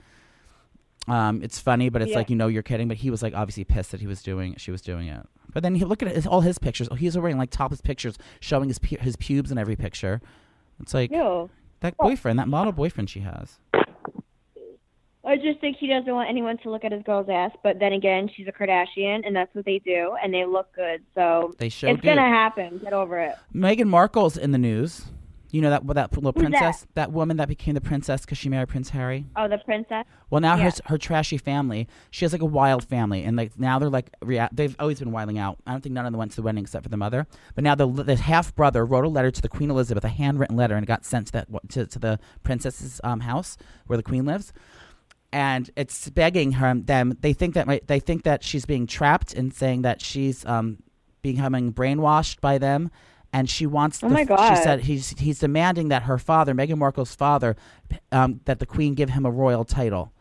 um, 1.09 1.43
it's 1.43 1.59
funny, 1.59 1.89
but 1.89 2.03
it's 2.03 2.11
Yeah. 2.13 2.19
like 2.19 2.31
you 2.31 2.37
know 2.37 2.49
you're 2.49 2.63
kidding. 2.63 2.89
But 2.89 2.97
he 2.99 3.11
was 3.11 3.23
like 3.23 3.35
obviously 3.35 3.65
pissed 3.65 3.93
that 3.93 4.01
he 4.01 4.07
was 4.07 4.23
doing, 4.23 4.55
she 4.57 4.71
was 4.71 4.81
doing 4.83 5.09
it. 5.09 5.27
But 5.53 5.63
then 5.63 5.75
he 5.75 5.85
look 5.85 6.03
at 6.03 6.09
his, 6.15 6.27
all 6.27 6.43
his 6.43 6.59
pictures. 6.59 6.89
Oh, 6.91 6.95
he's 6.97 7.17
wearing 7.17 7.39
like 7.39 7.51
topless 7.51 7.81
pictures, 7.81 8.19
showing 8.41 8.69
his 8.69 8.79
pu- 8.79 8.99
his 9.01 9.17
pubes 9.17 9.51
in 9.51 9.59
every 9.59 9.77
picture. 9.77 10.21
It's 10.81 10.93
like 10.93 11.11
that 11.81 11.97
boyfriend, 11.99 12.39
that 12.39 12.49
model 12.49 12.73
boyfriend 12.73 13.09
she 13.11 13.21
has. 13.21 13.59
I 15.25 15.35
just 15.37 15.59
think 15.61 15.77
he 15.79 15.89
doesn't 15.89 16.13
want 16.13 16.29
anyone 16.29 16.57
to 16.59 16.71
look 16.71 16.85
at 16.85 16.93
his 16.93 17.03
girl's 17.03 17.29
ass. 17.29 17.51
But 17.65 17.81
then 17.81 17.93
again, 17.93 18.31
she's 18.37 18.47
a 18.47 18.53
Kardashian, 18.53 19.27
and 19.27 19.35
that's 19.35 19.53
what 19.57 19.65
they 19.65 19.81
do, 19.81 20.15
and 20.23 20.33
they 20.33 20.45
look 20.45 20.73
good. 20.73 21.03
So 21.17 21.53
They 21.59 21.69
show 21.69 21.89
it's 21.89 22.01
do. 22.01 22.07
gonna 22.07 22.21
happen. 22.29 22.79
Get 22.79 22.93
over 22.93 23.19
it. 23.19 23.35
Meghan 23.55 23.89
Markle's 23.89 24.37
in 24.37 24.53
the 24.53 24.59
news. 24.59 25.07
You 25.53 25.63
know 25.63 25.71
that 25.71 25.87
that 25.95 26.13
little 26.15 26.33
Who's 26.33 26.43
princess, 26.43 26.87
that? 26.95 27.13
woman 27.13 27.37
that 27.37 27.49
became 27.49 27.75
the 27.75 27.81
princess 27.81 28.23
because 28.23 28.37
she 28.37 28.49
married 28.49 28.69
Prince 28.69 28.91
Harry. 28.91 29.27
Oh, 29.37 29.47
the 29.49 29.59
princess. 29.59 30.05
Well, 30.29 30.41
now 30.41 30.57
her 30.57 30.65
Yeah. 30.65 30.71
her 30.87 30.99
trashy 30.99 31.39
family. 31.39 31.87
She 32.11 32.25
has 32.25 32.33
like 32.33 32.43
a 32.43 32.47
wild 32.47 32.85
family, 32.85 33.23
and 33.23 33.37
like 33.37 33.59
now 33.59 33.79
they're 33.79 33.89
like 33.89 34.11
rea- 34.23 34.49
they've 34.53 34.75
always 34.79 34.99
been 34.99 35.13
wilding 35.13 35.39
out. 35.39 35.59
I 35.67 35.73
don't 35.73 35.81
think 35.83 35.95
none 35.95 36.05
of 36.05 36.13
them 36.13 36.19
went 36.19 36.33
to 36.33 36.37
the 36.37 36.43
wedding 36.43 36.63
except 36.65 36.83
for 36.85 36.89
the 36.91 36.97
mother. 36.97 37.27
But 37.55 37.65
now 37.65 37.75
the 37.75 37.87
the 37.87 38.17
half 38.17 38.55
brother 38.57 38.85
wrote 38.85 39.05
a 39.05 39.09
letter 39.09 39.31
to 39.31 39.41
the 39.43 39.49
Queen 39.49 39.71
Elizabeth, 39.71 40.05
a 40.05 40.09
handwritten 40.09 40.57
letter, 40.57 40.75
and 40.75 40.83
it 40.83 40.87
got 40.89 41.05
sent 41.05 41.29
to 41.29 41.33
that 41.35 41.49
to, 41.71 41.87
to 41.87 41.99
the 41.99 42.19
princess's 42.43 43.01
um, 43.05 43.21
house 43.21 43.57
where 43.87 43.97
the 43.97 44.03
queen 44.03 44.25
lives. 44.25 44.53
And 45.33 45.71
it's 45.77 46.09
begging 46.11 46.53
her 46.53 46.75
them. 46.75 47.17
They 47.21 47.33
think 47.33 47.55
that 47.55 47.67
might- 47.67 47.87
they 47.87 48.01
think 48.01 48.23
that 48.25 48.43
she's 48.43 48.65
being 48.65 48.87
trapped 48.87 49.35
and 49.35 49.53
saying 49.53 49.83
that 49.83 50.01
she's 50.01 50.45
um, 50.47 50.79
becoming 51.23 51.73
brainwashed 51.73 52.41
by 52.41 52.59
them. 52.59 52.91
And 53.33 53.51
she 53.51 53.67
wants. 53.67 54.03
Oh 54.03 54.09
the- 54.09 54.15
my 54.15 54.25
She 54.57 54.63
said 54.63 54.81
he's 54.81 55.11
he's 55.19 55.39
demanding 55.39 55.89
that 55.89 56.05
her 56.05 56.19
father, 56.19 56.55
Meghan 56.55 56.79
Markle's 56.79 57.15
father, 57.15 57.57
um, 58.11 58.41
that 58.47 58.61
the 58.61 58.67
Queen 58.67 58.95
give 58.95 59.11
him 59.11 59.27
a 59.27 59.31
royal 59.31 59.65
title, 59.65 60.13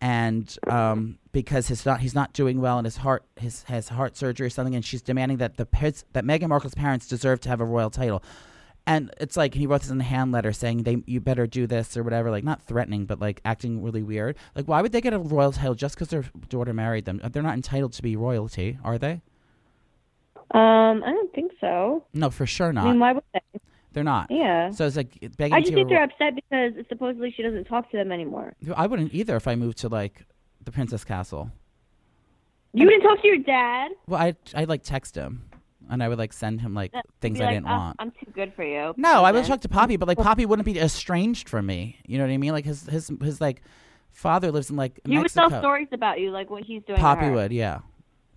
and 0.00 0.58
um, 0.66 1.18
because 1.32 1.68
he's 1.68 1.86
not 1.86 2.00
he's 2.00 2.14
not 2.14 2.32
doing 2.32 2.60
well 2.60 2.78
and 2.78 2.84
his 2.84 2.98
heart 2.98 3.24
his 3.36 3.62
has 3.64 3.88
heart 3.88 4.16
surgery 4.16 4.46
or 4.46 4.50
something, 4.50 4.74
and 4.74 4.84
she's 4.84 5.02
demanding 5.02 5.38
that 5.38 5.56
the 5.56 5.66
his, 5.74 6.04
that 6.12 6.24
Meghan 6.24 6.48
Markle's 6.48 6.74
parents 6.74 7.06
deserve 7.08 7.40
to 7.40 7.48
have 7.48 7.60
a 7.60 7.64
royal 7.64 7.90
title. 7.90 8.22
And 8.88 9.12
it's 9.18 9.36
like 9.36 9.54
he 9.54 9.66
wrote 9.66 9.80
this 9.80 9.90
in 9.90 10.00
a 10.00 10.04
hand 10.04 10.30
letter 10.30 10.52
saying 10.52 10.84
they 10.84 11.02
you 11.06 11.20
better 11.20 11.46
do 11.46 11.66
this 11.66 11.96
or 11.96 12.02
whatever, 12.04 12.30
like 12.30 12.44
not 12.44 12.62
threatening, 12.62 13.04
but 13.06 13.18
like 13.18 13.40
acting 13.44 13.82
really 13.82 14.02
weird. 14.02 14.36
Like 14.54 14.68
why 14.68 14.80
would 14.82 14.92
they 14.92 15.00
get 15.00 15.12
a 15.12 15.18
royal 15.18 15.50
title 15.52 15.74
just 15.74 15.96
because 15.96 16.08
their 16.08 16.24
daughter 16.48 16.72
married 16.72 17.04
them? 17.04 17.20
They're 17.32 17.42
not 17.42 17.54
entitled 17.54 17.94
to 17.94 18.02
be 18.02 18.14
royalty, 18.14 18.78
are 18.84 18.98
they? 18.98 19.22
Um, 20.52 21.02
I 21.04 21.10
don't 21.10 21.32
think 21.34 21.52
so. 21.60 22.04
No, 22.14 22.30
for 22.30 22.46
sure 22.46 22.68
I 22.68 22.72
not. 22.72 22.84
mean, 22.86 22.98
why 23.00 23.12
would 23.12 23.24
they? 23.34 23.40
They're 23.92 24.04
not. 24.04 24.30
Yeah. 24.30 24.70
So 24.70 24.86
it's 24.86 24.96
like 24.96 25.18
begging 25.38 25.54
I 25.54 25.60
just 25.60 25.70
give 25.70 25.76
think 25.76 25.88
they're 25.88 26.04
upset 26.04 26.34
because 26.34 26.72
supposedly 26.88 27.32
she 27.34 27.42
doesn't 27.42 27.64
talk 27.64 27.90
to 27.90 27.96
them 27.96 28.12
anymore. 28.12 28.54
I 28.76 28.86
wouldn't 28.86 29.14
either 29.14 29.36
if 29.36 29.48
I 29.48 29.54
moved 29.54 29.78
to 29.78 29.88
like 29.88 30.24
the 30.64 30.70
Princess 30.70 31.02
Castle. 31.04 31.50
You 32.74 32.88
didn't 32.88 33.02
talk 33.08 33.22
to 33.22 33.26
your 33.26 33.38
dad. 33.38 33.92
Well, 34.06 34.20
I 34.20 34.34
I 34.54 34.64
like 34.64 34.82
text 34.82 35.14
him. 35.14 35.48
and 35.88 36.02
I 36.02 36.08
would 36.08 36.18
like 36.18 36.32
send 36.34 36.60
him 36.60 36.74
like 36.74 36.92
things 37.22 37.38
Be 37.38 37.44
I 37.44 37.54
didn't 37.54 37.66
"Oh, 37.68 37.70
want. 37.76 37.96
I'm 37.98 38.10
too 38.10 38.30
good 38.34 38.52
for 38.54 38.64
you. 38.64 38.92
No, 38.98 39.24
I 39.24 39.32
would 39.32 39.44
talk 39.46 39.62
to 39.62 39.68
Poppy, 39.68 39.96
but 39.96 40.06
like 40.08 40.18
Poppy 40.18 40.44
wouldn't 40.44 40.66
be 40.66 40.78
estranged 40.78 41.48
from 41.48 41.64
me. 41.66 41.96
You 42.06 42.18
know 42.18 42.24
what 42.24 42.32
I 42.32 42.36
mean? 42.36 42.52
Like 42.52 42.66
his 42.66 42.82
his 42.86 43.10
his 43.22 43.40
like 43.40 43.62
father 44.10 44.52
lives 44.52 44.68
in 44.68 44.76
like 44.76 45.00
He 45.06 45.16
would 45.16 45.32
tell 45.32 45.48
stories 45.48 45.88
about 45.92 46.20
you, 46.20 46.30
like 46.32 46.50
what 46.50 46.64
he's 46.64 46.82
doing. 46.84 46.98
Poppy 46.98 47.30
would, 47.30 47.50
yeah. 47.50 47.78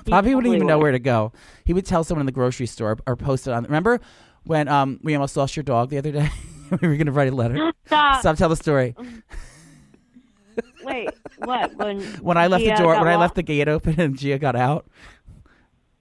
Poppy 0.06 0.28
totally 0.28 0.34
wouldn't 0.34 0.54
even 0.56 0.66
know 0.66 0.78
where 0.78 0.92
to 0.92 0.98
go. 0.98 1.32
He 1.64 1.72
would 1.72 1.86
tell 1.86 2.04
someone 2.04 2.22
in 2.22 2.26
the 2.26 2.32
grocery 2.32 2.66
store 2.66 2.98
or 3.06 3.16
post 3.16 3.46
it 3.46 3.52
on. 3.52 3.64
Remember 3.64 4.00
when 4.44 4.68
um 4.68 5.00
we 5.02 5.14
almost 5.14 5.36
lost 5.36 5.56
your 5.56 5.62
dog 5.62 5.90
the 5.90 5.98
other 5.98 6.12
day? 6.12 6.28
we 6.82 6.88
were 6.88 6.96
gonna 6.96 7.12
write 7.12 7.32
a 7.32 7.34
letter. 7.34 7.72
Stop. 7.86 8.20
Stop. 8.20 8.36
Tell 8.36 8.48
the 8.48 8.56
story. 8.56 8.94
Wait, 10.84 11.10
what? 11.38 11.74
When 11.76 12.00
When 12.22 12.36
I 12.36 12.46
left 12.46 12.64
Gia 12.64 12.70
the 12.70 12.82
door, 12.82 12.98
when 12.98 13.08
I 13.08 13.16
left 13.16 13.34
the 13.34 13.42
gate 13.42 13.68
open 13.68 14.00
and 14.00 14.16
Gia 14.16 14.38
got 14.38 14.56
out. 14.56 14.86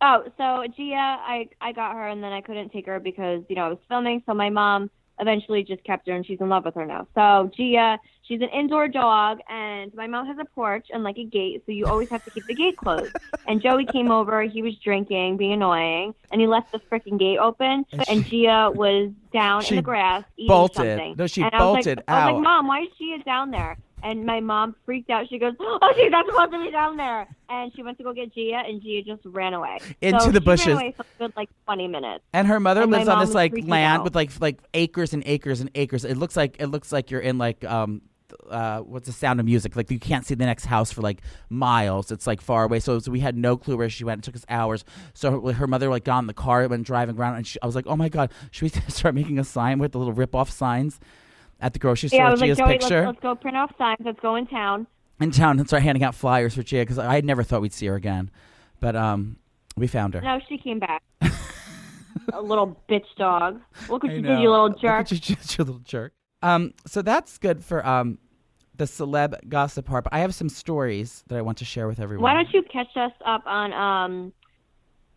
Oh, 0.01 0.23
so 0.38 0.65
Gia, 0.77 0.95
I 0.95 1.49
I 1.59 1.71
got 1.73 1.93
her, 1.93 2.07
and 2.07 2.23
then 2.23 2.31
I 2.31 2.41
couldn't 2.41 2.69
take 2.71 2.85
her 2.85 2.99
because 2.99 3.43
you 3.49 3.55
know 3.55 3.63
I 3.63 3.69
was 3.69 3.79
filming. 3.88 4.23
So 4.25 4.33
my 4.33 4.49
mom 4.49 4.89
eventually 5.19 5.63
just 5.63 5.84
kept 5.84 6.08
her, 6.08 6.13
and 6.15 6.25
she's 6.25 6.39
in 6.39 6.49
love 6.49 6.65
with 6.65 6.75
her 6.75 6.86
now. 6.86 7.08
So 7.15 7.51
Gia, 7.55 7.97
she's 8.23 8.41
an 8.41 8.49
indoor 8.49 8.88
dog, 8.88 9.39
and 9.49 9.93
my 9.93 10.08
mom 10.08 10.25
has 10.27 10.38
a 10.39 10.45
porch 10.45 10.88
and 10.91 11.03
like 11.03 11.17
a 11.17 11.23
gate, 11.25 11.63
so 11.65 11.71
you 11.71 11.86
always 11.86 12.10
have 12.10 12.23
to 12.25 12.32
keep 12.32 12.47
the 12.47 12.55
gate 12.55 12.77
closed. 12.77 13.12
And 13.47 13.63
Joey 13.63 13.86
came 13.86 14.12
over, 14.12 14.43
he 14.43 14.62
was 14.62 14.75
drinking, 14.84 15.38
being 15.38 15.53
annoying, 15.53 16.13
and 16.32 16.39
he 16.39 16.45
left 16.45 16.71
the 16.71 16.79
freaking 16.91 17.17
gate 17.17 17.39
open, 17.39 17.84
And 17.91 18.08
and 18.08 18.25
Gia 18.25 18.69
was 18.71 19.10
down 19.34 19.65
in 19.65 19.75
the 19.77 19.82
grass 19.82 20.23
eating 20.38 20.47
bolted. 20.49 20.75
something. 20.75 21.15
No, 21.17 21.25
she 21.25 21.41
and 21.41 21.51
I 21.53 21.58
was 21.58 21.73
bolted 21.77 21.97
like, 21.97 22.05
I 22.08 22.25
was 22.27 22.34
like, 22.36 22.43
Mom, 22.43 22.67
why 22.67 22.82
is 22.82 22.89
Gia 22.99 23.23
down 23.23 23.49
there? 23.49 23.75
And 24.01 24.25
my 24.25 24.39
mom 24.39 24.75
freaked 24.85 25.09
out. 25.09 25.27
She 25.29 25.38
goes, 25.39 25.53
"Oh, 25.59 25.93
she's 25.95 26.09
not 26.12 26.25
supposed 26.25 26.51
to 26.53 26.59
be 26.59 26.71
down 26.71 26.97
there." 26.97 27.27
And 27.49 27.71
she 27.75 27.83
went 27.83 27.97
to 27.97 28.03
go 28.03 28.13
get 28.13 28.33
Gia, 28.33 28.62
and 28.65 28.81
Gia 28.81 29.01
just 29.05 29.21
ran 29.25 29.53
away 29.53 29.79
Into 30.01 30.19
so 30.21 30.31
the 30.31 30.39
she 30.39 30.45
bushes. 30.45 30.67
Ran 30.67 30.75
away 30.77 30.91
for 30.95 31.03
a 31.03 31.17
good 31.19 31.33
like 31.35 31.49
twenty 31.65 31.88
minutes. 31.88 32.23
And 32.33 32.47
her 32.47 32.59
mother 32.59 32.83
And 32.83 32.91
lives 32.91 33.07
on 33.07 33.19
this 33.19 33.33
like 33.33 33.53
land 33.65 33.99
out. 33.99 34.03
with 34.03 34.15
like 34.15 34.31
like 34.39 34.59
acres 34.73 35.13
and 35.13 35.23
acres 35.25 35.59
and 35.62 35.69
acres. 35.75 36.05
It 36.05 36.15
looks 36.17 36.38
like 36.38 36.55
it 36.59 36.67
looks 36.67 36.91
like 36.91 37.12
you're 37.12 37.21
in 37.21 37.38
like 37.38 37.63
um 37.65 38.01
uh 38.49 38.79
what's 38.81 39.07
the 39.07 39.12
sound 39.12 39.39
of 39.39 39.45
music? 39.45 39.75
Like 39.75 39.89
you 39.91 39.99
can't 39.99 40.25
see 40.25 40.35
the 40.35 40.45
next 40.45 40.65
house 40.65 40.91
for 40.91 41.01
like 41.01 41.21
miles. 41.49 42.12
It's 42.12 42.27
like 42.27 42.41
far 42.41 42.63
away. 42.63 42.79
So, 42.79 42.99
so 42.99 43.12
we 43.12 43.19
had 43.19 43.35
no 43.35 43.57
clue 43.57 43.75
where 43.75 43.89
she 43.89 44.03
went. 44.03 44.19
It 44.19 44.23
took 44.23 44.35
us 44.35 44.45
hours. 44.49 44.85
So 45.13 45.41
her, 45.41 45.53
her 45.53 45.67
mother 45.67 45.89
like 45.89 46.03
got 46.03 46.19
in 46.19 46.27
the 46.27 46.33
car 46.33 46.62
and 46.62 46.69
went 46.69 46.85
driving 46.85 47.17
around 47.17 47.35
and 47.38 47.47
she, 47.47 47.59
I 47.62 47.65
was 47.65 47.75
like, 47.75 47.88
"Oh 47.88 47.95
my 47.95 48.07
god, 48.07 48.31
should 48.51 48.73
we 48.73 48.81
start 48.89 49.15
making 49.15 49.39
a 49.39 49.43
sign 49.43 49.79
with 49.79 49.91
the 49.91 49.97
little 49.97 50.13
rip 50.13 50.35
off 50.35 50.49
signs?" 50.49 50.99
At 51.61 51.73
the 51.73 51.79
grocery 51.79 52.09
store, 52.09 52.19
Yeah, 52.19 52.27
I 52.27 52.31
was 52.31 52.39
like, 52.39 52.49
Gia's 52.49 52.57
Joey, 52.57 52.67
let's, 52.67 52.85
picture 52.85 53.05
let's 53.05 53.19
go 53.19 53.35
print 53.35 53.57
off 53.57 53.71
signs. 53.77 53.99
Let's 54.03 54.19
go 54.21 54.35
in 54.35 54.47
town. 54.47 54.87
in 55.19 55.31
town 55.31 55.59
and 55.59 55.67
start 55.67 55.83
handing 55.83 56.03
out 56.03 56.15
flyers 56.15 56.55
for 56.55 56.63
Gia 56.63 56.79
because 56.79 56.97
I 56.97 57.15
had 57.15 57.25
never 57.25 57.43
thought 57.43 57.61
we'd 57.61 57.73
see 57.73 57.87
her 57.87 57.95
again, 57.95 58.31
but 58.79 58.95
um, 58.95 59.37
we 59.75 59.87
found 59.87 60.13
her. 60.13 60.21
No, 60.21 60.39
she 60.47 60.57
came 60.57 60.79
back. 60.79 61.03
a 62.33 62.41
little 62.41 62.81
bitch 62.89 63.05
dog. 63.17 63.59
Look 63.89 64.03
what 64.03 64.11
I 64.11 64.15
you 64.15 64.21
know. 64.21 64.35
did, 64.35 64.41
you 64.41 64.49
little 64.49 64.69
jerk. 64.69 65.11
you, 65.11 65.17
you 65.27 65.35
little 65.57 65.79
jerk. 65.79 66.13
Um, 66.41 66.73
so 66.85 67.01
that's 67.01 67.37
good 67.37 67.63
for 67.63 67.85
um, 67.85 68.17
the 68.75 68.85
celeb 68.85 69.49
gossip 69.49 69.85
part. 69.85 70.05
But 70.05 70.13
I 70.13 70.19
have 70.19 70.33
some 70.33 70.49
stories 70.49 71.23
that 71.27 71.37
I 71.37 71.41
want 71.41 71.57
to 71.59 71.65
share 71.65 71.87
with 71.87 71.99
everyone. 71.99 72.23
Why 72.23 72.33
don't 72.33 72.53
you 72.53 72.63
catch 72.71 72.95
us 72.95 73.11
up 73.25 73.43
on 73.45 73.73
um? 73.73 74.33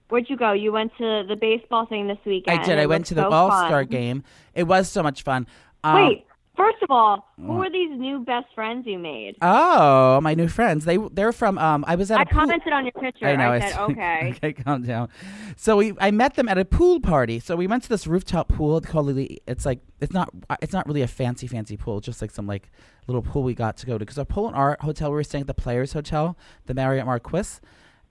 Where'd 0.09 0.28
you 0.28 0.37
go? 0.37 0.52
You 0.52 0.72
went 0.72 0.92
to 0.98 1.24
the 1.26 1.37
baseball 1.40 1.87
thing 1.87 2.07
this 2.07 2.18
weekend. 2.26 2.61
I 2.61 2.64
did. 2.64 2.78
I 2.78 2.85
went 2.87 3.07
to 3.07 3.14
the 3.14 3.22
so 3.22 3.33
All. 3.33 3.48
Star 3.50 3.85
game. 3.85 4.24
It 4.55 4.64
was 4.64 4.88
so 4.90 5.02
much 5.02 5.22
fun. 5.22 5.46
Um, 5.85 5.94
Wait, 5.94 6.26
first 6.57 6.83
of 6.83 6.91
all, 6.91 7.29
who 7.37 7.62
are 7.62 7.71
these 7.71 7.91
new 7.99 8.25
best 8.25 8.47
friends 8.55 8.87
you 8.87 8.99
made? 8.99 9.37
Oh, 9.43 10.21
my 10.21 10.35
new 10.35 10.49
friends. 10.49 10.85
They 10.85 10.99
they're 11.12 11.33
from. 11.33 11.59
Um, 11.59 11.85
I 11.87 11.95
was 11.97 12.11
at 12.11 12.19
I 12.19 12.23
a 12.23 12.27
pool. 12.27 12.41
commented 12.41 12.73
on 12.73 12.85
your 12.85 12.93
picture. 12.93 13.27
I 13.27 13.37
know. 13.37 13.53
I 13.53 13.61
said, 13.61 13.79
okay. 13.91 14.35
okay, 14.37 14.53
calm 14.53 14.83
down. 14.83 15.09
So 15.57 15.77
we, 15.77 15.95
I 16.01 16.11
met 16.11 16.35
them 16.35 16.49
at 16.49 16.59
a 16.59 16.65
pool 16.65 17.01
party. 17.01 17.41
So 17.41 17.57
we 17.57 17.67
went 17.67 17.83
to 17.85 17.88
this 17.88 18.07
rooftop 18.07 18.49
pool. 18.49 18.81
Called. 18.81 19.17
It's 19.47 19.67
like 19.67 19.81
it's 20.01 20.12
not. 20.12 20.31
It's 20.61 20.73
not 20.73 20.87
really 20.87 21.03
a 21.03 21.09
fancy, 21.09 21.47
fancy 21.47 21.77
pool. 21.77 22.01
Just 22.01 22.21
like 22.21 22.31
some 22.31 22.47
like 22.47 22.71
little 23.07 23.23
pool 23.23 23.43
we 23.43 23.55
got 23.55 23.77
to 23.79 23.87
go 23.87 23.95
to. 23.95 23.99
Because 23.99 24.19
our 24.19 24.25
pool 24.25 24.49
in 24.49 24.55
our 24.55 24.77
hotel, 24.81 25.11
we 25.11 25.17
were 25.17 25.25
staying 25.25 25.43
at 25.43 25.49
the 25.49 25.55
Players 25.55 25.93
Hotel, 25.93 26.37
the 26.67 26.75
Marriott 26.75 27.07
Marquis, 27.07 27.61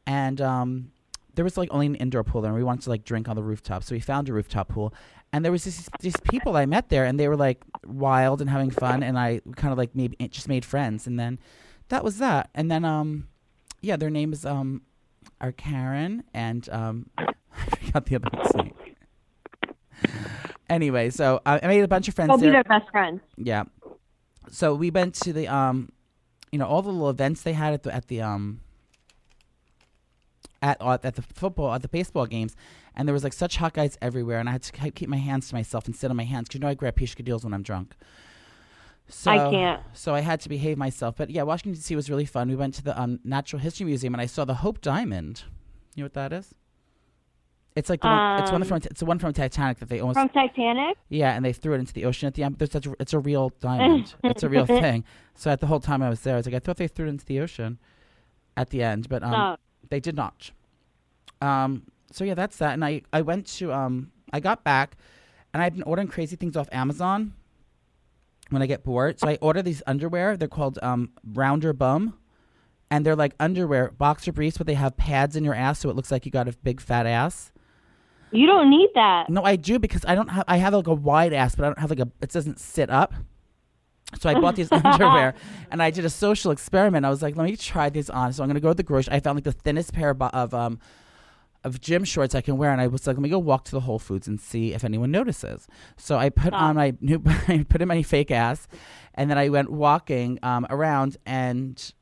and 0.06 0.42
um, 0.42 0.92
there 1.36 1.44
was 1.44 1.58
like 1.58 1.70
only 1.72 1.86
an 1.86 1.96
indoor 1.96 2.24
pool 2.24 2.42
there, 2.42 2.50
and 2.50 2.58
we 2.58 2.64
wanted 2.64 2.84
to 2.84 2.90
like 2.90 3.04
drink 3.04 3.30
on 3.30 3.36
the 3.36 3.44
rooftop. 3.44 3.84
So 3.84 3.96
we 3.96 4.00
found 4.00 4.30
a 4.30 4.34
rooftop 4.34 4.70
pool, 4.70 4.94
and 5.34 5.46
there 5.46 5.52
was 5.52 5.64
this, 5.64 5.90
these 6.00 6.18
people 6.24 6.58
I 6.58 6.66
met 6.66 6.90
there, 6.90 7.06
and 7.06 7.20
they 7.20 7.28
were 7.28 7.38
like 7.38 7.64
wild 7.86 8.42
and 8.42 8.50
having 8.50 8.72
fun, 8.72 9.04
and 9.04 9.18
I 9.18 9.42
kind 9.56 9.72
of 9.72 9.78
like 9.78 9.96
maybe 9.96 10.16
just 10.28 10.48
made 10.48 10.66
friends, 10.66 11.08
and 11.08 11.20
then 11.20 11.40
that 11.90 12.04
was 12.04 12.18
that, 12.18 12.50
and 12.54 12.70
then 12.72 12.86
um, 12.86 13.28
yeah, 13.82 13.96
their 13.96 14.10
name 14.10 14.34
is 14.34 14.46
um, 14.46 14.82
are 15.40 15.52
Karen 15.52 16.24
and 16.34 16.68
um, 16.70 17.10
I 17.18 17.26
forgot 17.80 18.06
the 18.06 18.16
other 18.16 18.30
one's 18.34 18.56
name. 18.56 18.74
Anyway, 20.70 21.10
so 21.10 21.42
I 21.46 21.60
I 21.62 21.68
made 21.68 21.84
a 21.84 21.88
bunch 21.88 22.08
of 22.08 22.14
friends 22.16 22.30
Go 22.30 22.38
be 22.38 22.50
their 22.50 22.64
best 22.64 22.90
friends. 22.92 23.22
Yeah. 23.38 23.64
So 24.50 24.74
we 24.74 24.90
went 24.90 25.16
to 25.16 25.34
the 25.34 25.48
um, 25.48 25.90
you 26.52 26.60
know, 26.60 26.66
all 26.66 26.82
the 26.82 26.90
little 26.90 27.10
events 27.10 27.42
they 27.42 27.54
had 27.54 27.74
at 27.74 27.84
the 27.84 27.94
at 27.94 28.08
the 28.08 28.22
um, 28.22 28.62
at 30.62 30.82
at 30.82 31.16
the 31.16 31.22
football 31.22 31.74
at 31.74 31.82
the 31.82 31.88
baseball 31.88 32.26
games, 32.26 32.56
and 32.96 33.08
there 33.08 33.14
was 33.14 33.24
like 33.24 33.34
such 33.34 33.58
hot 33.58 33.74
guys 33.74 33.98
everywhere, 34.02 34.40
and 34.40 34.50
I 34.50 34.54
had 34.54 34.64
to 34.64 34.92
keep 34.92 35.10
my 35.10 35.18
hands 35.18 35.50
to 35.50 35.56
myself 35.56 35.86
and 35.86 35.96
sit 35.96 36.10
on 36.10 36.18
my 36.18 36.24
hands 36.24 36.48
because 36.48 36.56
you 36.56 36.62
know 36.62 36.68
I 36.68 36.74
grab 36.74 36.96
pishka 36.96 37.24
deals 37.24 37.44
when 37.44 37.54
I'm 37.54 37.64
drunk. 37.64 37.96
So, 39.08 39.32
I 39.32 39.52
can't. 39.52 39.82
So 39.94 40.16
I 40.16 40.22
had 40.22 40.40
to 40.42 40.50
behave 40.50 40.78
myself. 40.78 41.16
But 41.18 41.30
yeah, 41.30 41.44
Washington 41.44 41.74
D.C. 41.74 41.96
was 41.96 42.10
really 42.10 42.26
fun. 42.26 42.48
We 42.48 42.56
went 42.56 42.74
to 42.76 42.84
the 42.84 43.00
um, 43.00 43.20
Natural 43.24 43.60
History 43.60 43.86
Museum, 43.86 44.14
and 44.14 44.22
I 44.22 44.26
saw 44.26 44.46
the 44.46 44.56
Hope 44.56 44.80
Diamond. 44.82 45.44
You 45.96 46.04
know 46.04 46.06
what 46.06 46.14
that 46.14 46.32
is? 46.32 46.56
It's 47.76 47.90
like 47.90 48.02
the 48.02 48.08
one, 48.08 48.42
it's 48.42 48.52
one 48.52 48.62
Um, 48.62 48.68
from 48.68 48.78
it's 48.78 49.00
the 49.00 49.06
one 49.06 49.20
from 49.20 49.32
Titanic 49.32 49.80
that 49.80 49.88
they 49.88 50.02
almost 50.02 50.20
From 50.20 50.30
Titanic? 50.30 50.98
yeah, 51.08 51.34
and 51.34 51.46
they 51.46 51.54
threw 51.54 51.74
it 51.74 51.80
into 51.80 51.94
the 51.94 52.04
ocean 52.06 52.28
at 52.28 52.34
the 52.34 52.44
end. 52.44 52.58
But 52.58 52.72
there's 52.72 52.84
such 52.84 52.94
it's 53.00 53.14
a 53.14 53.20
real 53.20 53.52
diamond. 53.62 54.14
it's 54.24 54.44
a 54.44 54.50
real 54.50 54.66
thing. 54.66 55.06
So 55.36 55.52
at 55.52 55.62
the 55.62 55.68
whole 55.68 55.80
time 55.80 56.02
I 56.02 56.10
was 56.10 56.22
there, 56.22 56.34
I 56.34 56.38
was 56.38 56.46
like, 56.46 56.56
I 56.56 56.60
thought 56.60 56.78
they 56.78 56.88
threw 56.88 57.06
it 57.06 57.10
into 57.10 57.26
the 57.26 57.40
ocean 57.40 57.80
at 58.58 58.72
the 58.72 58.84
end, 58.84 59.08
but 59.08 59.24
um, 59.24 59.32
no. 59.32 59.58
they 59.90 60.02
did 60.02 60.16
not. 60.16 60.52
Um, 61.42 61.84
so 62.12 62.24
yeah, 62.24 62.34
that's 62.34 62.58
that. 62.58 62.74
And 62.74 62.84
I 62.84 63.02
I 63.12 63.22
went 63.22 63.48
to 63.58 63.74
um, 63.74 64.12
I 64.34 64.40
got 64.40 64.64
back, 64.64 64.98
and 65.54 65.62
I've 65.62 65.74
been 65.74 65.84
ordering 65.84 66.08
crazy 66.08 66.36
things 66.36 66.56
off 66.56 66.68
Amazon. 66.72 67.34
When 68.50 68.62
I 68.62 68.66
get 68.66 68.84
bored, 68.84 69.18
so 69.18 69.30
I 69.30 69.38
order 69.42 69.62
these 69.62 69.82
underwear. 69.88 70.36
They're 70.36 70.50
called 70.50 70.78
um, 70.82 71.12
Rounderbum, 71.26 72.14
and 72.90 73.06
they're 73.06 73.16
like 73.16 73.34
underwear, 73.40 73.92
boxer 73.92 74.34
briefs, 74.34 74.58
but 74.58 74.68
they 74.68 74.74
have 74.74 74.98
pads 74.98 75.38
in 75.38 75.46
your 75.46 75.56
ass, 75.56 75.80
so 75.80 75.90
it 75.90 75.96
looks 75.96 76.12
like 76.12 76.26
you 76.26 76.34
got 76.34 76.50
a 76.50 76.52
big 76.62 76.82
fat 76.82 77.06
ass. 77.06 77.54
You 78.32 78.48
don't 78.48 78.70
need 78.70 78.90
that. 78.96 79.30
No, 79.30 79.44
I 79.44 79.56
do 79.56 79.80
because 79.80 80.04
I 80.06 80.16
don't 80.16 80.30
have. 80.30 80.44
I 80.48 80.58
have 80.58 80.74
like 80.74 80.88
a 80.88 80.94
wide 80.94 81.32
ass, 81.32 81.56
but 81.56 81.64
I 81.64 81.68
don't 81.70 81.80
have 81.80 81.90
like 81.90 82.00
a. 82.00 82.10
It 82.22 82.32
doesn't 82.32 82.60
sit 82.60 82.90
up. 82.90 83.14
So 84.20 84.30
I 84.30 84.34
bought 84.34 84.56
these 84.56 84.72
underwear, 84.72 85.36
and 85.70 85.82
I 85.82 85.90
did 85.92 86.04
a 86.04 86.10
social 86.10 86.52
experiment. 86.52 87.06
I 87.06 87.10
was 87.10 87.22
like, 87.22 87.36
let 87.36 87.46
me 87.46 87.56
try 87.56 87.90
these 87.90 88.10
on. 88.10 88.34
So 88.34 88.44
I'm 88.44 88.50
gonna 88.50 88.60
go 88.60 88.70
to 88.70 88.74
the 88.74 88.84
grocery. 88.84 89.14
I 89.14 89.20
found 89.22 89.38
like 89.38 89.46
the 89.46 89.52
thinnest 89.54 89.94
pair 89.94 90.10
of, 90.10 90.22
of 90.22 90.54
um 90.54 90.80
of 91.64 91.80
gym 91.80 92.04
shorts 92.04 92.34
I 92.36 92.42
can 92.42 92.58
wear, 92.58 92.72
and 92.72 92.82
I 92.82 92.88
was 92.88 93.06
like, 93.06 93.16
let 93.18 93.22
me 93.22 93.30
go 93.30 93.40
walk 93.40 93.66
to 93.66 93.72
the 93.72 93.82
Whole 93.82 94.00
Foods 94.00 94.28
and 94.28 94.40
see 94.40 94.74
if 94.74 94.84
anyone 94.84 95.12
notices. 95.12 95.68
So 95.98 96.18
I 96.18 96.30
put 96.30 96.54
on 96.54 96.76
my 96.76 96.96
new, 97.02 97.22
I 97.48 97.66
put 97.70 97.82
in 97.82 97.88
my 97.88 98.02
fake 98.04 98.32
ass, 98.32 98.68
and 99.14 99.30
then 99.30 99.38
I 99.38 99.50
went 99.50 99.72
walking 99.72 100.40
um 100.44 100.66
around 100.70 101.18
and. 101.26 101.94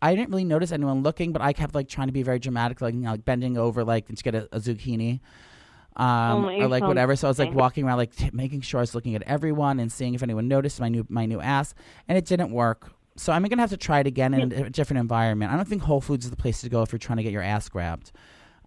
I 0.00 0.14
didn't 0.14 0.30
really 0.30 0.44
notice 0.44 0.70
anyone 0.70 1.02
looking, 1.02 1.32
but 1.32 1.42
I 1.42 1.52
kept 1.52 1.74
like 1.74 1.88
trying 1.88 2.06
to 2.06 2.12
be 2.12 2.22
very 2.22 2.38
dramatic, 2.38 2.80
like 2.80 2.94
you 2.94 3.00
know, 3.00 3.10
like 3.10 3.24
bending 3.24 3.58
over, 3.58 3.82
like 3.82 4.06
to 4.06 4.14
get 4.22 4.32
a, 4.32 4.44
a 4.52 4.60
zucchini, 4.60 5.18
um, 5.96 6.42
my- 6.42 6.54
or 6.58 6.68
like 6.68 6.82
whatever. 6.88 7.16
So 7.16 7.26
I 7.26 7.30
was 7.30 7.38
like 7.40 7.52
walking 7.56 7.84
around, 7.84 7.96
like 7.98 8.14
t- 8.14 8.30
making 8.32 8.60
sure 8.60 8.78
I 8.78 8.82
was 8.82 8.94
looking 8.94 9.16
at 9.16 9.22
everyone 9.22 9.80
and 9.80 9.90
seeing 9.90 10.14
if 10.14 10.22
anyone 10.22 10.46
noticed 10.46 10.78
my 10.80 10.88
new 10.88 11.04
my 11.08 11.26
new 11.26 11.40
ass, 11.40 11.74
and 12.06 12.16
it 12.16 12.24
didn't 12.26 12.52
work. 12.52 12.92
So 13.16 13.32
I'm 13.32 13.42
gonna 13.42 13.60
have 13.60 13.70
to 13.70 13.76
try 13.76 13.98
it 13.98 14.06
again 14.06 14.34
in 14.34 14.52
a, 14.52 14.66
a 14.66 14.70
different 14.70 15.00
environment. 15.00 15.50
I 15.52 15.56
don't 15.56 15.66
think 15.66 15.82
Whole 15.82 16.00
Foods 16.00 16.24
is 16.26 16.30
the 16.30 16.36
place 16.36 16.60
to 16.60 16.68
go 16.68 16.82
if 16.82 16.92
you're 16.92 17.00
trying 17.00 17.16
to 17.16 17.24
get 17.24 17.32
your 17.32 17.42
ass 17.42 17.68
grabbed. 17.68 18.12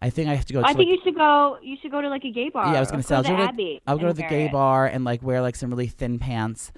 I 0.01 0.09
think 0.09 0.29
I 0.29 0.33
have 0.35 0.45
to 0.45 0.53
go. 0.53 0.61
To 0.61 0.65
I 0.67 0.73
think 0.73 0.89
like, 0.89 0.97
you 0.97 0.99
should 1.03 1.15
go. 1.15 1.57
You 1.61 1.77
should 1.81 1.91
go 1.91 2.01
to 2.01 2.09
like 2.09 2.23
a 2.25 2.31
gay 2.31 2.49
bar. 2.49 2.65
yeah, 2.71 2.77
I 2.77 2.79
was 2.79 2.89
gonna 2.89 3.03
say 3.03 3.15
I'll 3.15 3.23
go 3.23 3.35
to 3.37 3.43
Abbey 3.43 3.81
I'll 3.85 3.97
go 3.97 4.07
to 4.07 4.13
the 4.13 4.23
gay 4.23 4.45
it. 4.45 4.51
bar 4.51 4.87
and 4.87 5.03
like 5.03 5.21
wear 5.21 5.41
like 5.41 5.55
some 5.55 5.69
really 5.69 5.87
thin 5.87 6.17
pants, 6.17 6.71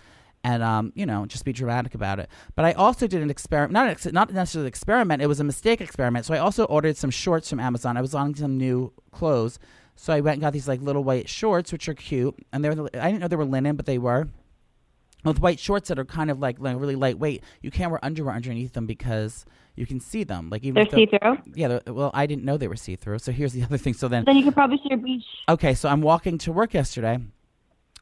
and 0.44 0.62
um, 0.62 0.92
you 0.96 1.06
know, 1.06 1.26
just 1.26 1.46
be 1.46 1.54
dramatic 1.54 1.96
about 1.96 2.20
it. 2.20 2.30
But 2.56 2.66
I 2.66 2.74
also 2.74 3.08
did 3.08 3.22
an 3.22 3.30
experiment, 3.30 3.72
not 3.72 3.86
an 3.86 3.92
ex- 3.92 4.12
not 4.12 4.34
necessarily 4.34 4.66
an 4.66 4.70
experiment. 4.70 5.22
It 5.22 5.28
was 5.28 5.40
a 5.40 5.44
mistake 5.46 5.80
experiment. 5.80 6.26
So 6.26 6.34
I 6.34 6.40
also 6.40 6.66
ordered 6.66 6.98
some 6.98 7.12
shorts 7.12 7.50
from 7.50 7.60
Amazon. 7.62 7.96
I 7.96 8.02
was 8.02 8.14
on 8.14 8.36
some 8.36 8.58
new 8.58 8.92
clothes, 9.12 9.58
so 9.96 10.12
I 10.14 10.20
went 10.20 10.34
and 10.36 10.42
got 10.42 10.52
these 10.52 10.68
like 10.68 10.82
little 10.82 11.04
white 11.06 11.30
shorts, 11.30 11.72
which 11.72 11.88
are 11.88 11.94
cute, 11.94 12.36
and 12.52 12.64
they're 12.64 12.76
the- 12.76 12.90
I 13.02 13.08
didn't 13.10 13.22
know 13.22 13.30
they 13.30 13.38
were 13.38 13.46
linen, 13.46 13.78
but 13.78 13.86
they 13.86 13.98
were. 13.98 14.28
With 15.24 15.40
white 15.40 15.60
shorts 15.60 15.88
that 15.88 15.98
are 15.98 16.04
kind 16.04 16.30
of 16.30 16.40
like, 16.40 16.60
like 16.60 16.78
really 16.78 16.98
lightweight, 16.98 17.42
you 17.62 17.72
can't 17.72 17.90
wear 17.92 18.04
underwear 18.04 18.36
underneath 18.36 18.74
them 18.74 18.86
because 18.86 19.46
you 19.76 19.86
can 19.86 20.00
see 20.00 20.24
them. 20.24 20.50
Like 20.50 20.64
even 20.64 20.76
They're 20.84 20.92
see 21.00 21.06
through. 21.08 21.38
yeah, 21.56 21.68
they're- 21.68 21.94
well, 21.94 22.12
I 22.14 22.26
didn't 22.26 22.44
know 22.46 22.58
they 22.58 22.68
were 22.68 22.76
see 22.76 22.96
through. 22.96 23.20
So 23.20 23.32
here's 23.32 23.54
the 23.54 23.64
other 23.68 23.78
thing. 23.78 23.94
So 23.94 24.08
then 24.08 24.24
Then 24.26 24.38
you 24.38 24.44
could 24.44 24.54
probably 24.54 24.78
see 24.78 24.90
your 24.90 24.98
beach. 25.00 25.24
Okay, 25.50 25.74
so 25.74 25.90
I'm 25.90 26.02
walking 26.02 26.38
to 26.40 26.52
work 26.52 26.74
yesterday, 26.74 27.20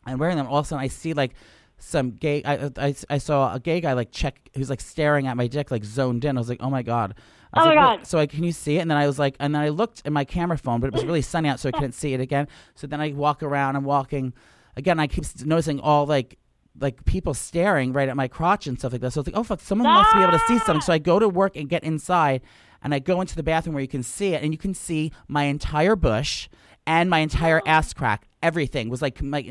and 0.06 0.20
wearing 0.20 0.38
them. 0.38 0.48
All 0.48 0.58
of 0.60 0.66
a 0.66 0.68
sudden, 0.68 0.84
I 0.84 0.88
see 0.88 1.14
like 1.14 1.32
some 1.78 2.12
gay. 2.12 2.44
I, 2.44 2.70
I, 2.78 2.96
I 3.10 3.18
saw 3.18 3.54
a 3.54 3.60
gay 3.60 3.82
guy 3.82 3.94
like 3.94 4.12
check. 4.12 4.50
Who's 4.56 4.70
like 4.70 4.82
staring 4.82 5.28
at 5.28 5.38
my 5.38 5.48
dick, 5.48 5.72
like 5.72 5.84
zoned 5.84 6.26
in. 6.26 6.38
I 6.38 6.40
was 6.40 6.50
like, 6.50 6.62
oh 6.62 6.70
my 6.70 6.82
god. 6.84 7.16
I 7.54 7.62
Oh 7.62 7.66
my 7.66 7.70
like, 7.76 7.78
"What?" 7.78 7.98
God. 8.00 8.08
So 8.08 8.18
I 8.20 8.28
can 8.28 8.44
you 8.44 8.52
see 8.52 8.78
it? 8.78 8.80
And 8.82 8.90
then 8.92 8.98
I 8.98 9.08
was 9.08 9.20
like, 9.20 9.36
and 9.40 9.54
then 9.54 9.62
I 9.62 9.70
looked 9.70 10.02
in 10.06 10.14
my 10.14 10.24
camera 10.26 10.58
phone, 10.58 10.80
but 10.80 10.88
it 10.88 10.94
was 10.94 11.04
really 11.06 11.22
sunny 11.22 11.50
out, 11.50 11.60
so 11.60 11.68
I 11.70 11.72
couldn't 11.74 11.94
see 11.94 12.14
it 12.14 12.20
again. 12.22 12.48
So 12.76 12.88
then 12.88 13.02
I 13.02 13.12
walk 13.12 13.44
around. 13.44 13.76
I'm 13.76 13.84
walking 13.84 14.34
again. 14.78 15.00
I 15.00 15.08
keep 15.08 15.26
noticing 15.46 15.80
all 15.80 16.06
like 16.06 16.38
like 16.80 17.04
people 17.06 17.34
staring 17.34 17.94
right 17.94 18.10
at 18.10 18.16
my 18.16 18.28
crotch 18.28 18.68
and 18.68 18.78
stuff 18.80 18.92
like 18.94 19.02
that. 19.02 19.12
So 19.12 19.20
I 19.20 19.22
was 19.22 19.28
like, 19.28 19.38
oh 19.38 19.44
fuck, 19.44 19.60
someone 19.60 19.88
must 19.94 20.14
be 20.14 20.22
able 20.22 20.32
to 20.32 20.40
see 20.48 20.58
something. 20.60 20.78
Ah! 20.78 20.86
So 20.86 20.94
I 20.94 20.98
go 20.98 21.20
to 21.20 21.28
work 21.28 21.56
and 21.56 21.70
get 21.70 21.84
inside, 21.84 22.42
and 22.84 22.94
I 22.94 23.00
go 23.00 23.22
into 23.22 23.36
the 23.36 23.44
bathroom 23.44 23.74
where 23.76 23.82
you 23.82 23.88
can 23.88 24.04
see 24.04 24.34
it, 24.34 24.42
and 24.44 24.54
you 24.54 24.58
can 24.58 24.74
see 24.74 25.12
my 25.28 25.44
entire 25.44 25.96
bush 25.96 26.50
and 26.88 27.10
my 27.10 27.20
entire 27.20 27.62
ass 27.68 27.94
crack. 27.94 28.28
Everything 28.42 28.90
was 28.90 29.04
like 29.04 29.22
my 29.22 29.42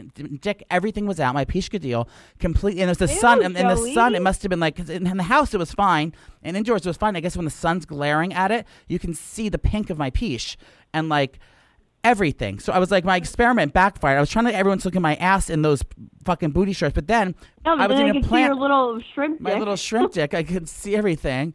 dick. 0.41 0.65
Everything 0.69 1.07
was 1.07 1.21
out. 1.21 1.33
My 1.33 1.45
pishka 1.45 1.79
deal 1.79 2.09
completely. 2.41 2.81
And 2.83 2.89
it 2.89 2.99
was 2.99 2.99
the 2.99 3.15
Ew, 3.15 3.21
sun. 3.21 3.45
And, 3.45 3.57
and 3.57 3.71
the 3.71 3.95
sun. 3.95 4.17
It 4.17 4.23
must 4.23 4.43
have 4.43 4.51
been 4.51 4.59
like 4.59 4.77
'cause 4.77 4.91
in, 4.91 5.07
in 5.07 5.17
the 5.17 5.23
house 5.23 5.55
it 5.55 5.59
was 5.59 5.73
fine, 5.73 6.13
and 6.43 6.57
indoors 6.57 6.85
it 6.85 6.89
was 6.89 6.97
fine. 6.97 7.15
I 7.15 7.21
guess 7.21 7.37
when 7.37 7.45
the 7.45 7.51
sun's 7.53 7.87
glaring 7.87 8.33
at 8.33 8.51
it, 8.51 8.67
you 8.89 8.99
can 8.99 9.15
see 9.15 9.49
the 9.49 9.59
pink 9.59 9.91
of 9.91 9.99
my 9.99 10.11
pish 10.11 10.57
and 10.93 11.09
like 11.09 11.39
everything. 12.05 12.59
So 12.59 12.73
I 12.73 12.79
was 12.79 12.91
like, 12.91 13.05
my 13.05 13.17
experiment 13.17 13.73
backfired. 13.73 14.17
I 14.17 14.21
was 14.21 14.31
trying 14.31 14.47
to 14.47 14.51
get 14.53 14.59
everyone 14.59 14.79
to 14.79 14.89
look 14.89 14.97
at 14.97 15.03
my 15.03 15.17
ass 15.17 15.51
in 15.51 15.63
those 15.63 15.83
fucking 16.25 16.51
booty 16.51 16.73
shorts, 16.73 16.95
but 16.95 17.07
then 17.07 17.35
No, 17.65 17.77
I 17.77 17.87
was 17.87 17.97
then 17.97 18.07
in 18.09 18.11
a 18.11 18.15
could 18.15 18.25
see 18.25 18.29
plant 18.29 18.47
your 18.55 18.61
little 18.61 19.01
shrimp 19.15 19.41
my 19.41 19.51
dick. 19.51 19.59
little 19.59 19.77
shrimp 19.77 20.13
dick. 20.13 20.35
I 20.35 20.43
could 20.43 20.69
see 20.69 20.97
everything, 20.97 21.55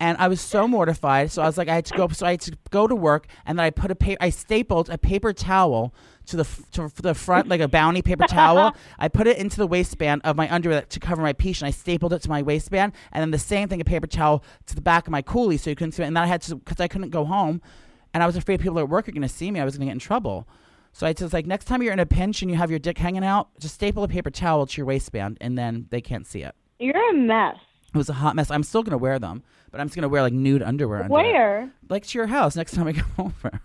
and 0.00 0.18
I 0.18 0.28
was 0.28 0.40
so 0.40 0.66
mortified. 0.66 1.30
So 1.30 1.42
I 1.42 1.46
was 1.46 1.56
like, 1.56 1.68
I 1.68 1.74
had 1.76 1.84
to 1.86 1.96
go. 1.96 2.08
So 2.08 2.26
I 2.26 2.32
had 2.32 2.40
to 2.42 2.52
go 2.70 2.86
to 2.86 2.94
work, 2.96 3.26
and 3.46 3.58
then 3.58 3.64
I 3.66 3.70
put 3.70 3.90
a 3.90 3.94
pa- 3.94 4.16
I 4.20 4.30
stapled 4.30 4.90
a 4.90 4.98
paper 4.98 5.32
towel 5.32 5.94
to 6.26 6.36
the 6.36 6.42
f- 6.42 6.62
to 6.72 6.90
the 7.02 7.14
front, 7.14 7.48
like 7.48 7.60
a 7.60 7.68
bounty 7.68 8.02
paper 8.02 8.26
towel. 8.26 8.74
I 8.98 9.08
put 9.08 9.26
it 9.28 9.38
into 9.38 9.56
the 9.58 9.66
waistband 9.66 10.22
of 10.24 10.36
my 10.36 10.52
underwear 10.52 10.82
to 10.82 11.00
cover 11.00 11.22
my 11.22 11.32
peach, 11.34 11.60
and 11.60 11.68
I 11.68 11.70
stapled 11.70 12.12
it 12.12 12.22
to 12.22 12.28
my 12.28 12.42
waistband, 12.42 12.92
and 13.12 13.20
then 13.22 13.30
the 13.30 13.38
same 13.38 13.68
thing, 13.68 13.80
a 13.80 13.84
paper 13.84 14.06
towel 14.08 14.42
to 14.66 14.74
the 14.74 14.80
back 14.80 15.06
of 15.06 15.12
my 15.12 15.22
coolie, 15.22 15.58
so 15.60 15.70
you 15.70 15.76
couldn't 15.76 15.92
see 15.92 16.02
it. 16.02 16.06
And 16.06 16.16
then 16.16 16.24
I 16.24 16.26
had 16.26 16.42
to 16.42 16.56
because 16.56 16.80
I 16.80 16.88
couldn't 16.88 17.10
go 17.10 17.24
home, 17.24 17.60
and 18.14 18.22
I 18.22 18.26
was 18.26 18.36
afraid 18.36 18.60
people 18.60 18.78
at 18.78 18.88
work 18.88 19.08
are 19.08 19.12
going 19.12 19.22
to 19.22 19.28
see 19.28 19.50
me. 19.50 19.60
I 19.60 19.64
was 19.64 19.76
going 19.76 19.86
to 19.86 19.90
get 19.90 19.92
in 19.92 19.98
trouble. 19.98 20.48
So 20.92 21.06
I 21.06 21.12
just 21.12 21.34
like 21.34 21.44
next 21.44 21.64
time 21.64 21.82
you're 21.82 21.92
in 21.92 21.98
a 21.98 22.06
pinch 22.06 22.40
and 22.40 22.50
you 22.50 22.56
have 22.56 22.70
your 22.70 22.78
dick 22.78 22.96
hanging 22.96 23.24
out, 23.24 23.48
just 23.58 23.74
staple 23.74 24.04
a 24.04 24.08
paper 24.08 24.30
towel 24.30 24.64
to 24.64 24.76
your 24.76 24.86
waistband, 24.86 25.38
and 25.40 25.58
then 25.58 25.88
they 25.90 26.00
can't 26.00 26.24
see 26.24 26.42
it. 26.42 26.54
You're 26.78 27.10
a 27.10 27.12
mess. 27.12 27.56
It 27.92 27.98
was 27.98 28.08
a 28.08 28.12
hot 28.12 28.36
mess. 28.36 28.50
I'm 28.50 28.62
still 28.62 28.84
gonna 28.84 28.96
wear 28.98 29.18
them, 29.18 29.42
but 29.72 29.80
I'm 29.80 29.88
just 29.88 29.96
gonna 29.96 30.08
wear 30.08 30.22
like 30.22 30.32
nude 30.32 30.62
underwear. 30.62 31.02
under 31.02 31.08
it. 31.08 31.12
Where? 31.12 31.70
Like 31.88 32.06
to 32.06 32.18
your 32.18 32.28
house 32.28 32.54
next 32.54 32.74
time 32.74 32.86
I 32.86 32.92
come 32.94 33.10
over. 33.18 33.60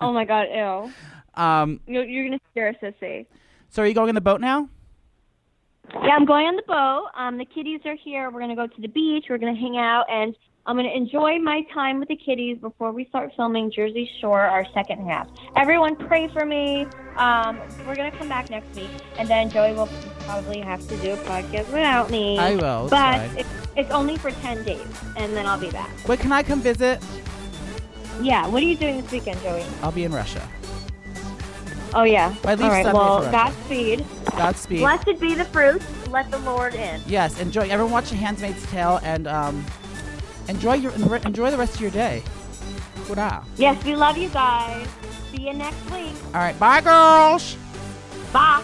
Oh 0.00 0.12
my 0.12 0.24
god, 0.24 0.46
ew. 0.54 0.92
Um. 1.34 1.80
You're, 1.86 2.04
you're 2.04 2.24
gonna 2.26 2.40
scare 2.52 2.68
a 2.68 2.74
sissy. 2.74 3.26
So 3.70 3.82
are 3.82 3.86
you 3.86 3.94
going 3.94 4.08
in 4.08 4.14
the 4.14 4.20
boat 4.20 4.40
now? 4.40 4.68
Yeah, 5.92 6.14
I'm 6.16 6.24
going 6.24 6.46
on 6.46 6.56
the 6.56 6.62
boat. 6.62 7.08
Um, 7.16 7.38
the 7.38 7.44
kitties 7.44 7.80
are 7.84 7.96
here. 7.96 8.30
We're 8.30 8.40
gonna 8.40 8.54
go 8.56 8.68
to 8.68 8.80
the 8.80 8.88
beach. 8.88 9.26
We're 9.28 9.38
gonna 9.38 9.56
hang 9.56 9.76
out, 9.76 10.04
and 10.08 10.36
I'm 10.66 10.76
gonna 10.76 10.88
enjoy 10.88 11.38
my 11.40 11.62
time 11.74 12.00
with 12.00 12.08
the 12.08 12.16
kitties 12.16 12.56
before 12.58 12.90
we 12.90 13.04
start 13.06 13.32
filming 13.36 13.70
Jersey 13.70 14.10
Shore, 14.20 14.40
our 14.40 14.66
second 14.72 15.06
half. 15.06 15.28
Everyone, 15.56 15.94
pray 15.94 16.26
for 16.28 16.46
me. 16.46 16.86
Um, 17.16 17.60
we're 17.86 17.94
gonna 17.94 18.10
come 18.10 18.30
back 18.30 18.48
next 18.48 18.74
week, 18.74 18.88
and 19.18 19.28
then 19.28 19.50
Joey 19.50 19.74
will 19.74 19.90
probably 20.20 20.60
have 20.60 20.80
to 20.88 20.96
do 20.96 21.12
a 21.12 21.16
podcast 21.18 21.66
without 21.66 22.08
me. 22.08 22.38
I 22.38 22.56
will. 22.56 22.88
But 22.88 23.20
it's, 23.36 23.48
it's 23.76 23.90
only 23.90 24.16
for 24.16 24.30
ten 24.30 24.64
days, 24.64 24.86
and 25.18 25.36
then 25.36 25.44
I'll 25.44 25.60
be 25.60 25.70
back. 25.70 25.90
Wait, 26.08 26.20
can 26.20 26.32
I 26.32 26.42
come 26.42 26.62
visit? 26.62 27.02
Yeah. 28.22 28.46
What 28.46 28.62
are 28.62 28.66
you 28.66 28.76
doing 28.76 29.02
this 29.02 29.12
weekend, 29.12 29.42
Joey? 29.42 29.66
I'll 29.82 29.92
be 29.92 30.04
in 30.04 30.12
Russia. 30.12 30.48
Oh 31.92 32.04
yeah. 32.04 32.34
I 32.42 32.54
leave 32.54 32.64
All 32.64 32.70
right. 32.70 32.84
Sunday 32.84 32.98
Well, 32.98 33.18
for 33.18 33.30
Russia. 33.30 33.52
Godspeed. 33.52 34.04
Godspeed. 34.24 34.80
Blessed 34.80 35.20
be 35.20 35.34
the 35.34 35.44
fruit. 35.44 35.82
Let 36.08 36.30
the 36.30 36.38
Lord 36.38 36.74
in. 36.74 37.02
Yes. 37.06 37.38
Enjoy. 37.38 37.68
Everyone, 37.68 37.92
watch 37.92 38.08
The 38.08 38.16
Handmaid's 38.16 38.64
Tale 38.70 38.98
and 39.02 39.28
um, 39.28 39.64
enjoy 40.48 40.74
your 40.74 40.92
enjoy 40.92 41.50
the 41.50 41.58
rest 41.58 41.74
of 41.74 41.80
your 41.80 41.90
day. 41.90 42.22
Hurrah. 43.08 43.44
Yes, 43.56 43.82
we 43.84 43.94
love 43.94 44.16
you 44.16 44.28
guys. 44.30 44.88
See 45.30 45.46
you 45.46 45.54
next 45.54 45.82
week. 45.90 46.14
All 46.34 46.40
right. 46.40 46.58
Bye, 46.58 46.80
girls. 46.80 47.56
Bye. 48.32 48.62